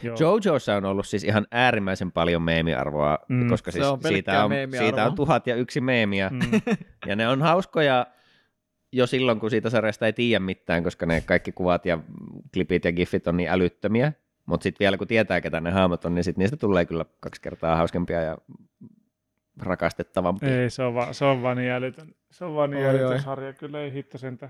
Joo. 0.04 0.16
Jojossa 0.20 0.76
on 0.76 0.86
ollut 0.86 1.08
siis 1.08 1.24
ihan 1.24 1.48
äärimmäisen 1.52 2.12
paljon 2.12 2.42
meemiarvoa, 2.42 3.20
Mm. 3.30 3.50
koska 3.50 3.72
siis 3.72 3.86
on 3.88 4.00
siitä, 4.08 4.46
on, 4.46 4.52
siitä 4.80 5.06
on 5.06 5.16
tuhat 5.16 5.48
ja 5.48 5.56
yksi 5.56 5.82
meemiä, 5.82 6.30
Mm, 6.30 6.40
ja 7.06 7.16
ne 7.16 7.28
on 7.28 7.42
hauskoja 7.42 8.06
jo 8.92 9.08
silloin, 9.08 9.40
kun 9.40 9.50
siitä 9.50 9.70
sarjasta 9.70 10.06
ei 10.06 10.14
tiedä 10.14 10.40
mitään, 10.40 10.84
koska 10.84 11.06
ne 11.06 11.22
kaikki 11.22 11.52
kuvat 11.52 11.86
ja 11.86 12.00
klipit 12.54 12.86
ja 12.86 12.92
giffit 12.92 13.28
on 13.28 13.38
niin 13.38 13.50
älyttömiä, 13.50 14.14
mutta 14.46 14.64
sitten 14.64 14.80
vielä 14.86 14.98
kun 14.98 15.08
tietää, 15.08 15.42
ketä 15.42 15.62
ne 15.62 15.72
hahmot 15.72 16.06
on, 16.06 16.16
niin 16.16 16.24
sit 16.24 16.38
niistä 16.38 16.58
tulee 16.58 16.86
kyllä 16.86 17.06
kaksi 17.20 17.42
kertaa 17.42 17.76
hauskempia 17.76 18.22
ja 18.22 18.38
rakastettavampia. 19.60 20.62
ei, 20.62 20.70
se 20.70 20.84
on, 20.84 20.94
vaan, 20.94 21.14
se 21.14 21.26
on 21.26 21.42
vaan 21.42 21.58
niin 21.58 21.72
älytön. 21.72 22.16
Se 22.32 22.46
on 22.46 22.56
vaan 22.56 22.70
niin 22.70 22.84
Oi, 22.84 22.90
älytön 22.90 23.08
oi. 23.08 23.20
sarja, 23.22 23.54
kyllä 23.54 23.82
ei 23.82 23.94
hitto 23.94 24.18
sentä. 24.18 24.50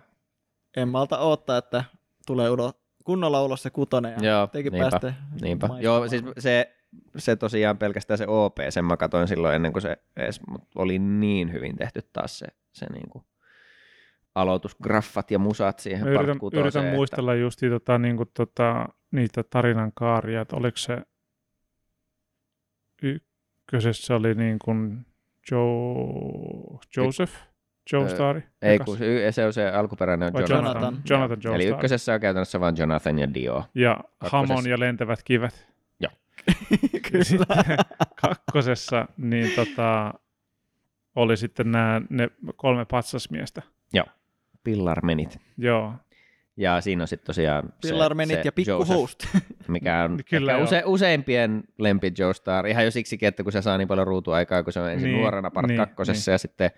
En 0.77 0.87
malta 0.89 1.19
odottaa, 1.19 1.57
että 1.57 1.83
tulee 2.27 2.49
ulo, 2.49 2.73
kunnolla 3.03 3.43
ulos 3.43 3.63
se 3.63 3.69
kutonen 3.69 4.13
ja 4.21 4.29
Joo, 4.31 4.47
tekin 4.47 4.71
niinpä, 4.73 4.89
päästä 4.89 5.13
Niinpä. 5.41 5.67
maistamaan. 5.67 5.83
Joo, 5.83 6.07
siis 6.07 6.23
se, 6.37 6.75
se 7.17 7.35
tosiaan 7.35 7.77
pelkästään 7.77 8.17
se 8.17 8.25
OP, 8.27 8.57
sen 8.69 8.85
mä 8.85 8.97
katsoin 8.97 9.27
silloin 9.27 9.55
ennen 9.55 9.71
kuin 9.73 9.81
se 9.81 9.97
edes, 10.17 10.41
mut 10.47 10.63
oli 10.75 10.99
niin 10.99 11.53
hyvin 11.53 11.75
tehty 11.75 12.01
taas 12.13 12.39
se, 12.39 12.47
se 12.73 12.85
niinku 12.93 13.23
aloitusgraffat 14.41 15.31
ja 15.31 15.39
musat 15.39 15.79
siihen 15.79 16.03
Mä 16.07 16.09
yritän, 16.09 16.39
yritän 16.53 16.83
että- 16.85 16.95
muistella 16.95 17.35
just 17.35 17.59
tota, 17.69 17.97
niin 17.97 18.17
kuin, 18.17 18.29
tota, 18.33 18.85
niitä 19.11 19.43
tarinan 19.43 19.91
kaaria, 19.95 20.41
että 20.41 20.55
oliko 20.55 20.77
se 20.77 20.97
ykkösessä 23.03 24.15
oli 24.15 24.33
niin 24.35 24.59
kuin 24.65 25.05
Joe, 25.51 26.79
Joseph, 26.97 27.33
Joe 27.93 28.05
Ö, 28.05 28.09
Stari. 28.09 28.43
Ei, 28.61 28.79
kun 28.79 28.97
se, 28.97 29.31
se 29.31 29.45
on 29.45 29.53
se 29.53 29.69
alkuperäinen 29.69 30.31
on 30.35 30.41
Jonathan. 30.49 30.73
Jonathan, 30.81 31.03
Jonathan. 31.09 31.37
Joe 31.43 31.55
Eli 31.55 31.65
ykkösessä 31.67 32.13
on 32.13 32.19
käytännössä 32.19 32.59
vain 32.59 32.75
Jonathan 32.77 33.19
ja 33.19 33.33
Dio. 33.33 33.63
Ja 33.75 33.97
Kakkosessa- 34.23 34.29
Hamon 34.31 34.69
ja 34.69 34.79
lentävät 34.79 35.23
kivet. 35.23 35.69
Kyllä. 37.11 37.23
Sitten 37.23 37.57
kakkosessa 38.21 39.07
niin 39.17 39.51
tota, 39.55 40.13
oli 41.15 41.37
sitten 41.37 41.71
nämä 41.71 42.01
ne 42.09 42.29
kolme 42.55 42.85
patsasmiestä. 42.85 43.61
Pillarmenit. 44.63 45.37
Joo, 45.57 45.93
Ja 46.57 46.81
siinä 46.81 47.03
on 47.03 47.07
sitten 47.07 47.25
tosiaan 47.25 47.73
Pillarmenit 47.81 48.35
se 48.35 48.41
ja 48.45 48.51
pikku 48.51 48.71
Joseph, 48.71 48.89
host. 48.99 49.19
mikä 49.67 50.03
on 50.03 50.17
Kyllä 50.29 50.57
use, 50.57 50.83
useimpien 50.85 51.63
lempi 51.79 52.13
Joestar. 52.17 52.67
Ihan 52.67 52.85
jo 52.85 52.91
siksikin, 52.91 53.27
että 53.27 53.43
kun 53.43 53.51
se 53.51 53.61
saa 53.61 53.77
niin 53.77 53.87
paljon 53.87 54.07
ruutuaikaa, 54.07 54.63
kun 54.63 54.73
se 54.73 54.79
on 54.79 54.91
ensin 54.91 55.07
Niin, 55.11 55.21
nuorena 55.21 55.51
part 55.51 55.67
niin, 55.67 55.77
kakkosessa 55.77 56.31
niin. 56.31 56.33
ja 56.33 56.37
sitten 56.37 56.71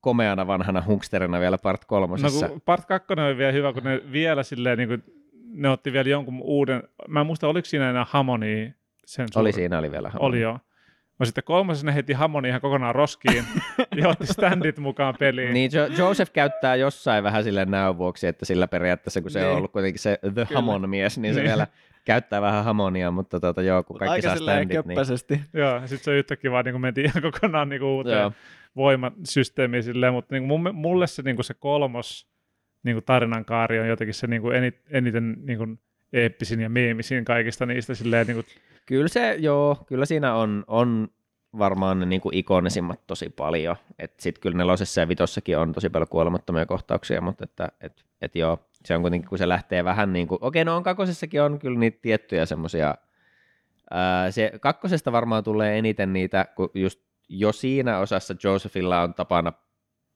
komeana 0.00 0.46
vanhana 0.46 0.82
hunksterina 0.86 1.40
vielä 1.40 1.58
part 1.58 1.80
no 1.82 1.86
kolmosessa. 1.86 2.48
kun 2.48 2.60
part 2.60 2.84
2 2.86 3.12
oli 3.12 3.36
vielä 3.36 3.52
hyvä, 3.52 3.72
kun 3.72 3.82
ne 3.84 4.00
vielä 4.12 4.42
silleen 4.42 4.78
niin 4.78 4.88
kuin, 4.88 5.02
ne 5.52 5.68
otti 5.68 5.92
vielä 5.92 6.08
jonkun 6.08 6.38
uuden, 6.42 6.82
mä 7.08 7.20
en 7.20 7.26
muista 7.26 7.48
oliko 7.48 7.64
siinä 7.66 7.90
enää 7.90 8.06
Hamonia 8.08 8.70
sen 9.06 9.22
oli 9.22 9.32
suuri- 9.32 9.52
siinä, 9.52 9.78
oli 9.78 9.90
vielä 9.90 10.10
Hamon. 10.10 10.28
Oli 10.28 10.40
joo. 10.40 10.58
No 11.18 11.26
sitten 11.26 11.44
kolmosessa 11.44 11.86
ne 11.86 11.94
heti 11.94 12.12
Hamonia 12.12 12.48
ihan 12.48 12.60
kokonaan 12.60 12.94
roskiin 12.94 13.44
ja 13.96 14.08
otti 14.08 14.26
standit 14.26 14.78
mukaan 14.78 15.14
peliin. 15.18 15.54
Niin 15.54 15.70
jo- 15.74 15.86
Joseph 15.86 16.32
käyttää 16.32 16.76
jossain 16.76 17.24
vähän 17.24 17.44
sille 17.44 17.64
näön 17.64 17.98
vuoksi, 17.98 18.26
että 18.26 18.44
sillä 18.44 18.68
periaatteessa, 18.68 19.20
kun 19.22 19.30
se 19.30 19.38
Niin. 19.40 19.50
on 19.50 19.56
ollut 19.56 19.72
kuitenkin 19.72 19.98
se 20.00 20.18
The 20.22 20.30
Kyllä. 20.30 20.46
Hamon 20.60 20.90
mies, 20.90 21.18
niin 21.18 21.34
se 21.34 21.40
Niin. 21.40 21.48
vielä 21.48 21.66
käyttää 22.04 22.40
vähän 22.42 22.64
hamonia, 22.64 23.10
mutta 23.10 23.40
tota, 23.40 23.62
joo, 23.62 23.82
kun 23.82 23.98
kaikki 23.98 24.12
Aika 24.12 24.28
saa 24.28 24.36
silleen 24.36 24.68
standit, 24.68 25.28
niin. 25.30 25.40
Joo, 25.52 25.74
ja 25.74 25.86
sitten 25.86 26.04
se 26.04 26.18
yhtäkkiä 26.18 26.50
vaan 26.50 26.64
niin 26.64 26.72
kuin 26.72 26.80
mentiin 26.82 27.04
ihan 27.06 27.22
kokonaan 27.22 27.68
niin 27.68 27.80
kuin 27.80 27.88
uuteen 27.90 28.18
joo, 28.20 28.32
voimasysteemiin 28.76 29.82
silleen, 29.82 30.12
mutta 30.12 30.34
niin 30.34 30.48
kuin 30.48 30.74
mulle 30.74 31.06
se, 31.06 31.22
niin 31.22 31.36
kuin 31.36 31.44
se 31.44 31.54
kolmos 31.54 32.26
niin 32.82 32.94
kuin 32.94 33.04
tarinan 33.04 33.44
kaari 33.44 33.80
on 33.80 33.88
jotenkin 33.88 34.14
se 34.14 34.26
niin 34.26 34.42
kuin 34.42 34.56
eni- 34.56 34.80
eniten 34.90 35.36
niin 35.44 35.58
kuin 35.58 35.78
eeppisin 36.12 36.60
ja 36.60 36.68
meemisin 36.68 37.24
kaikista 37.24 37.66
niistä 37.66 37.94
silleen, 37.94 38.26
niin 38.26 38.34
kuin, 38.36 38.46
Kyllä 38.86 39.08
se, 39.08 39.36
joo, 39.38 39.76
kyllä 39.86 40.06
siinä 40.06 40.34
on, 40.34 40.64
on 40.66 41.08
varmaan 41.58 42.00
ne 42.00 42.06
niinku 42.06 42.30
ikonisimmat 42.32 43.00
tosi 43.06 43.28
paljon. 43.30 43.76
Sitten 44.18 44.40
kyllä 44.40 44.56
nelosessa 44.56 45.00
ja 45.00 45.08
vitossakin 45.08 45.58
on 45.58 45.72
tosi 45.72 45.88
paljon 45.90 46.08
kuolemattomia 46.08 46.66
kohtauksia, 46.66 47.20
mutta 47.20 47.44
että, 47.44 47.68
et, 47.80 48.04
et 48.22 48.36
joo, 48.36 48.58
se 48.84 48.94
on 48.96 49.02
kuitenkin, 49.02 49.28
kun 49.28 49.38
se 49.38 49.48
lähtee 49.48 49.84
vähän 49.84 50.12
niin 50.12 50.28
kuin, 50.28 50.38
okei, 50.40 50.64
no 50.64 50.76
on 50.76 50.82
kakkosessakin 50.82 51.42
on 51.42 51.58
kyllä 51.58 51.78
niitä 51.78 51.98
tiettyjä 52.02 52.46
semmoisia, 52.46 52.94
se 54.30 54.52
kakkosesta 54.60 55.12
varmaan 55.12 55.44
tulee 55.44 55.78
eniten 55.78 56.12
niitä, 56.12 56.44
kun 56.56 56.70
just 56.74 57.00
jo 57.28 57.52
siinä 57.52 57.98
osassa 57.98 58.34
Josephilla 58.44 59.00
on 59.02 59.14
tapana 59.14 59.52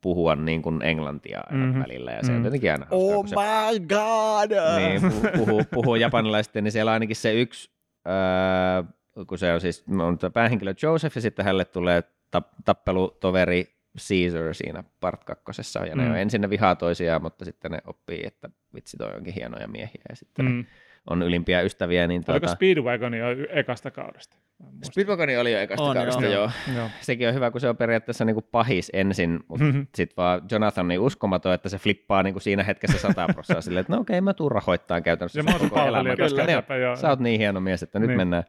puhua 0.01 0.37
niin 0.37 0.63
kuin 0.63 0.83
englantia 0.83 1.41
aina 1.47 1.59
Mhm. 1.59 1.67
mm-hmm. 1.67 1.83
välillä, 1.83 2.13
ja 2.13 2.23
se 2.25 2.33
on 2.33 2.39
Mm. 2.39 2.45
jotenkin 2.45 2.73
aina 2.73 2.87
hauskaa, 2.91 3.09
Oh 3.17 3.21
kun 3.21 3.29
se 3.29 3.35
my 3.37 3.81
god! 3.87 4.51
niin, 4.79 5.01
puhuu, 5.03 5.31
puhuu, 5.47 5.63
puhuu 5.75 5.95
japanilaisesti, 5.97 6.63
niin 6.63 6.73
siellä 6.73 6.91
on 6.91 6.93
ainakin 6.93 7.17
se 7.17 7.35
yksi, 7.41 7.71
öö, 8.07 9.25
kun 9.27 9.39
se 9.39 9.53
on 9.53 9.61
siis 9.61 9.85
on 9.99 10.19
päähenkilö 10.33 10.75
Joseph, 10.83 11.17
ja 11.17 11.21
sitten 11.23 11.45
hänelle 11.45 11.65
tulee 11.65 12.03
tap, 12.31 12.47
tappelutoveri 12.65 13.77
Caesar 14.09 14.55
siinä 14.55 14.85
part 15.01 15.25
kakkosessa, 15.25 15.87
ja 15.87 15.97
ne 15.97 16.05
Mm. 16.05 16.11
on 16.11 16.17
ensin 16.17 16.41
ne 16.41 16.51
vihaa 16.51 16.75
toisiaan, 16.77 17.23
mutta 17.23 17.45
sitten 17.45 17.71
ne 17.71 17.79
oppii, 17.87 18.21
että 18.27 18.51
vitsi 18.75 18.97
toi 18.97 19.13
onkin 19.17 19.35
hienoja 19.35 19.69
miehiä, 19.69 20.03
ja 20.09 20.17
sitten 20.17 20.45
mm. 20.45 20.53
mm. 20.53 20.65
on 21.11 21.23
ylimpiä 21.23 21.61
ystäviä, 21.61 22.07
niin 22.07 22.25
Oliko 22.29 22.41
tuota, 22.41 22.55
Speedwagon 22.55 23.15
jo 23.15 23.31
y- 23.31 23.47
ekasta 23.51 23.91
kaudesta? 23.91 24.37
Speedwagoni 24.85 25.37
oli 25.37 25.53
jo 25.53 25.59
ekasta 25.59 25.85
On, 25.85 25.97
kaudesta, 25.97 26.25
joo. 26.25 26.33
joo. 26.33 26.51
Joo. 26.77 26.89
Sekin 27.01 27.29
on 27.29 27.35
hyvä, 27.35 27.51
kun 27.51 27.61
se 27.61 27.69
on 27.69 27.77
periaatteessa 27.77 28.25
niin 28.25 28.35
kuin 28.35 28.47
pahis 28.51 28.91
ensin, 28.95 29.41
mutta 29.49 29.65
Mhm. 29.65 29.81
sitten 29.95 30.17
vaan 30.17 30.43
Jonathan 30.51 30.89
niin 30.89 31.01
uskomaton, 31.01 31.55
että 31.55 31.69
se 31.69 31.79
flippaa 31.79 32.23
niin 32.23 32.35
kuin 32.35 32.43
siinä 32.43 32.63
hetkessä 32.63 32.99
sata 32.99 33.27
prosenttia 33.35 33.61
silleen, 33.63 33.81
että 33.81 33.93
no 33.93 34.01
okei, 34.01 34.21
mä 34.21 34.35
tuun 34.35 34.53
rahoittamaan 34.53 35.03
käytännössä 35.03 35.39
Ja 35.41 35.43
mä 35.45 35.57
oon 35.61 35.71
palvelija 35.71 36.17
koska 36.17 36.23
tästä 36.23 36.37
ne 36.37 36.43
on- 36.43 36.49
eteenpäin, 36.49 36.83
joo. 36.83 36.97
sä 36.97 37.09
oot 37.09 37.21
niin 37.21 37.41
hieno 37.41 37.61
mies, 37.61 37.83
että 37.83 37.99
nyt 37.99 38.09
Niin. 38.09 38.17
mennään. 38.17 38.45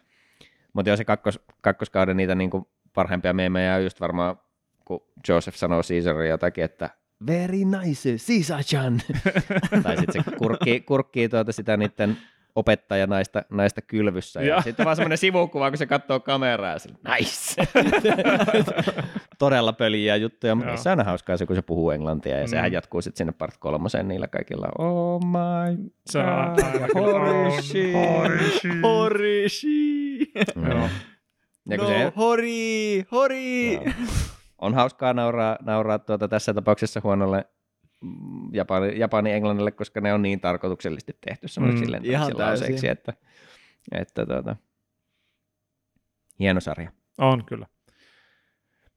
Mutta 0.74 0.90
joo, 0.90 0.98
se 0.98 1.06
kakkos, 1.06 1.40
kakkoskauden 1.62 2.18
niitä 2.18 2.36
niin 2.36 2.50
kuin 2.50 2.66
parhaimpia 2.94 3.34
meemejä 3.34 3.76
on 3.76 3.84
just 3.84 4.02
varmaan, 4.02 4.36
kun 4.86 5.04
Joseph 5.28 5.58
sanoo 5.58 5.82
Caesarin 5.82 6.30
jotakin, 6.30 6.64
että 6.64 6.90
very 7.28 7.58
nice, 7.58 8.10
Caesar-chan. 8.18 9.02
tai 9.84 9.98
sitten 9.98 10.24
se 10.24 10.32
kurkkii, 10.38 10.80
kurkkii 10.82 11.30
tuota 11.30 11.52
sitä 11.52 11.78
niiden 11.78 12.18
opettaja 12.58 13.08
naista, 13.08 13.44
naista 13.50 13.82
kylvyssä. 13.82 14.42
Ja 14.42 14.48
Ja. 14.56 14.62
sitten 14.62 14.86
vaan 14.86 14.96
semmoinen 14.96 15.18
sivukuva, 15.18 15.72
kun 15.72 15.78
se 15.78 15.86
katsoo 15.86 16.20
kameraa 16.20 16.72
ja 16.72 16.80
sille, 16.80 16.98
nice. 17.18 17.62
Todella 19.40 19.74
pöliä 19.74 20.16
juttuja, 20.16 20.56
mutta 20.56 20.72
Joo. 20.72 20.78
se 20.78 20.90
on 20.90 21.06
hauskaa 21.06 21.38
se, 21.38 21.46
kun 21.46 21.56
se 21.56 21.62
puhuu 21.62 21.92
englantia 21.92 22.38
ja 22.38 22.44
Mm. 22.44 22.50
sehän 22.50 22.72
jatkuu 22.72 23.02
sitten 23.02 23.18
sinne 23.18 23.32
part 23.38 23.58
kolmoseen 23.58 24.08
niillä 24.08 24.28
kaikilla. 24.28 24.68
Oh 24.78 25.22
my 25.24 25.78
kyllä 26.14 26.88
Horishi. 26.96 27.94
Horishi. 28.18 28.70
Horishi! 28.84 30.32
Mm. 30.56 30.68
Ja 31.70 31.78
no, 31.78 31.88
se, 31.88 32.12
hori! 32.18 33.04
Hori! 33.12 33.80
On 34.62 34.74
hauskaa 34.74 35.14
nauraa, 35.14 35.58
nauraa 35.62 36.00
tuota 36.00 36.28
tässä 36.28 36.54
tapauksessa 36.54 37.02
huonolle 37.04 37.46
Japani, 38.52 39.00
Japani 39.00 39.32
englannille, 39.32 39.72
koska 39.72 40.02
ne 40.02 40.14
on 40.14 40.22
niin 40.22 40.40
tarkoituksellisesti 40.40 41.18
tehty 41.22 41.48
semmoisiksi 41.48 41.86
Mm, 41.86 42.00
mm, 42.00 42.06
ihan 42.06 42.38
lauseiksi, 42.38 42.90
että, 42.90 43.14
että 43.92 44.26
tuota, 44.26 44.56
hieno 46.40 46.60
sarja. 46.60 46.92
On 47.18 47.46
kyllä. 47.46 47.68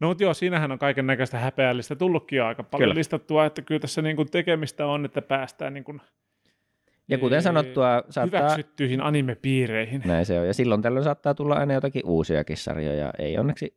No 0.01 0.09
mutta 0.09 0.23
joo, 0.23 0.35
siinähän 0.35 0.73
on 0.73 0.79
kaiken 0.79 1.07
näköistä 1.07 1.39
häpeällistä 1.39 1.97
tullutkin 1.97 2.37
jo 2.37 2.47
aika 2.47 2.63
paljon 2.63 2.87
Kyllä. 2.87 2.99
listattua, 2.99 3.47
että 3.47 3.63
kyllä 3.63 3.81
tässä 3.81 4.03
niin 4.03 4.17
kuin 4.17 4.31
tekemistä 4.31 4.87
on, 4.87 5.05
että 5.05 5.23
päästään 5.23 5.75
niin 5.75 5.85
kuin 5.85 6.01
Ja 7.09 7.19
kuten 7.19 7.43
sanottua, 7.43 8.03
saattaa, 8.11 8.41
hyväksyttyihin 8.41 9.01
animepiireihin. 9.01 10.03
näin 10.05 10.27
se 10.27 10.41
on, 10.41 10.47
ja 10.47 10.55
silloin 10.55 10.83
tällöin 10.83 11.05
saattaa 11.05 11.35
tulla 11.35 11.55
aina 11.55 11.75
jotakin 11.75 12.03
uusiakin 12.07 12.57
sarjoja, 12.57 13.13
ei 13.19 13.39
onneksi 13.39 13.77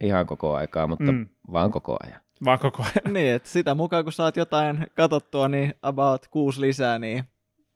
ihan 0.00 0.26
koko 0.26 0.54
aikaa, 0.54 0.86
mutta 0.86 1.12
mm. 1.12 1.18
Mm, 1.18 1.28
vaan 1.52 1.70
koko 1.70 1.96
ajan. 2.06 2.20
Vaan 2.44 2.58
koko 2.58 2.82
ajan. 2.82 3.14
niin, 3.14 3.34
että 3.34 3.48
sitä 3.48 3.74
mukaan 3.74 4.04
kun 4.04 4.12
saat 4.12 4.36
jotain 4.36 4.86
katsottua, 4.94 5.48
niin 5.48 5.74
about 5.82 6.28
kuusi 6.28 6.60
lisää, 6.60 6.98
niin 6.98 7.24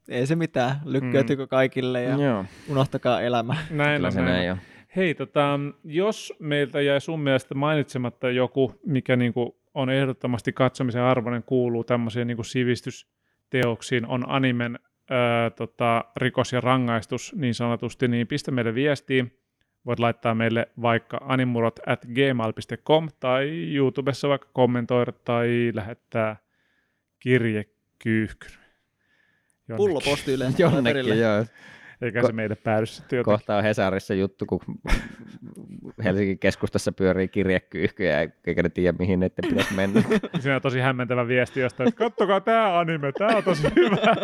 ei 0.09 0.27
se 0.27 0.37
mitään. 0.37 0.81
Lykkäytykö 0.85 1.47
kaikille 1.47 2.03
ja 2.03 2.17
Joo, 2.17 2.45
unohtakaa 2.69 3.21
elämä. 3.21 3.57
Näin 3.71 3.97
kyllä 3.97 4.11
se 4.11 4.23
näin. 4.23 4.53
on. 4.53 4.59
Hei, 4.97 5.15
tota, 5.15 5.61
jos 5.85 6.33
meiltä 6.39 6.81
jäi 6.81 7.01
sun 7.01 7.21
mielestä 7.21 7.55
mainitsematta 7.55 8.31
joku, 8.31 8.75
mikä 8.87 9.17
niinku 9.17 9.61
on 9.75 9.91
ehdottomasti 9.91 10.53
katsomisen 10.53 11.03
arvoinen, 11.03 11.43
kuuluu 11.43 11.85
tämmöisiin 11.85 12.27
niinku 12.27 12.43
sivistysteoksiin, 12.43 14.07
on 14.07 14.31
animen 14.31 14.79
ää, 15.11 15.51
tota, 15.51 16.05
rikos 16.17 16.53
ja 16.53 16.61
rangaistus 16.61 17.35
niin 17.37 17.55
sanotusti, 17.55 18.09
niin 18.09 18.27
pistä 18.27 18.51
meille 18.51 18.75
viestiin. 18.75 19.39
Voit 19.87 19.99
laittaa 19.99 20.35
meille 20.35 20.69
vaikka 20.83 21.21
animurot 21.21 21.81
at 21.87 22.05
gmail.com 22.15 23.09
tai 23.21 23.75
YouTubessa 23.75 24.29
vaikka 24.29 24.49
kommentoida 24.53 25.13
tai 25.13 25.71
lähettää 25.75 26.37
kirjekyyhkyn. 27.19 28.51
Jonnekin. 29.69 29.77
Pulloposti 29.77 30.33
yleensä 30.33 30.57
Jonnekin, 30.63 30.85
perille. 30.85 31.15
joo. 31.15 31.45
Eikä 32.03 32.21
Ko- 32.21 32.27
se 32.27 32.33
meille 32.33 32.55
päädy 32.55 32.87
sitten 32.87 33.17
jotenkin. 33.17 33.33
Kohta 33.39 33.57
on 33.57 33.63
Hesarissa 33.63 34.15
juttu, 34.15 34.47
kun 34.47 34.61
Helsingin 36.05 36.39
keskustassa 36.39 36.93
pyörii 36.93 37.29
kirjekyyhkyjä, 37.29 38.21
eikä 38.47 38.63
ne 38.63 38.69
tiedä, 38.69 38.99
mihin 38.99 39.21
ne 39.21 39.29
pitäisi 39.29 39.75
mennä. 39.75 40.03
Siinä 40.41 40.57
on 40.57 40.63
tosi 40.63 40.81
hämmentävä 40.81 41.29
viesti 41.29 41.61
jostain, 41.61 41.89
että 41.89 41.99
kattokaa 41.99 42.41
tämä 42.41 42.79
anime, 42.79 43.13
tämä 43.13 43.37
on 43.37 43.45
tosi 43.45 43.63
hyvä. 43.77 43.97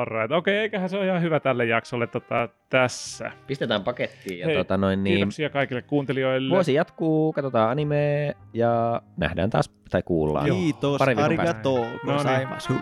Alright. 0.00 0.32
Okei, 0.32 0.54
okay, 0.54 0.54
eiköhän 0.54 0.88
se 0.88 0.96
ole 0.96 1.06
ihan 1.06 1.22
hyvä 1.22 1.40
tälle 1.40 1.64
jaksolle 1.64 2.06
tota, 2.06 2.48
tässä. 2.70 3.30
Pistetään 3.46 3.82
pakettiin 3.82 4.38
ja 4.38 4.46
Hei, 4.46 4.56
tota 4.56 4.76
noin 4.76 5.04
niin. 5.04 5.14
Kiitoksia 5.16 5.50
kaikille 5.50 5.82
kuuntelijoille. 5.82 6.54
Vuosi 6.54 6.74
jatkuu, 6.74 7.32
katsotaan 7.32 7.70
anime 7.70 8.32
ja 8.52 9.02
nähdään 9.16 9.50
taas 9.50 9.70
tai 9.90 10.02
kuullaan. 10.02 10.50
Kiitos, 10.50 11.00
arigato, 11.02 11.78
No 11.78 11.84
niin. 11.84 12.00
gozaimasu. 12.06 12.72